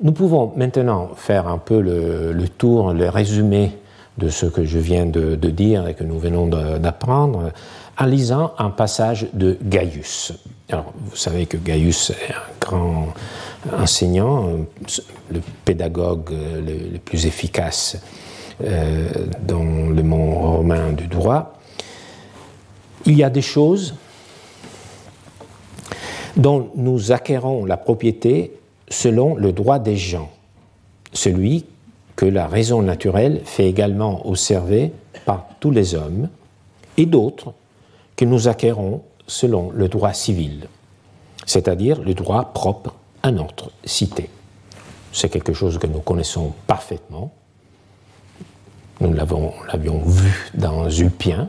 nous 0.00 0.12
pouvons 0.12 0.54
maintenant 0.56 1.10
faire 1.16 1.48
un 1.48 1.58
peu 1.58 1.80
le, 1.80 2.48
tour, 2.48 2.94
le 2.94 3.10
résumé 3.10 3.72
de 4.18 4.28
ce 4.28 4.46
que 4.46 4.64
je 4.64 4.78
viens 4.78 5.06
de, 5.06 5.34
dire 5.34 5.88
et 5.88 5.94
que 5.94 6.04
nous 6.04 6.18
venons 6.18 6.46
d'apprendre 6.46 7.52
en 7.98 8.06
lisant 8.06 8.52
un 8.58 8.70
passage 8.70 9.26
de 9.32 9.58
Gaius. 9.62 10.32
Alors, 10.70 10.92
vous 10.96 11.16
savez 11.16 11.46
que 11.46 11.56
Gaius 11.56 12.10
est 12.10 12.32
un 12.32 12.58
grand 12.60 13.08
enseignant, 13.76 14.48
le 15.30 15.40
pédagogue 15.64 16.30
le, 16.30 16.98
plus 16.98 17.26
efficace 17.26 17.96
euh, 18.62 19.08
dans 19.42 19.90
le 19.90 20.02
monde 20.02 20.56
romain 20.56 20.92
du 20.92 21.06
droit, 21.06 21.58
il 23.06 23.16
y 23.16 23.24
a 23.24 23.30
des 23.30 23.42
choses 23.42 23.94
dont 26.36 26.70
nous 26.74 27.12
acquérons 27.12 27.64
la 27.64 27.76
propriété 27.76 28.52
selon 28.88 29.34
le 29.34 29.52
droit 29.52 29.78
des 29.78 29.96
gens, 29.96 30.30
celui 31.12 31.64
que 32.16 32.26
la 32.26 32.46
raison 32.46 32.82
naturelle 32.82 33.40
fait 33.44 33.66
également 33.66 34.26
observer 34.28 34.92
par 35.24 35.46
tous 35.60 35.70
les 35.70 35.94
hommes, 35.94 36.28
et 36.96 37.06
d'autres 37.06 37.52
que 38.16 38.24
nous 38.24 38.48
acquérons 38.48 39.02
selon 39.26 39.70
le 39.70 39.88
droit 39.88 40.12
civil, 40.12 40.68
c'est-à-dire 41.46 42.00
le 42.00 42.14
droit 42.14 42.52
propre 42.52 42.94
à 43.22 43.32
notre 43.32 43.72
cité. 43.84 44.30
C'est 45.12 45.28
quelque 45.28 45.52
chose 45.52 45.78
que 45.78 45.86
nous 45.86 46.00
connaissons 46.00 46.52
parfaitement. 46.66 47.32
Nous 49.00 49.12
l'avions 49.12 49.98
vu 50.04 50.50
dans 50.54 50.88
Ulpien. 50.88 51.48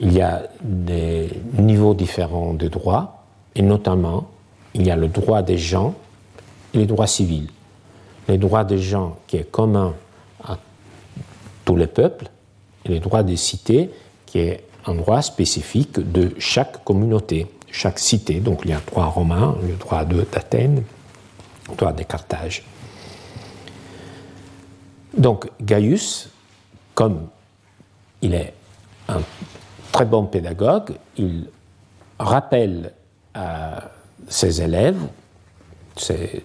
Il 0.00 0.12
y 0.12 0.20
a 0.20 0.42
des 0.62 1.30
niveaux 1.58 1.94
différents 1.94 2.54
de 2.54 2.68
droit, 2.68 3.24
et 3.54 3.62
notamment, 3.62 4.28
il 4.74 4.86
y 4.86 4.90
a 4.90 4.96
le 4.96 5.08
droit 5.08 5.42
des 5.42 5.58
gens 5.58 5.94
et 6.74 6.78
les 6.78 6.86
droits 6.86 7.06
civils. 7.06 7.48
Le 8.28 8.38
droit 8.38 8.64
des 8.64 8.78
gens 8.78 9.18
qui 9.26 9.36
est 9.36 9.50
commun 9.50 9.94
à 10.44 10.58
tous 11.64 11.76
les 11.76 11.86
peuples, 11.86 12.28
et 12.84 12.88
le 12.88 12.98
droit 12.98 13.22
des 13.22 13.36
cités 13.36 13.90
qui 14.26 14.38
est 14.38 14.64
un 14.86 14.94
droit 14.94 15.22
spécifique 15.22 15.98
de 16.00 16.34
chaque 16.38 16.84
communauté, 16.84 17.46
chaque 17.70 17.98
cité. 17.98 18.40
Donc 18.40 18.62
il 18.64 18.70
y 18.70 18.74
a 18.74 18.78
le 18.78 18.90
droit 18.90 19.06
romain, 19.06 19.56
le 19.62 19.74
droit 19.74 20.04
d'Athènes, 20.04 20.82
le 21.68 21.76
droit 21.76 21.92
de 21.92 22.02
Carthage. 22.02 22.64
Donc 25.16 25.48
Gaius, 25.60 26.30
comme 26.94 27.28
il 28.22 28.34
est 28.34 28.54
un 29.08 29.20
très 29.92 30.04
bon 30.04 30.24
pédagogue, 30.26 30.94
il 31.16 31.48
rappelle 32.18 32.92
à 33.34 33.90
ses 34.28 34.62
élèves, 34.62 35.00
c'est 35.96 36.42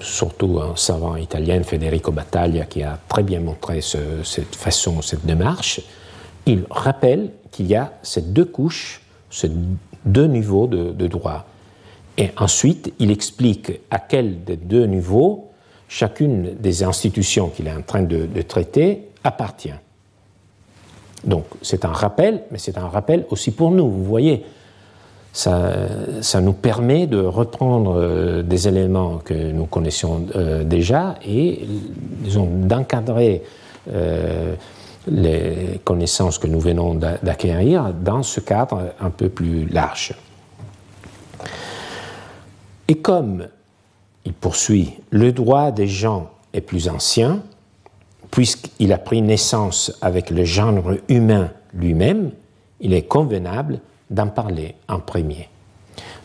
surtout 0.00 0.60
un 0.60 0.76
savant 0.76 1.16
italien, 1.16 1.62
Federico 1.62 2.12
Battaglia, 2.12 2.66
qui 2.66 2.82
a 2.82 2.98
très 3.08 3.22
bien 3.22 3.40
montré 3.40 3.80
cette 3.80 4.54
façon, 4.54 5.02
cette 5.02 5.24
démarche, 5.26 5.80
il 6.46 6.64
rappelle 6.70 7.30
qu'il 7.50 7.66
y 7.66 7.74
a 7.74 7.92
ces 8.02 8.22
deux 8.22 8.44
couches, 8.44 9.02
ces 9.30 9.50
deux 10.04 10.26
niveaux 10.26 10.66
de, 10.66 11.06
droit. 11.06 11.46
Et 12.16 12.30
ensuite, 12.36 12.92
il 12.98 13.10
explique 13.10 13.72
à 13.90 13.98
quel 13.98 14.44
des 14.44 14.56
deux 14.56 14.86
niveaux 14.86 15.50
chacune 15.88 16.54
des 16.58 16.82
institutions 16.82 17.48
qu'il 17.48 17.66
est 17.66 17.72
en 17.72 17.82
train 17.82 18.02
de, 18.02 18.26
de 18.26 18.42
traiter 18.42 19.08
appartient. 19.24 19.74
Donc 21.24 21.44
c'est 21.62 21.84
un 21.84 21.92
rappel, 21.92 22.44
mais 22.50 22.58
c'est 22.58 22.78
un 22.78 22.88
rappel 22.88 23.26
aussi 23.30 23.50
pour 23.50 23.70
nous. 23.70 23.90
Vous 23.90 24.04
voyez, 24.04 24.44
ça, 25.32 26.40
nous 26.40 26.52
permet 26.52 27.06
de 27.06 27.20
reprendre 27.20 27.94
euh, 27.96 28.42
des 28.42 28.68
éléments 28.68 29.18
que 29.18 29.34
nous 29.34 29.66
connaissions 29.66 30.26
euh, 30.34 30.64
déjà 30.64 31.16
et 31.24 31.66
d'encadrer 32.26 33.42
euh, 33.92 34.54
les 35.06 35.80
connaissances 35.84 36.38
que 36.38 36.46
nous 36.46 36.60
venons 36.60 36.94
d'acquérir 36.94 37.94
dans 37.94 38.22
ce 38.22 38.40
cadre 38.40 38.92
un 39.00 39.10
peu 39.10 39.28
plus 39.28 39.66
large. 39.66 40.14
Et 42.88 42.96
comme 42.96 43.46
il 44.24 44.32
poursuit, 44.32 44.94
le 45.10 45.32
droit 45.32 45.70
des 45.70 45.86
gens 45.86 46.30
est 46.52 46.60
plus 46.60 46.88
ancien, 46.88 47.42
puisqu'il 48.30 48.92
a 48.92 48.98
pris 48.98 49.22
naissance 49.22 49.96
avec 50.02 50.30
le 50.30 50.44
genre 50.44 50.92
humain 51.08 51.50
lui-même, 51.72 52.32
il 52.80 52.92
est 52.92 53.02
convenable 53.02 53.80
d'en 54.10 54.28
parler 54.28 54.74
en 54.88 54.98
premier. 54.98 55.48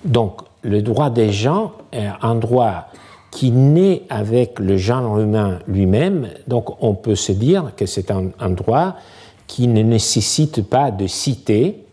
Donc, 0.03 0.41
le 0.63 0.81
droit 0.81 1.09
des 1.09 1.31
gens 1.31 1.73
est 1.91 2.07
un 2.21 2.35
droit 2.35 2.87
qui 3.31 3.51
naît 3.51 4.03
avec 4.09 4.59
le 4.59 4.77
genre 4.77 5.19
humain 5.19 5.59
lui-même, 5.67 6.29
donc 6.47 6.81
on 6.81 6.95
peut 6.95 7.15
se 7.15 7.31
dire 7.31 7.73
que 7.75 7.85
c'est 7.85 8.09
un, 8.09 8.49
droit 8.49 8.95
qui 9.45 9.67
ne 9.67 9.81
nécessite 9.81 10.67
pas 10.67 10.89
de 10.89 11.05
citer, 11.05 11.83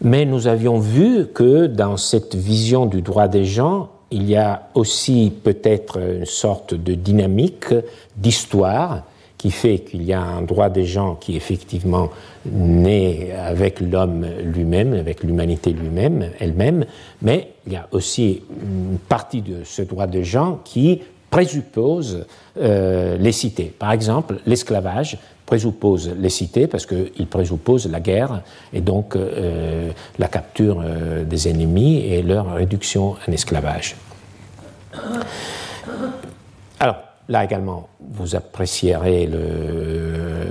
mais 0.00 0.24
nous 0.24 0.46
avions 0.46 0.78
vu 0.78 1.26
que 1.26 1.66
dans 1.66 1.96
cette 1.96 2.36
vision 2.36 2.86
du 2.86 3.02
droit 3.02 3.26
des 3.26 3.44
gens, 3.44 3.88
il 4.10 4.28
y 4.30 4.36
a 4.36 4.68
aussi 4.74 5.32
peut-être 5.42 5.98
une 5.98 6.24
sorte 6.24 6.74
de 6.74 6.94
dynamique 6.94 7.74
d'histoire 8.16 9.02
qui 9.44 9.50
fait 9.50 9.80
qu'il 9.80 10.02
y 10.04 10.14
a 10.14 10.22
un 10.22 10.40
droit 10.40 10.70
des 10.70 10.86
gens 10.86 11.16
qui 11.16 11.36
effectivement 11.36 12.08
naît 12.46 13.32
avec 13.32 13.78
l'homme 13.78 14.26
lui-même, 14.42 14.94
avec 14.94 15.22
l'humanité 15.22 15.74
lui-même, 15.74 16.30
elle-même, 16.40 16.86
mais 17.20 17.50
il 17.66 17.74
y 17.74 17.76
a 17.76 17.86
aussi 17.90 18.42
une 18.62 18.96
partie 19.06 19.42
de 19.42 19.62
ce 19.62 19.82
droit 19.82 20.06
des 20.06 20.24
gens 20.24 20.60
qui 20.64 21.02
présuppose 21.28 22.24
euh, 22.56 23.18
les 23.18 23.32
cités. 23.32 23.70
Par 23.78 23.92
exemple, 23.92 24.36
l'esclavage 24.46 25.18
présuppose 25.44 26.10
les 26.18 26.30
cités 26.30 26.66
parce 26.66 26.86
qu'il 26.86 27.26
présuppose 27.26 27.86
la 27.90 28.00
guerre 28.00 28.40
et 28.72 28.80
donc 28.80 29.14
euh, 29.14 29.90
la 30.18 30.28
capture 30.28 30.80
euh, 30.82 31.22
des 31.22 31.50
ennemis 31.50 31.98
et 31.98 32.22
leur 32.22 32.54
réduction 32.54 33.16
en 33.28 33.30
esclavage. 33.32 33.94
Alors, 36.80 36.96
là 37.28 37.44
également, 37.44 37.88
vous 38.12 38.36
apprécierez 38.36 39.28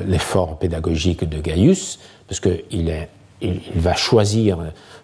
l'effort 0.07 0.57
pédagogique 0.57 1.27
de 1.27 1.39
Gaius, 1.39 1.99
parce 2.27 2.39
qu'il 2.39 2.93
il, 3.41 3.59
va 3.75 3.95
choisir 3.95 4.59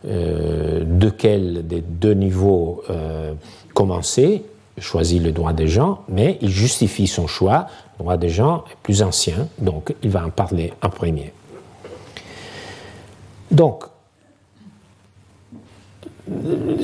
euh, 0.07 0.83
de 0.85 1.09
quel 1.09 1.67
des 1.67 1.81
deux 1.81 2.13
niveaux 2.13 2.83
euh, 2.89 3.33
commencer, 3.73 4.43
choisit 4.77 5.21
le 5.21 5.31
droit 5.31 5.53
des 5.53 5.67
gens, 5.67 5.99
mais 6.07 6.37
il 6.41 6.49
justifie 6.49 7.07
son 7.07 7.27
choix. 7.27 7.67
Le 7.97 8.03
droit 8.03 8.17
des 8.17 8.29
gens 8.29 8.63
est 8.71 8.77
plus 8.81 9.03
ancien, 9.03 9.47
donc 9.57 9.93
il 10.01 10.09
va 10.09 10.25
en 10.25 10.29
parler 10.29 10.73
en 10.81 10.89
premier. 10.89 11.33
Donc, 13.51 13.83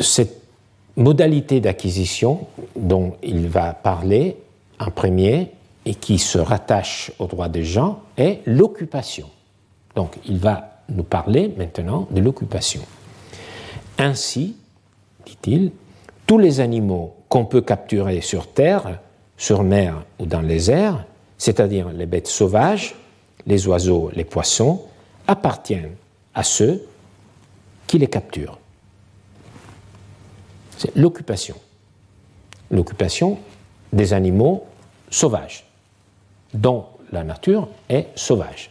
cette 0.02 0.42
modalité 0.98 1.60
d'acquisition 1.60 2.48
dont 2.76 3.14
il 3.24 3.48
va 3.48 3.74
parler 3.74 4.38
en 4.80 4.92
premier 4.92 5.52
et 5.86 5.96
qui 5.96 6.18
se 6.18 6.38
rattache 6.38 7.12
au 7.20 7.28
droit 7.28 7.50
des 7.50 7.64
gens 7.64 8.02
est 8.18 8.42
l'occupation. 8.46 9.30
Donc 9.96 10.18
il 10.26 10.38
va 10.38 10.82
nous 10.90 11.04
parler 11.04 11.54
maintenant 11.58 12.08
de 12.12 12.22
l'occupation. 12.22 12.82
Ainsi, 13.98 14.56
dit-il, 15.26 15.72
tous 16.28 16.38
les 16.38 16.60
animaux 16.60 17.16
qu'on 17.30 17.46
peut 17.46 17.62
capturer 17.62 18.22
sur 18.22 18.48
terre, 18.48 19.00
sur 19.38 19.64
mer 19.64 20.04
ou 20.20 20.26
dans 20.26 20.42
les 20.42 20.72
airs, 20.72 21.06
c'est-à-dire 21.38 21.90
les 21.90 22.06
bêtes 22.06 22.28
sauvages, 22.28 22.96
les 23.46 23.68
oiseaux, 23.68 24.10
les 24.16 24.26
poissons, 24.26 24.82
appartiennent 25.28 25.96
à 26.34 26.44
ceux 26.44 26.86
qui 27.88 27.98
les 27.98 28.08
capturent. 28.08 28.60
C'est 30.78 30.96
l'occupation. 30.96 31.56
L'occupation 32.72 33.38
des 33.96 34.14
animaux 34.14 34.66
sauvages, 35.10 35.66
dont 36.54 36.86
la 37.12 37.24
nature 37.24 37.70
est 37.90 38.08
sauvage. 38.16 38.70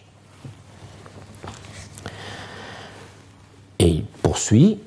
Et 3.79 3.89
il 3.89 4.05
poursuit, 4.05 4.79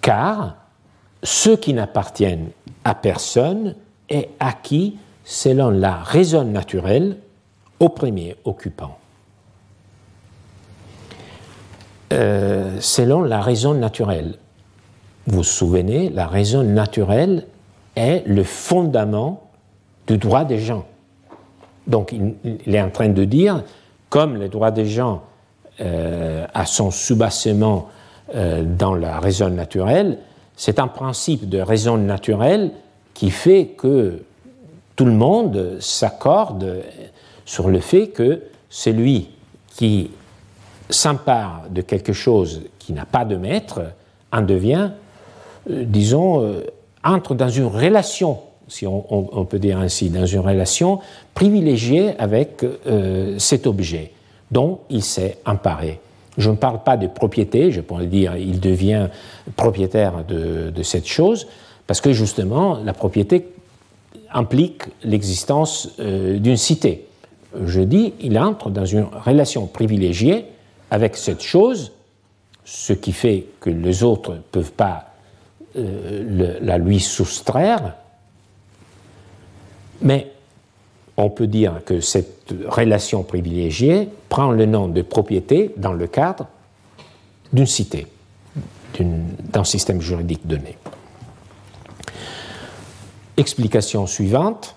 car 0.00 0.56
ce 1.22 1.50
qui 1.50 1.72
n'appartiennent 1.72 2.50
à 2.84 2.94
personne 2.94 3.74
est 4.08 4.30
acquis 4.38 4.98
selon 5.24 5.70
la 5.70 5.96
raison 5.96 6.44
naturelle 6.44 7.16
au 7.80 7.88
premier 7.88 8.36
occupant. 8.44 8.98
Euh, 12.12 12.78
selon 12.80 13.22
la 13.22 13.40
raison 13.40 13.72
naturelle. 13.72 14.36
Vous 15.26 15.38
vous 15.38 15.44
souvenez, 15.44 16.10
la 16.10 16.26
raison 16.26 16.62
naturelle 16.62 17.46
est 17.96 18.22
le 18.26 18.44
fondament 18.44 19.41
du 20.12 20.18
droit 20.18 20.44
des 20.44 20.58
gens. 20.58 20.84
Donc 21.86 22.12
il, 22.12 22.74
est 22.74 22.80
en 22.80 22.90
train 22.90 23.08
de 23.08 23.24
dire, 23.24 23.64
comme 24.10 24.36
le 24.36 24.48
droit 24.48 24.70
des 24.70 24.86
gens 24.86 25.22
euh, 25.80 26.46
a 26.52 26.66
son 26.66 26.90
soubassement 26.90 27.88
euh, 28.34 28.62
dans 28.62 28.94
la 28.94 29.18
raison 29.20 29.48
naturelle, 29.48 30.18
c'est 30.54 30.78
un 30.78 30.88
principe 30.88 31.48
de 31.48 31.60
raison 31.60 31.96
naturelle 31.96 32.72
qui 33.14 33.30
fait 33.30 33.68
que 33.76 34.22
tout 34.96 35.06
le 35.06 35.12
monde 35.12 35.78
s'accorde 35.80 36.82
sur 37.46 37.68
le 37.68 37.80
fait 37.80 38.08
que 38.08 38.42
celui 38.68 39.30
qui 39.68 40.10
s'empare 40.90 41.62
de 41.70 41.80
quelque 41.80 42.12
chose 42.12 42.62
qui 42.78 42.92
n'a 42.92 43.06
pas 43.06 43.24
de 43.24 43.36
maître 43.36 43.80
en 44.30 44.42
devient 44.42 44.90
euh, 45.70 45.84
disons, 45.86 46.42
euh, 46.42 46.64
entre 47.02 47.34
dans 47.34 47.48
une 47.48 47.66
relation, 47.66 48.38
si 48.72 48.86
on, 48.86 49.44
peut 49.44 49.58
dire 49.58 49.78
ainsi, 49.78 50.08
dans 50.08 50.24
une 50.24 50.40
relation 50.40 51.00
privilégiée 51.34 52.18
avec 52.18 52.64
euh, 52.64 53.38
cet 53.38 53.66
objet 53.66 54.12
dont 54.50 54.80
il 54.88 55.02
s'est 55.02 55.38
emparé. 55.44 56.00
Je 56.38 56.50
ne 56.50 56.56
parle 56.56 56.82
pas 56.82 56.96
de 56.96 57.06
propriété, 57.06 57.70
je 57.70 57.82
pourrais 57.82 58.06
dire 58.06 58.36
il 58.36 58.60
devient 58.60 59.08
propriétaire 59.56 60.24
de, 60.26 60.82
cette 60.82 61.06
chose, 61.06 61.46
parce 61.86 62.00
que 62.00 62.12
justement, 62.12 62.78
la 62.82 62.94
propriété 62.94 63.48
implique 64.32 64.84
l'existence 65.04 65.90
d'une 65.98 66.56
cité. 66.56 67.06
Je 67.66 67.82
dis, 67.82 68.14
il 68.20 68.38
entre 68.38 68.70
dans 68.70 68.86
une 68.86 69.04
relation 69.24 69.66
privilégiée 69.66 70.46
avec 70.90 71.16
cette 71.16 71.42
chose, 71.42 71.92
ce 72.64 72.94
qui 72.94 73.12
fait 73.12 73.44
que 73.60 73.68
les 73.68 74.02
autres 74.02 74.32
ne 74.32 74.38
peuvent 74.38 74.72
pas 74.72 75.12
euh, 75.76 76.58
la 76.60 76.76
lui 76.76 77.00
soustraire, 77.00 77.94
mais 80.02 80.30
on 81.16 81.30
peut 81.30 81.46
dire 81.46 81.80
que 81.84 82.00
cette 82.00 82.54
relation 82.66 83.22
privilégiée 83.22 84.08
prend 84.28 84.50
le 84.50 84.66
nom 84.66 84.88
de 84.88 85.02
propriété 85.02 85.72
dans 85.76 85.92
le 85.92 86.06
cadre 86.06 86.46
d'une 87.52 87.66
cité, 87.66 88.06
d'un 88.98 89.64
système 89.64 90.00
juridique 90.00 90.46
donné. 90.46 90.78
Explication 93.36 94.06
suivante. 94.06 94.74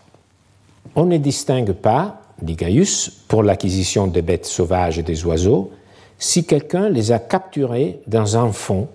On 0.96 1.06
ne 1.06 1.18
distingue 1.18 1.74
pas, 1.74 2.22
dit 2.42 2.56
Gaius, 2.56 3.10
pour 3.28 3.44
l'acquisition 3.44 4.08
des 4.08 4.22
bêtes 4.22 4.46
sauvages 4.46 5.00
et 5.00 5.04
des 5.04 5.26
oiseaux, 5.26 5.72
si 6.18 6.46
quelqu'un 6.46 6.90
les 6.90 7.12
a 7.12 7.20
capturés 7.20 8.00
dans 8.08 8.38
un 8.38 8.52
fond 8.52 8.88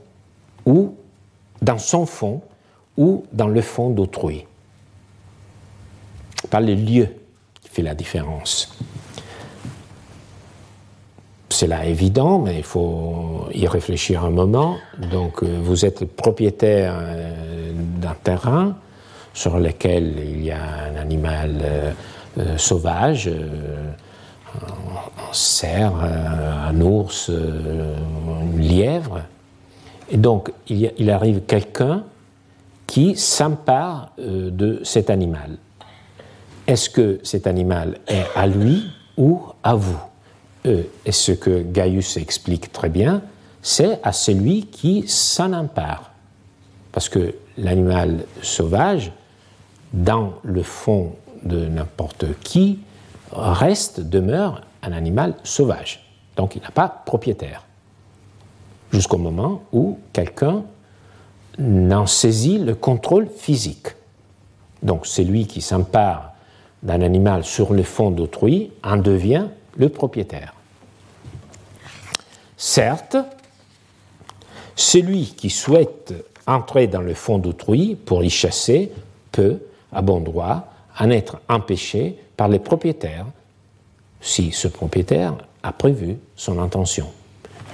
ou 0.64 0.94
dans 1.60 1.78
son 1.78 2.06
fond 2.06 2.40
ou 2.96 3.24
dans 3.32 3.48
le 3.48 3.60
fond 3.60 3.90
d'autrui. 3.90 4.46
Pas 6.48 6.60
le 6.60 6.74
lieu 6.74 7.08
qui 7.60 7.68
fait 7.68 7.82
la 7.82 7.94
différence. 7.94 8.74
c'est 11.50 11.66
là 11.66 11.84
évident, 11.84 12.38
mais 12.38 12.56
il 12.56 12.62
faut 12.62 13.46
y 13.52 13.66
réfléchir 13.66 14.24
un 14.24 14.30
moment. 14.30 14.78
Donc, 15.10 15.42
vous 15.42 15.84
êtes 15.84 16.06
propriétaire 16.06 16.94
d'un 18.00 18.14
terrain 18.14 18.76
sur 19.34 19.58
lequel 19.58 20.14
il 20.24 20.42
y 20.42 20.50
a 20.50 20.62
un 20.90 20.96
animal 20.96 21.94
sauvage, 22.56 23.28
un 23.28 25.32
cerf, 25.32 25.92
un 25.96 26.80
ours, 26.80 27.28
une 27.28 28.58
lièvre. 28.58 29.20
Et 30.10 30.16
donc, 30.16 30.50
il, 30.68 31.10
arrive 31.10 31.42
quelqu'un 31.42 32.04
qui 32.86 33.16
s'empare 33.16 34.12
de 34.18 34.80
cet 34.82 35.10
animal. 35.10 35.58
Est-ce 36.70 36.88
que 36.88 37.18
cet 37.24 37.48
animal 37.48 37.98
est 38.06 38.26
à 38.36 38.46
lui 38.46 38.92
ou 39.16 39.42
à 39.64 39.74
vous 39.74 39.98
Et 40.64 41.10
ce 41.10 41.32
que 41.32 41.62
Gaius 41.62 42.16
explique 42.16 42.70
très 42.70 42.88
bien, 42.88 43.22
c'est 43.60 43.98
à 44.04 44.12
celui 44.12 44.66
qui 44.66 45.02
s'en 45.08 45.52
empare. 45.52 46.12
Parce 46.92 47.08
que 47.08 47.34
l'animal 47.58 48.24
sauvage, 48.40 49.10
dans 49.92 50.34
le 50.44 50.62
fond 50.62 51.16
de 51.42 51.66
n'importe 51.66 52.26
qui, 52.44 52.78
reste, 53.32 53.98
demeure 53.98 54.60
un 54.84 54.92
animal 54.92 55.34
sauvage. 55.42 56.08
Donc 56.36 56.54
il 56.54 56.62
n'a 56.62 56.70
pas 56.70 57.02
propriétaire. 57.04 57.64
Jusqu'au 58.92 59.18
moment 59.18 59.64
où 59.72 59.98
quelqu'un 60.12 60.62
n'en 61.58 62.06
saisit 62.06 62.58
le 62.58 62.76
contrôle 62.76 63.26
physique. 63.26 63.88
Donc 64.84 65.04
celui 65.04 65.48
qui 65.48 65.62
s'empare 65.62 66.29
d'un 66.82 67.02
animal 67.02 67.44
sur 67.44 67.72
le 67.72 67.82
fond 67.82 68.10
d'autrui 68.10 68.72
en 68.82 68.96
devient 68.96 69.46
le 69.76 69.88
propriétaire. 69.88 70.54
Certes, 72.56 73.16
celui 74.76 75.26
qui 75.26 75.50
souhaite 75.50 76.14
entrer 76.46 76.86
dans 76.86 77.02
le 77.02 77.14
fond 77.14 77.38
d'autrui 77.38 77.96
pour 77.96 78.24
y 78.24 78.30
chasser 78.30 78.92
peut, 79.32 79.58
à 79.92 80.02
bon 80.02 80.20
droit, 80.20 80.66
en 80.98 81.10
être 81.10 81.40
empêché 81.48 82.18
par 82.36 82.48
les 82.48 82.58
propriétaires 82.58 83.26
si 84.20 84.52
ce 84.52 84.68
propriétaire 84.68 85.34
a 85.62 85.72
prévu 85.72 86.18
son 86.36 86.58
intention. 86.58 87.06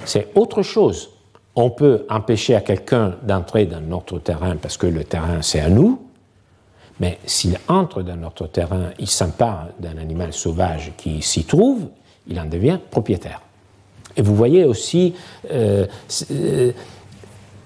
C'est 0.05 0.29
autre 0.35 0.61
chose. 0.61 1.09
On 1.55 1.69
peut 1.69 2.05
empêcher 2.09 2.55
à 2.55 2.61
quelqu'un 2.61 3.15
d'entrer 3.23 3.65
dans 3.65 3.81
notre 3.81 4.19
terrain 4.19 4.55
parce 4.55 4.77
que 4.77 4.87
le 4.87 5.03
terrain 5.03 5.41
c'est 5.41 5.59
à 5.59 5.69
nous, 5.69 6.06
mais 6.99 7.19
s'il 7.25 7.57
entre 7.67 8.01
dans 8.01 8.17
notre 8.17 8.47
terrain, 8.47 8.89
il 8.99 9.07
s'empare 9.07 9.67
d'un 9.79 9.97
animal 9.97 10.33
sauvage 10.33 10.93
qui 10.97 11.21
s'y 11.21 11.43
trouve, 11.43 11.87
il 12.27 12.39
en 12.39 12.45
devient 12.45 12.79
propriétaire. 12.89 13.41
Et 14.15 14.21
vous 14.21 14.35
voyez 14.35 14.65
aussi 14.65 15.13
euh, 15.51 15.85
euh, 16.31 16.71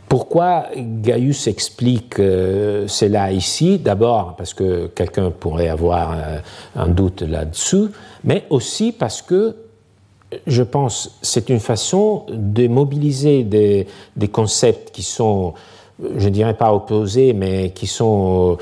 pourquoi 0.09 0.65
Gaius 0.75 1.47
explique 1.47 2.19
euh, 2.19 2.85
cela 2.87 3.31
ici? 3.31 3.79
D'abord 3.79 4.35
parce 4.35 4.53
que 4.53 4.87
quelqu'un 4.87 5.31
pourrait 5.31 5.69
avoir 5.69 6.13
un 6.75 6.87
doute 6.89 7.21
là-dessus, 7.21 7.87
mais 8.25 8.45
aussi 8.49 8.91
parce 8.91 9.21
que 9.21 9.55
je 10.45 10.63
pense 10.63 11.17
c'est 11.21 11.49
une 11.49 11.59
façon 11.59 12.25
de 12.29 12.67
mobiliser 12.67 13.43
des, 13.43 13.87
des 14.17 14.27
concepts 14.27 14.91
qui 14.91 15.03
sont 15.03 15.53
je 16.17 16.25
ne 16.25 16.33
dirais 16.33 16.53
pas 16.53 16.73
opposés, 16.73 17.33
mais 17.33 17.71
qui 17.71 17.87
sont 17.87 18.57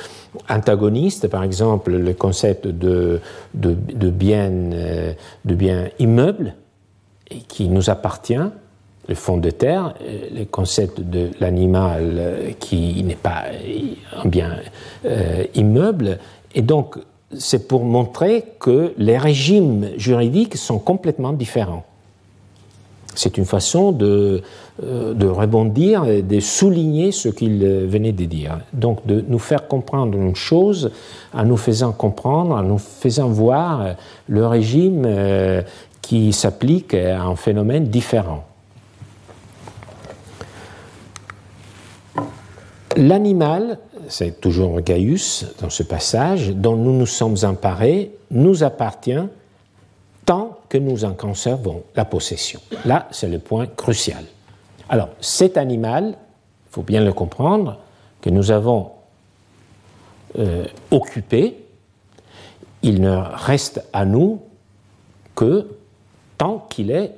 antagonistes. 0.50 1.28
Par 1.28 1.44
exemple, 1.44 1.92
le 1.92 2.14
concept 2.14 2.68
de, 2.68 3.22
de, 3.54 4.10
bien, 4.10 4.52
euh, 4.52 5.14
de 5.46 5.56
bien 5.56 5.90
immeuble 6.00 6.56
qui 7.48 7.70
nous 7.70 7.90
appartient, 7.90 8.50
le 9.08 9.16
fond 9.16 9.38
de 9.38 9.50
terre, 9.50 9.94
euh, 10.02 10.40
le 10.40 10.46
concept 10.46 11.00
de 11.02 11.30
l'animal 11.40 12.16
euh, 12.18 12.52
qui 12.60 13.04
n'est 13.04 13.16
pas 13.16 13.44
un 14.24 14.28
bien 14.28 14.58
immeuble. 15.56 16.20
Et 16.56 16.62
donc, 16.62 16.98
c'est 17.38 17.68
pour 17.68 17.84
montrer 17.86 18.44
que 18.60 18.94
les 18.98 19.18
régimes 19.18 19.90
juridiques 19.98 20.58
sont 20.58 20.80
complètement 20.80 21.32
différents. 21.32 21.86
C'est 23.16 23.38
une 23.38 23.46
façon 23.46 23.92
de, 23.92 24.42
euh, 24.84 25.14
de 25.14 25.28
rebondir 25.28 26.06
et 26.06 26.22
de 26.22 26.40
souligner 26.40 27.12
ce 27.12 27.28
qu'il 27.28 27.66
venait 27.66 28.12
de 28.12 28.26
dire. 28.26 28.60
Donc 28.72 29.06
de 29.06 29.24
nous 29.28 29.40
faire 29.40 29.68
comprendre 29.68 30.18
une 30.18 30.36
chose 30.36 30.92
en 31.34 31.44
nous 31.44 31.58
faisant 31.58 31.92
comprendre, 31.92 32.56
en 32.56 32.64
nous 32.64 32.78
faisant 32.78 33.28
voir 33.28 33.96
le 34.28 34.48
régime 34.48 35.04
euh, 35.06 35.62
qui 36.02 36.32
s'applique 36.34 36.94
à 36.94 37.24
un 37.24 37.36
phénomène 37.36 37.86
différent. 37.86 38.46
L'animal, 42.96 43.80
c'est 44.08 44.42
toujours 44.42 44.82
Gaius 44.82 45.46
dans 45.62 45.70
ce 45.70 45.84
passage, 45.84 46.50
dont 46.50 46.76
nous 46.76 46.94
nous 46.94 47.06
sommes 47.06 47.38
emparés, 47.44 48.12
nous 48.32 48.64
appartient 48.64 49.24
que 50.70 50.78
nous 50.78 51.04
en 51.04 51.14
conservons 51.14 51.84
la 51.96 52.06
possession. 52.06 52.62
Là, 52.86 53.08
c'est 53.12 53.28
le 53.28 53.40
point 53.40 53.66
crucial. 53.66 54.24
Alors, 54.88 55.10
cet 55.20 55.58
animal, 55.58 56.10
il 56.10 56.72
faut 56.72 56.84
bien 56.84 57.04
le 57.04 57.12
comprendre, 57.12 57.80
que 58.22 58.30
nous 58.30 58.52
avons 58.52 58.92
euh, 60.38 60.66
occupé, 60.92 61.58
il 62.82 63.02
ne 63.02 63.16
reste 63.16 63.84
à 63.94 64.06
nous 64.06 64.42
que 65.36 65.68
tant 66.38 66.68
qu'il 66.70 66.92
est 66.92 67.16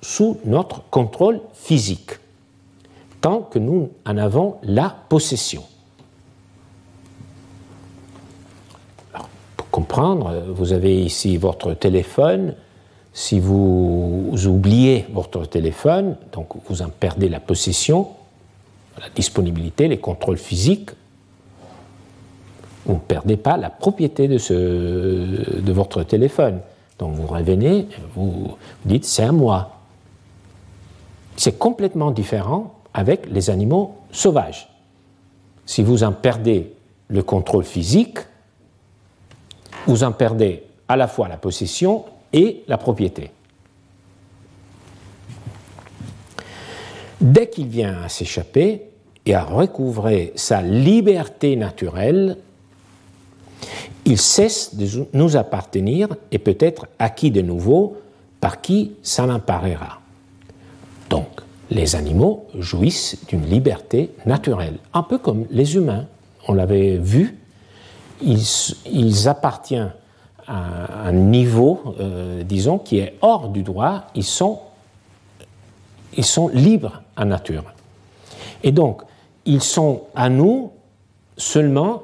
sous 0.00 0.38
notre 0.44 0.82
contrôle 0.90 1.40
physique, 1.54 2.12
tant 3.20 3.40
que 3.40 3.58
nous 3.58 3.90
en 4.06 4.16
avons 4.16 4.56
la 4.62 4.94
possession. 5.08 5.64
pour 9.56 9.70
comprendre, 9.70 10.44
vous 10.48 10.72
avez 10.72 11.02
ici 11.02 11.36
votre 11.36 11.72
téléphone, 11.72 12.54
si 13.12 13.40
vous 13.40 14.32
oubliez 14.46 15.06
votre 15.12 15.44
téléphone, 15.46 16.16
donc 16.32 16.48
vous 16.68 16.82
en 16.82 16.88
perdez 16.88 17.28
la 17.28 17.40
possession, 17.40 18.08
la 18.98 19.08
disponibilité, 19.14 19.88
les 19.88 19.98
contrôles 19.98 20.38
physiques, 20.38 20.90
vous 22.86 22.94
ne 22.94 22.98
perdez 22.98 23.36
pas 23.36 23.56
la 23.56 23.70
propriété 23.70 24.28
de, 24.28 24.38
ce, 24.38 24.52
de 24.52 25.72
votre 25.72 26.02
téléphone. 26.02 26.60
Donc 26.98 27.14
vous 27.14 27.26
revenez, 27.26 27.88
vous 28.14 28.56
dites 28.84 29.04
c'est 29.04 29.24
à 29.24 29.32
moi. 29.32 29.76
C'est 31.36 31.58
complètement 31.58 32.10
différent 32.10 32.74
avec 32.94 33.26
les 33.30 33.50
animaux 33.50 33.96
sauvages. 34.10 34.68
Si 35.66 35.82
vous 35.82 36.02
en 36.02 36.12
perdez 36.12 36.72
le 37.08 37.22
contrôle 37.22 37.64
physique, 37.64 38.18
vous 39.86 40.02
en 40.04 40.12
perdez 40.12 40.64
à 40.88 40.96
la 40.96 41.08
fois 41.08 41.28
la 41.28 41.36
possession 41.36 42.04
et 42.32 42.62
la 42.68 42.78
propriété. 42.78 43.30
Dès 47.20 47.48
qu'il 47.48 47.68
vient 47.68 48.02
à 48.02 48.08
s'échapper 48.08 48.82
et 49.24 49.34
à 49.34 49.44
recouvrer 49.44 50.32
sa 50.34 50.60
liberté 50.60 51.54
naturelle, 51.54 52.36
il 54.04 54.18
cesse 54.18 54.74
de 54.74 55.06
nous 55.12 55.36
appartenir 55.36 56.08
et 56.32 56.38
peut 56.38 56.56
être 56.58 56.88
acquis 56.98 57.30
de 57.30 57.40
nouveau 57.40 57.96
par 58.40 58.60
qui 58.60 58.92
s'en 59.02 59.30
emparera. 59.30 60.00
Donc, 61.08 61.28
les 61.70 61.94
animaux 61.94 62.46
jouissent 62.58 63.18
d'une 63.28 63.46
liberté 63.46 64.10
naturelle, 64.26 64.78
un 64.92 65.04
peu 65.04 65.18
comme 65.18 65.46
les 65.50 65.76
humains. 65.76 66.06
On 66.48 66.54
l'avait 66.54 66.96
vu, 66.96 67.38
ils, 68.20 68.42
ils 68.90 69.28
appartiennent 69.28 69.92
un, 70.48 71.12
niveau, 71.12 71.94
euh, 72.00 72.42
disons, 72.42 72.78
qui 72.78 72.98
est 72.98 73.16
hors 73.20 73.48
du 73.48 73.62
droit, 73.62 74.04
ils 74.14 74.24
sont, 74.24 74.58
ils 76.16 76.24
sont 76.24 76.48
libres 76.48 77.02
en 77.16 77.26
nature. 77.26 77.64
Et 78.62 78.72
donc, 78.72 79.02
ils 79.44 79.62
sont 79.62 80.02
à 80.14 80.28
nous 80.28 80.72
seulement 81.36 82.02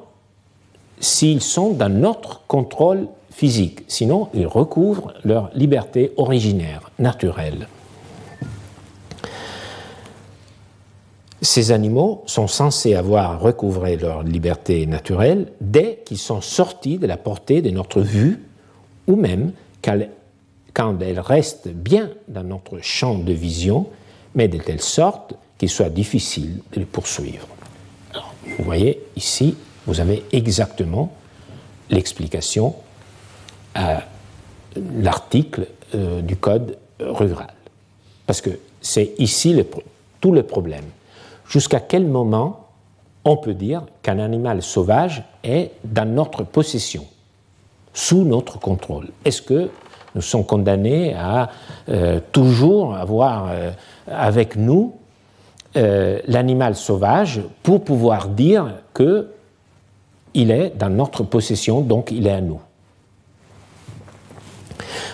s'ils 0.99 1.41
sont 1.41 1.71
dans 1.71 1.89
notre 1.89 2.45
contrôle 2.47 3.07
physique. 3.31 3.83
Sinon, 3.87 4.29
ils 4.33 4.47
recouvrent 4.47 5.13
leur 5.23 5.49
liberté 5.53 6.11
originaire, 6.17 6.91
naturelle. 6.99 7.67
Ces 11.41 11.71
animaux 11.71 12.23
sont 12.25 12.47
censés 12.47 12.95
avoir 12.95 13.39
recouvré 13.39 13.95
leur 13.95 14.23
liberté 14.23 14.85
naturelle 14.85 15.51
dès 15.61 16.01
qu'ils 16.05 16.17
sont 16.17 16.41
sortis 16.41 16.97
de 16.97 17.07
la 17.07 17.15
portée 17.15 17.61
de 17.61 17.69
notre 17.69 18.01
vue, 18.01 18.43
ou 19.07 19.15
même 19.15 19.53
quand 19.81 20.99
elles 21.01 21.19
restent 21.19 21.69
bien 21.69 22.09
dans 22.27 22.43
notre 22.43 22.79
champ 22.81 23.17
de 23.17 23.31
vision, 23.31 23.87
mais 24.35 24.47
de 24.49 24.57
telle 24.57 24.81
sorte 24.81 25.33
qu'il 25.57 25.69
soit 25.69 25.89
difficile 25.89 26.59
de 26.73 26.79
les 26.79 26.85
poursuivre. 26.85 27.47
vous 28.57 28.65
voyez 28.65 29.01
ici, 29.15 29.55
vous 29.87 29.99
avez 30.01 30.23
exactement 30.31 31.13
l'explication 31.89 32.75
à 33.75 34.03
l'article 34.75 35.67
euh, 35.95 36.21
du 36.21 36.35
Code 36.35 36.77
rural. 36.99 37.53
Parce 38.27 38.41
que 38.41 38.51
c'est 38.81 39.13
ici 39.17 39.55
tout 40.21 40.31
le 40.31 40.43
problème. 40.43 40.83
Jusqu'à 41.49 41.79
quel 41.79 42.05
moment 42.05 42.67
on 43.25 43.35
peut 43.35 43.55
dire 43.55 43.81
qu'un 44.03 44.19
animal 44.19 44.61
sauvage 44.61 45.23
est 45.43 45.71
dans 45.83 46.07
notre 46.07 46.43
possession, 46.43 47.05
sous 47.91 48.23
notre 48.23 48.59
contrôle? 48.59 49.07
Est-ce 49.25 49.41
que 49.41 49.69
nous 50.13 50.21
sommes 50.21 50.45
condamnés 50.45 51.15
à 51.15 51.49
euh, 51.89 52.19
toujours 52.31 52.95
avoir 52.95 53.47
euh, 53.49 53.71
avec 54.07 54.55
nous 54.55 54.95
euh, 55.75 56.19
l'animal 56.27 56.75
sauvage 56.75 57.41
pour 57.63 57.83
pouvoir 57.83 58.29
dire 58.29 58.75
que 58.93 59.31
il 60.35 60.51
est 60.51 60.69
dans 60.77 60.89
notre 60.89 61.23
possession, 61.23 61.81
donc 61.81 62.11
il 62.11 62.27
est 62.27 62.31
à 62.31 62.41
nous? 62.41 62.61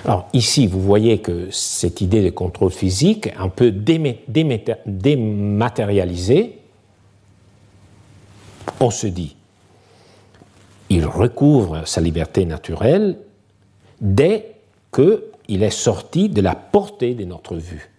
Alors 0.03 0.27
ici, 0.33 0.67
vous 0.67 0.81
voyez 0.81 1.19
que 1.19 1.49
cette 1.51 2.01
idée 2.01 2.21
de 2.23 2.29
contrôle 2.29 2.71
physique, 2.71 3.29
un 3.37 3.47
peu 3.49 3.71
dématérialisée, 3.71 6.59
on 8.79 8.89
se 8.89 9.07
dit, 9.07 9.35
il 10.89 11.05
recouvre 11.05 11.87
sa 11.87 12.01
liberté 12.01 12.45
naturelle 12.45 13.17
dès 13.99 14.53
qu'il 14.93 15.63
est 15.63 15.69
sorti 15.69 16.29
de 16.29 16.41
la 16.41 16.55
portée 16.55 17.15
de 17.15 17.25
notre 17.25 17.55
vue. 17.55 17.89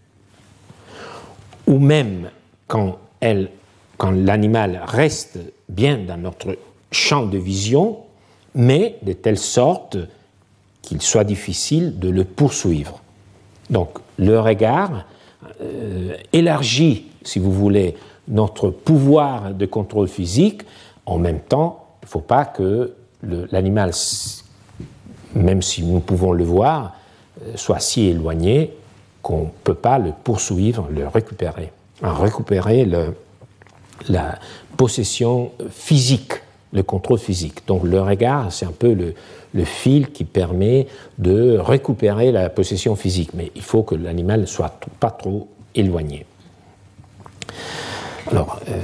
Ou 1.67 1.79
même 1.79 2.31
quand, 2.69 2.99
quand 3.99 4.11
l'animal 4.11 4.83
reste 4.87 5.39
bien 5.69 5.99
dans 5.99 6.17
notre 6.17 6.57
champ 6.93 7.27
de 7.27 7.39
vision, 7.39 7.99
mais 8.55 8.99
de 9.03 9.13
telle 9.13 9.39
sorte 9.39 9.99
qu'il 10.87 11.03
soit 11.03 11.25
difficile 11.25 11.99
de 11.99 12.09
le 12.09 12.25
poursuivre. 12.25 13.01
Donc 13.71 13.99
le 14.19 14.41
regard 14.41 15.05
euh, 15.61 16.17
élargit, 16.33 17.07
si 17.23 17.39
vous 17.39 17.53
voulez, 17.53 17.97
notre 18.29 18.71
pouvoir 18.71 19.53
de 19.53 19.67
contrôle 19.67 20.09
physique. 20.09 20.63
En 21.05 21.19
même 21.19 21.41
temps, 21.41 21.87
il 22.03 22.07
ne 22.07 22.11
faut 22.11 22.21
pas 22.21 22.45
que 22.45 22.95
l'animal, 23.23 23.93
même 25.35 25.63
si 25.63 25.83
nous 25.83 26.01
pouvons 26.01 26.33
le 26.33 26.45
voir, 26.45 26.95
euh, 27.43 27.53
soit 27.57 27.81
si 27.81 28.07
éloigné 28.07 28.73
qu'on 29.23 29.43
ne 29.43 29.51
peut 29.65 29.75
pas 29.75 29.99
le 29.99 30.13
poursuivre, 30.13 30.89
le 30.91 31.09
récupérer. 31.09 31.73
récupérer 32.01 32.85
le, 32.85 33.15
la 34.09 34.39
possession 34.77 35.51
physique, 35.71 36.35
le 36.73 36.83
contrôle 36.83 37.19
physique. 37.19 37.67
Donc 37.67 37.83
le 37.85 38.01
regard, 38.01 38.53
c'est 38.53 38.67
un 38.67 38.73
peu 38.73 38.93
le, 38.93 39.15
le 39.57 39.65
fil 39.65 40.11
qui 40.11 40.25
permet 40.25 40.87
de 41.19 41.59
récupérer 41.59 42.31
la 42.31 42.51
possession 42.51 42.95
physique. 42.95 43.31
Mais 43.35 43.51
il 43.57 43.63
faut 43.63 43.83
que 43.83 43.95
l'animal 43.95 44.43
ne 44.43 44.47
soit 44.47 44.79
pas 45.01 45.11
trop 45.11 45.49
éloigné. 45.75 46.27
Alors, 48.31 48.61
euh, 48.69 48.75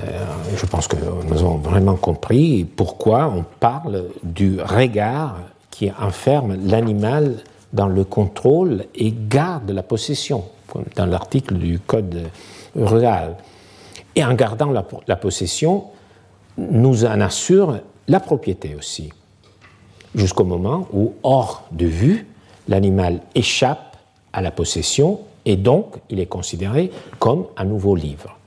je 0.57 0.67
pense 0.67 0.89
que 0.89 0.97
nous 1.29 1.39
avons 1.39 1.59
vraiment 1.59 1.97
compris 1.97 2.65
pourquoi 2.65 3.33
on 3.37 3.45
parle 3.61 4.05
du 4.23 4.61
regard 4.61 5.41
qui 5.71 5.91
enferme 5.91 6.57
l'animal 6.65 7.37
dans 7.73 7.89
le 7.89 8.05
contrôle 8.05 8.85
et 8.95 9.13
garde 9.13 9.71
la 9.71 9.83
possession, 9.83 10.45
dans 10.97 11.07
l'article 11.07 11.55
du 11.55 11.81
Code 11.81 12.31
rural. 12.77 13.37
Et 14.15 14.25
en 14.25 14.35
gardant 14.35 14.71
la, 14.71 14.87
la 15.07 15.17
possession, 15.17 15.85
nous 16.57 17.05
en 17.05 17.21
assure 17.21 17.81
la 18.09 18.21
propriété 18.21 18.75
aussi 18.79 19.11
jusqu'au 20.15 20.45
moment 20.45 20.87
où, 20.93 21.15
hors 21.23 21.65
de 21.73 21.87
vue, 21.87 22.27
l'animal 22.69 23.21
échappe 23.35 23.97
à 24.33 24.41
la 24.41 24.51
possession 24.51 25.21
et 25.45 25.57
donc 25.57 25.97
il 26.09 26.21
est 26.21 26.27
considéré 26.27 26.91
comme 27.19 27.47
un 27.57 27.65
nouveau 27.65 27.97
livre. 27.97 28.39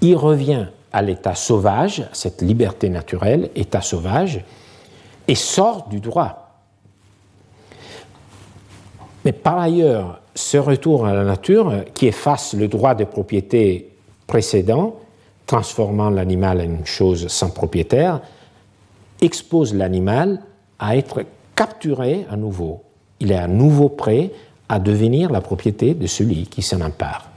Il 0.00 0.16
revient 0.16 0.66
à 0.92 1.02
l'état 1.02 1.34
sauvage, 1.34 2.06
cette 2.12 2.42
liberté 2.42 2.88
naturelle, 2.88 3.50
état 3.54 3.80
sauvage, 3.80 4.44
et 5.26 5.34
sort 5.34 5.88
du 5.88 6.00
droit. 6.00 6.48
Mais 9.24 9.32
par 9.32 9.58
ailleurs, 9.58 10.20
ce 10.34 10.56
retour 10.56 11.06
à 11.06 11.12
la 11.12 11.24
nature, 11.24 11.84
qui 11.92 12.06
efface 12.06 12.54
le 12.54 12.68
droit 12.68 12.94
de 12.94 13.04
propriété 13.04 13.90
précédent, 14.26 14.96
transformant 15.46 16.10
l'animal 16.10 16.60
en 16.60 16.64
une 16.64 16.86
chose 16.86 17.28
sans 17.28 17.50
propriétaire, 17.50 18.20
expose 19.20 19.74
l'animal 19.74 20.40
à 20.78 20.96
être 20.96 21.24
capturé 21.56 22.26
à 22.30 22.36
nouveau. 22.36 22.82
Il 23.20 23.32
est 23.32 23.36
à 23.36 23.48
nouveau 23.48 23.88
prêt 23.88 24.30
à 24.68 24.78
devenir 24.78 25.30
la 25.30 25.40
propriété 25.40 25.94
de 25.94 26.06
celui 26.06 26.46
qui 26.46 26.62
s'en 26.62 26.80
empare. 26.80 27.30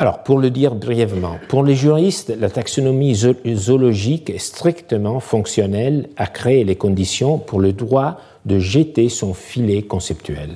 Alors, 0.00 0.22
pour 0.22 0.38
le 0.38 0.50
dire 0.50 0.76
brièvement, 0.76 1.38
pour 1.48 1.64
les 1.64 1.74
juristes, 1.74 2.32
la 2.38 2.48
taxonomie 2.48 3.16
zoologique 3.16 4.30
est 4.30 4.38
strictement 4.38 5.18
fonctionnelle 5.18 6.08
à 6.16 6.28
créer 6.28 6.62
les 6.62 6.76
conditions 6.76 7.38
pour 7.38 7.58
le 7.58 7.72
droit 7.72 8.20
de 8.46 8.60
jeter 8.60 9.08
son 9.08 9.34
filet 9.34 9.82
conceptuel. 9.82 10.50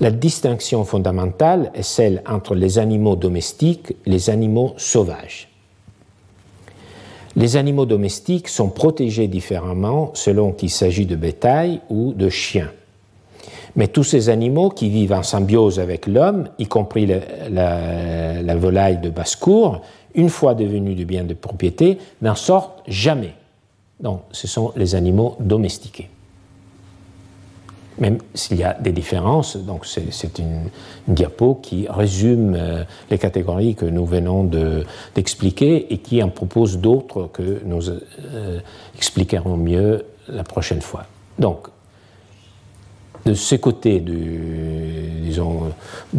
La 0.00 0.10
distinction 0.10 0.84
fondamentale 0.84 1.70
est 1.74 1.82
celle 1.82 2.22
entre 2.26 2.54
les 2.54 2.78
animaux 2.78 3.16
domestiques 3.16 3.92
et 4.06 4.10
les 4.10 4.30
animaux 4.30 4.74
sauvages. 4.76 5.49
Les 7.36 7.56
animaux 7.56 7.86
domestiques 7.86 8.48
sont 8.48 8.68
protégés 8.68 9.28
différemment 9.28 10.10
selon 10.14 10.52
qu'il 10.52 10.70
s'agit 10.70 11.06
de 11.06 11.16
bétail 11.16 11.80
ou 11.88 12.12
de 12.12 12.28
chiens. 12.28 12.70
Mais 13.76 13.86
tous 13.86 14.02
ces 14.02 14.28
animaux 14.28 14.68
qui 14.68 14.88
vivent 14.88 15.12
en 15.12 15.22
symbiose 15.22 15.78
avec 15.78 16.06
l'homme, 16.06 16.48
y 16.58 16.66
compris 16.66 17.06
la, 17.06 18.42
la, 18.42 18.56
volaille 18.56 18.98
de 18.98 19.10
basse-cour, 19.10 19.82
une 20.14 20.28
fois 20.28 20.54
devenus 20.54 20.96
du 20.96 21.04
bien 21.04 21.22
de 21.22 21.34
propriété, 21.34 21.98
n'en 22.20 22.34
sortent 22.34 22.82
jamais. 22.88 23.34
Donc, 24.00 24.22
ce 24.32 24.48
sont 24.48 24.72
les 24.74 24.96
animaux 24.96 25.36
domestiqués 25.38 26.08
même 28.00 28.18
s'il 28.34 28.58
y 28.58 28.64
a 28.64 28.74
des 28.74 28.92
différences. 28.92 29.56
Donc 29.56 29.86
c'est 29.86 30.38
une, 30.38 30.70
diapo 31.06 31.56
qui 31.62 31.86
résume 31.88 32.54
euh, 32.54 32.84
les 33.10 33.18
catégories 33.18 33.74
que 33.74 33.84
nous 33.84 34.06
venons 34.06 34.48
d'expliquer 35.14 35.92
et 35.92 35.98
qui 35.98 36.22
en 36.22 36.28
propose 36.28 36.78
d'autres 36.78 37.28
que 37.32 37.60
nous 37.64 37.88
euh, 37.90 38.60
expliquerons 38.96 39.56
mieux 39.56 40.04
la 40.28 40.44
prochaine 40.44 40.80
fois. 40.80 41.04
Donc, 41.38 41.68
de 43.26 43.34
ce 43.34 43.54
côté 43.56 44.00
de 44.00 45.32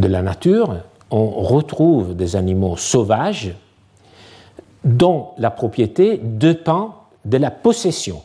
la 0.08 0.22
nature, 0.22 0.78
on 1.10 1.42
retrouve 1.42 2.16
des 2.16 2.36
animaux 2.36 2.78
sauvages 2.78 3.54
dont 4.84 5.30
la 5.38 5.52
propriété 5.52 6.20
dépend 6.22 6.96
de 7.26 7.38
la 7.38 7.52
possession 7.52 8.22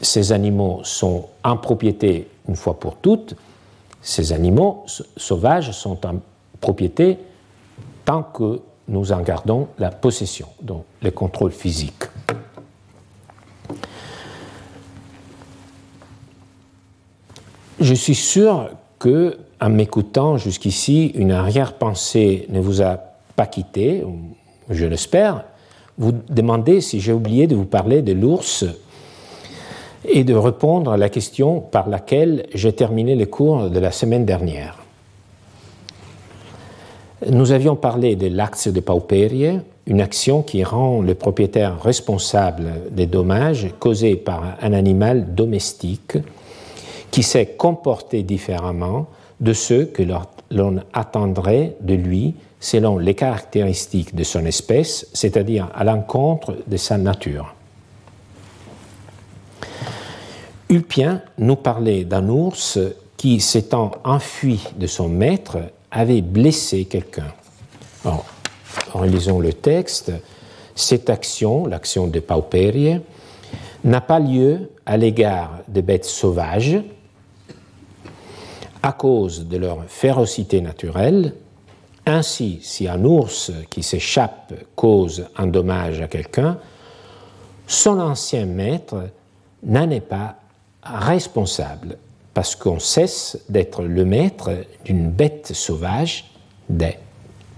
ces 0.00 0.32
animaux 0.32 0.80
sont 0.82 1.26
en 1.42 1.56
propriété 1.56 2.28
une 2.48 2.56
fois 2.56 2.78
pour 2.78 2.96
toutes, 2.96 3.34
ces 4.02 4.32
animaux 4.32 4.84
sauvages 5.16 5.72
sont 5.72 6.06
en 6.06 6.20
propriété 6.60 7.18
tant 8.04 8.22
que 8.22 8.60
nous 8.88 9.10
en 9.10 9.20
gardons 9.20 9.68
la 9.78 9.90
possession, 9.90 10.46
donc 10.62 10.84
le 11.02 11.10
contrôle 11.10 11.50
physique. 11.50 12.04
Je 17.80 17.94
suis 17.94 18.14
sûr 18.14 18.70
que, 18.98 19.38
en 19.60 19.70
m'écoutant 19.70 20.38
jusqu'ici, 20.38 21.08
une 21.14 21.32
arrière-pensée 21.32 22.46
ne 22.48 22.60
vous 22.60 22.80
a 22.80 22.98
pas 23.34 23.46
quitté, 23.46 24.04
je 24.70 24.86
l'espère. 24.86 25.44
Vous 25.98 26.12
demandez 26.12 26.80
si 26.80 27.00
j'ai 27.00 27.12
oublié 27.12 27.46
de 27.46 27.56
vous 27.56 27.64
parler 27.64 28.02
de 28.02 28.12
l'ours 28.12 28.64
et 30.04 30.24
de 30.24 30.34
répondre 30.34 30.92
à 30.92 30.96
la 30.96 31.08
question 31.08 31.60
par 31.60 31.88
laquelle 31.88 32.46
j'ai 32.54 32.72
terminé 32.72 33.14
les 33.14 33.26
cours 33.26 33.70
de 33.70 33.78
la 33.78 33.90
semaine 33.90 34.24
dernière. 34.24 34.78
Nous 37.28 37.52
avions 37.52 37.76
parlé 37.76 38.14
de 38.14 38.28
l'acte 38.28 38.68
de 38.68 38.80
pauperie, 38.80 39.58
une 39.86 40.00
action 40.00 40.42
qui 40.42 40.62
rend 40.62 41.00
le 41.00 41.14
propriétaire 41.14 41.82
responsable 41.82 42.66
des 42.90 43.06
dommages 43.06 43.68
causés 43.78 44.16
par 44.16 44.56
un 44.60 44.72
animal 44.72 45.34
domestique 45.34 46.18
qui 47.10 47.22
s'est 47.22 47.46
comporté 47.46 48.22
différemment 48.22 49.06
de 49.40 49.52
ceux 49.54 49.86
que 49.86 50.02
l'on 50.50 50.76
attendrait 50.92 51.76
de 51.80 51.94
lui 51.94 52.34
selon 52.60 52.98
les 52.98 53.14
caractéristiques 53.14 54.14
de 54.14 54.24
son 54.24 54.44
espèce, 54.44 55.08
c'est-à-dire 55.12 55.68
à, 55.74 55.80
à 55.80 55.84
l'encontre 55.84 56.56
de 56.66 56.76
sa 56.76 56.98
nature. 56.98 57.55
Ulpien 60.68 61.22
nous 61.38 61.56
parlait 61.56 62.04
d'un 62.04 62.28
ours 62.28 62.78
qui, 63.16 63.40
s'étant 63.40 63.92
enfui 64.04 64.64
de 64.76 64.86
son 64.86 65.08
maître, 65.08 65.58
avait 65.90 66.22
blessé 66.22 66.84
quelqu'un. 66.86 67.32
relisons 68.92 69.38
le 69.38 69.52
texte. 69.52 70.12
Cette 70.74 71.08
action, 71.08 71.66
l'action 71.66 72.08
de 72.08 72.20
Pauperie, 72.20 73.00
n'a 73.84 74.00
pas 74.00 74.18
lieu 74.18 74.70
à 74.84 74.96
l'égard 74.96 75.60
des 75.68 75.82
bêtes 75.82 76.04
sauvages, 76.04 76.78
à 78.82 78.92
cause 78.92 79.46
de 79.46 79.56
leur 79.56 79.84
férocité 79.86 80.60
naturelle. 80.60 81.32
Ainsi, 82.04 82.58
si 82.62 82.88
un 82.88 83.04
ours 83.04 83.52
qui 83.70 83.82
s'échappe 83.82 84.52
cause 84.74 85.26
un 85.36 85.46
dommage 85.46 86.00
à 86.00 86.08
quelqu'un, 86.08 86.58
son 87.66 87.98
ancien 88.00 88.46
maître 88.46 89.08
n'en 89.62 89.90
est 89.90 90.00
pas 90.00 90.36
responsable 90.94 91.98
parce 92.34 92.54
qu'on 92.54 92.78
cesse 92.78 93.38
d'être 93.48 93.82
le 93.82 94.04
maître 94.04 94.50
d'une 94.84 95.10
bête 95.10 95.52
sauvage 95.54 96.30
dès 96.68 96.98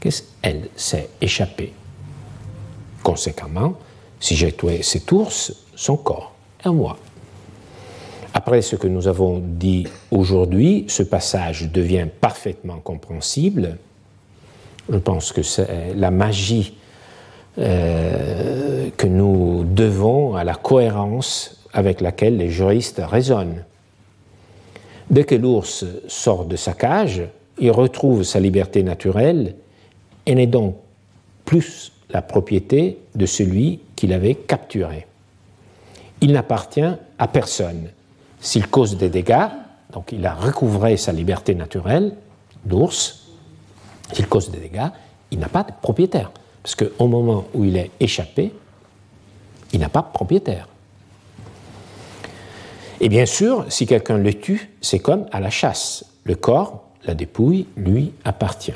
qu'elle 0.01 0.69
s'est 0.77 1.09
échappée. 1.21 1.73
Conséquemment, 3.03 3.75
si 4.21 4.37
j'ai 4.37 4.53
tué 4.53 4.83
cet 4.83 5.11
ours, 5.13 5.53
son 5.75 5.97
corps 5.97 6.33
est 6.63 6.69
à 6.69 6.73
moi. 6.73 6.97
Après 8.35 8.63
ce 8.63 8.77
que 8.77 8.87
nous 8.87 9.09
avons 9.09 9.43
dit 9.45 9.87
aujourd'hui, 10.11 10.85
ce 10.89 11.03
passage 11.03 11.71
devient 11.73 12.07
parfaitement 12.21 12.79
compréhensible. 12.79 13.79
Je 14.89 14.99
pense 14.99 15.33
que 15.33 15.43
c'est 15.43 15.95
la 15.95 16.11
magie 16.11 16.75
euh, 17.59 18.78
que 18.97 19.07
nous 19.07 19.65
devons 19.65 20.37
à 20.37 20.45
la 20.45 20.55
cohérence 20.55 21.67
avec 21.73 22.01
laquelle 22.01 22.37
les 22.37 22.51
juristes 22.51 23.01
raisonnent. 23.05 23.65
Dès 25.11 25.25
que 25.25 25.35
l'ours 25.35 25.85
sort 26.07 26.45
de 26.45 26.57
sa 26.57 26.75
cage, 26.75 27.23
il 27.59 27.71
retrouve 27.71 28.23
sa 28.23 28.41
liberté 28.41 28.83
naturelle 28.83 29.55
et 30.27 30.35
n'est 30.35 30.47
donc 30.47 30.77
plus 31.45 31.93
la 32.11 32.23
propriété 32.23 32.99
de 33.15 33.27
celui 33.27 33.81
qui 33.97 34.07
l'avait 34.07 34.35
capturé. 34.35 35.07
Il 36.21 36.33
n'appartient 36.33 36.95
à 37.19 37.29
personne. 37.29 37.89
S'il 38.41 38.69
cause 38.69 38.97
des 38.97 39.09
dégâts, 39.09 39.49
donc 39.93 40.13
il 40.13 40.25
a 40.27 40.35
recouvré 40.35 40.97
sa 40.97 41.13
liberté 41.13 41.55
naturelle 41.55 42.15
d'ours, 42.65 43.29
s'il 44.13 44.27
cause 44.27 44.51
des 44.51 44.59
dégâts, 44.59 44.89
il 45.31 45.39
n'a 45.39 45.49
pas 45.49 45.65
de 45.65 45.73
propriétaire. 45.81 46.31
Parce 46.63 46.75
qu'au 46.75 47.07
moment 47.07 47.45
où 47.55 47.65
il 47.65 47.77
est 47.77 47.91
échappé, 48.01 48.53
il 49.73 49.81
n'a 49.81 49.89
pas 49.89 50.03
de 50.03 50.13
propriétaire. 50.13 50.69
Et 53.01 53.09
bien 53.09 53.27
sûr, 53.27 53.65
si 53.69 53.87
quelqu'un 53.87 54.19
le 54.19 54.35
tue, 54.35 54.71
c'est 54.81 54.99
comme 54.99 55.27
à 55.31 55.41
la 55.41 55.51
chasse. 55.51 56.05
Le 56.25 56.35
corps, 56.35 56.85
la 57.05 57.15
dépouille, 57.15 57.67
lui 57.77 58.13
appartient. 58.25 58.73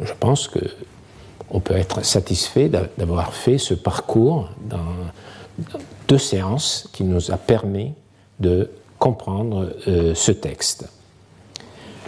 Je 0.00 0.12
pense 0.18 0.48
qu'on 0.48 1.60
peut 1.60 1.76
être 1.76 2.04
satisfait 2.04 2.68
d'avoir 2.68 3.32
fait 3.32 3.58
ce 3.58 3.74
parcours 3.74 4.50
dans 4.68 4.94
deux 6.08 6.18
séances 6.18 6.88
qui 6.92 7.04
nous 7.04 7.30
a 7.30 7.36
permis 7.36 7.92
de 8.40 8.70
comprendre 8.98 9.72
euh, 9.86 10.14
ce 10.14 10.32
texte. 10.32 10.88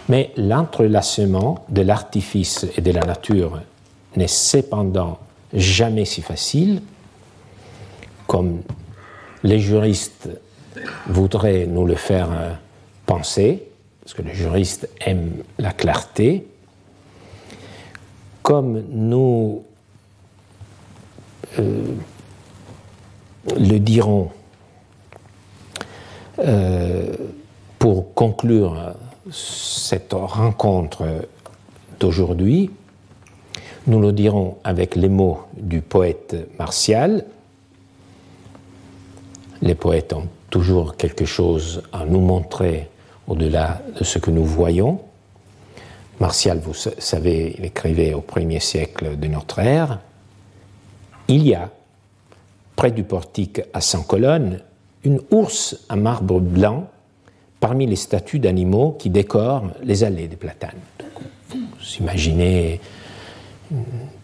Mais 0.09 0.31
l'entrelacement 0.35 1.65
de 1.69 1.81
l'artifice 1.81 2.65
et 2.75 2.81
de 2.81 2.91
la 2.91 3.01
nature 3.01 3.61
n'est 4.15 4.27
cependant 4.27 5.19
jamais 5.53 6.05
si 6.05 6.21
facile 6.21 6.81
comme 8.27 8.61
les 9.43 9.59
juristes 9.59 10.29
voudraient 11.07 11.65
nous 11.65 11.85
le 11.85 11.95
faire 11.95 12.29
euh, 12.31 12.53
penser, 13.05 13.67
parce 14.01 14.13
que 14.13 14.21
les 14.21 14.33
juristes 14.33 14.89
aiment 15.05 15.43
la 15.59 15.73
clarté, 15.73 16.47
comme 18.41 18.83
nous 18.89 19.63
euh, 21.59 21.93
le 23.57 23.79
dirons 23.79 24.31
euh, 26.39 27.13
pour 27.79 28.13
conclure 28.13 28.93
cette 29.29 30.13
rencontre 30.13 31.27
d'aujourd'hui, 31.99 32.71
nous 33.87 33.99
le 33.99 34.11
dirons 34.11 34.57
avec 34.63 34.95
les 34.95 35.09
mots 35.09 35.41
du 35.57 35.81
poète 35.81 36.35
Martial, 36.59 37.25
les 39.61 39.75
poètes 39.75 40.13
ont 40.13 40.27
toujours 40.49 40.95
quelque 40.97 41.25
chose 41.25 41.83
à 41.93 42.05
nous 42.05 42.19
montrer 42.19 42.89
au-delà 43.27 43.81
de 43.97 44.03
ce 44.03 44.19
que 44.19 44.31
nous 44.31 44.45
voyons. 44.45 44.99
Martial, 46.19 46.59
vous 46.59 46.73
savez, 46.73 47.55
il 47.57 47.65
écrivait 47.65 48.13
au 48.13 48.21
premier 48.21 48.59
siècle 48.59 49.17
de 49.17 49.27
notre 49.27 49.59
ère. 49.59 49.99
Il 51.27 51.47
y 51.47 51.55
a, 51.55 51.69
près 52.75 52.91
du 52.91 53.03
portique 53.03 53.61
à 53.73 53.81
Saint-Colonne, 53.81 54.59
une 55.03 55.21
ours 55.31 55.77
à 55.89 55.95
marbre 55.95 56.39
blanc 56.39 56.87
parmi 57.59 57.85
les 57.85 57.95
statues 57.95 58.39
d'animaux 58.39 58.95
qui 58.99 59.09
décorent 59.09 59.71
les 59.83 60.03
allées 60.03 60.27
des 60.27 60.35
platanes. 60.35 60.79
vous 61.49 61.95
imaginez 61.99 62.79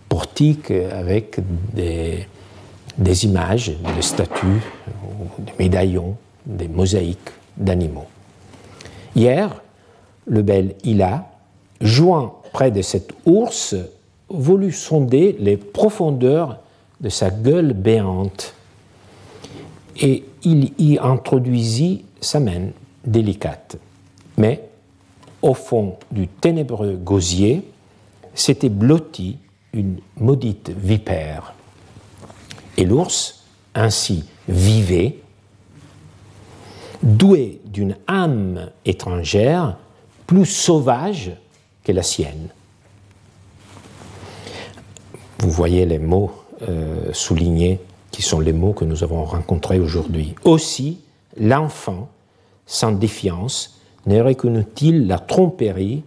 portique 0.09 0.71
avec 0.71 1.39
des, 1.73 3.25
images, 3.25 3.71
des 3.95 4.01
statues, 4.01 4.61
des 5.39 5.53
médaillons, 5.59 6.15
des 6.45 6.67
mosaïques 6.67 7.31
d'animaux. 7.55 8.07
Hier, 9.15 9.61
le 10.25 10.41
bel 10.41 10.75
Ila, 10.83 11.27
jouant 11.81 12.41
près 12.53 12.71
de 12.71 12.81
cet 12.81 13.11
ours, 13.25 13.75
voulut 14.29 14.71
sonder 14.71 15.35
les 15.39 15.57
profondeurs 15.57 16.59
de 16.99 17.09
sa 17.09 17.29
gueule 17.29 17.73
béante 17.73 18.53
et 19.99 20.23
il 20.43 20.73
y 20.79 20.97
introduisit 20.99 22.05
sa 22.21 22.39
main 22.39 22.69
délicate. 23.05 23.77
Mais 24.37 24.63
au 25.41 25.53
fond 25.53 25.95
du 26.11 26.27
ténébreux 26.27 26.93
gosier 26.93 27.63
s'était 28.39 28.69
blottie 28.69 29.37
une 29.73 29.99
maudite 30.17 30.69
vipère. 30.69 31.53
Et 32.77 32.85
l'ours, 32.85 33.43
ainsi 33.73 34.25
vivait, 34.47 35.19
doué 37.03 37.59
d'une 37.65 37.97
âme 38.07 38.69
étrangère 38.85 39.77
plus 40.25 40.45
sauvage 40.45 41.31
que 41.83 41.91
la 41.91 42.03
sienne. 42.03 42.49
Vous 45.39 45.51
voyez 45.51 45.85
les 45.85 45.99
mots 45.99 46.31
euh, 46.67 47.11
soulignés 47.13 47.79
qui 48.11 48.21
sont 48.21 48.39
les 48.39 48.53
mots 48.53 48.73
que 48.73 48.85
nous 48.85 49.03
avons 49.03 49.23
rencontrés 49.23 49.79
aujourd'hui. 49.79 50.33
Aussi, 50.43 50.99
l'enfant, 51.37 52.09
sans 52.65 52.91
défiance, 52.91 53.79
ne 54.05 54.21
reconnaît-il 54.21 55.07
la 55.07 55.19
tromperie 55.19 56.03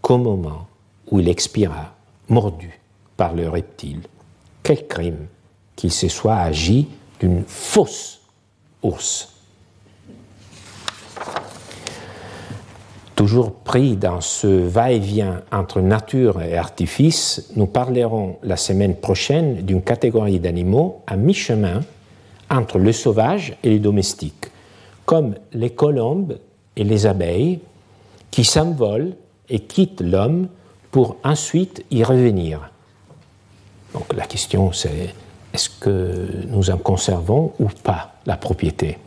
qu'au 0.00 0.18
moment 0.18 0.66
où 1.12 1.20
il 1.20 1.28
expira, 1.28 1.94
mordu 2.28 2.80
par 3.18 3.34
le 3.34 3.48
reptile. 3.48 4.00
Quel 4.62 4.88
crime 4.88 5.26
qu'il 5.76 5.92
se 5.92 6.08
soit 6.08 6.36
agi 6.36 6.88
d'une 7.20 7.44
fausse 7.46 8.22
ours. 8.82 9.28
Toujours 13.14 13.52
pris 13.52 13.96
dans 13.96 14.22
ce 14.22 14.46
va-et-vient 14.46 15.42
entre 15.52 15.82
nature 15.82 16.40
et 16.40 16.56
artifice, 16.56 17.52
nous 17.56 17.66
parlerons 17.66 18.38
la 18.42 18.56
semaine 18.56 18.96
prochaine 18.96 19.56
d'une 19.62 19.82
catégorie 19.82 20.40
d'animaux 20.40 21.02
à 21.06 21.16
mi-chemin 21.16 21.82
entre 22.50 22.78
le 22.78 22.92
sauvage 22.92 23.56
et 23.62 23.68
les 23.68 23.78
domestiques, 23.78 24.50
comme 25.04 25.34
les 25.52 25.70
colombes 25.70 26.38
et 26.74 26.84
les 26.84 27.06
abeilles 27.06 27.60
qui 28.30 28.44
s'envolent 28.44 29.14
et 29.50 29.60
quittent 29.60 30.00
l'homme 30.00 30.48
pour 30.92 31.16
ensuite 31.24 31.84
y 31.90 32.04
revenir. 32.04 32.70
Donc 33.92 34.12
la 34.14 34.26
question 34.26 34.72
c'est 34.72 35.12
est-ce 35.52 35.68
que 35.68 36.46
nous 36.46 36.70
en 36.70 36.78
conservons 36.78 37.52
ou 37.58 37.66
pas 37.66 38.14
la 38.24 38.36
propriété? 38.36 38.98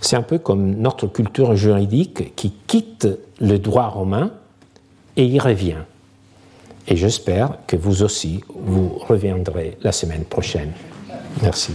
C'est 0.00 0.16
un 0.16 0.22
peu 0.22 0.38
comme 0.38 0.76
notre 0.76 1.06
culture 1.06 1.54
juridique 1.56 2.34
qui 2.34 2.52
quitte 2.66 3.08
le 3.40 3.58
droit 3.58 3.88
romain 3.88 4.30
et 5.16 5.26
y 5.26 5.38
revient. 5.38 5.82
Et 6.88 6.96
j'espère 6.96 7.58
que 7.66 7.76
vous 7.76 8.02
aussi, 8.02 8.40
vous 8.54 8.88
reviendrez 8.88 9.76
la 9.82 9.92
semaine 9.92 10.24
prochaine. 10.24 10.72
Merci. 11.42 11.74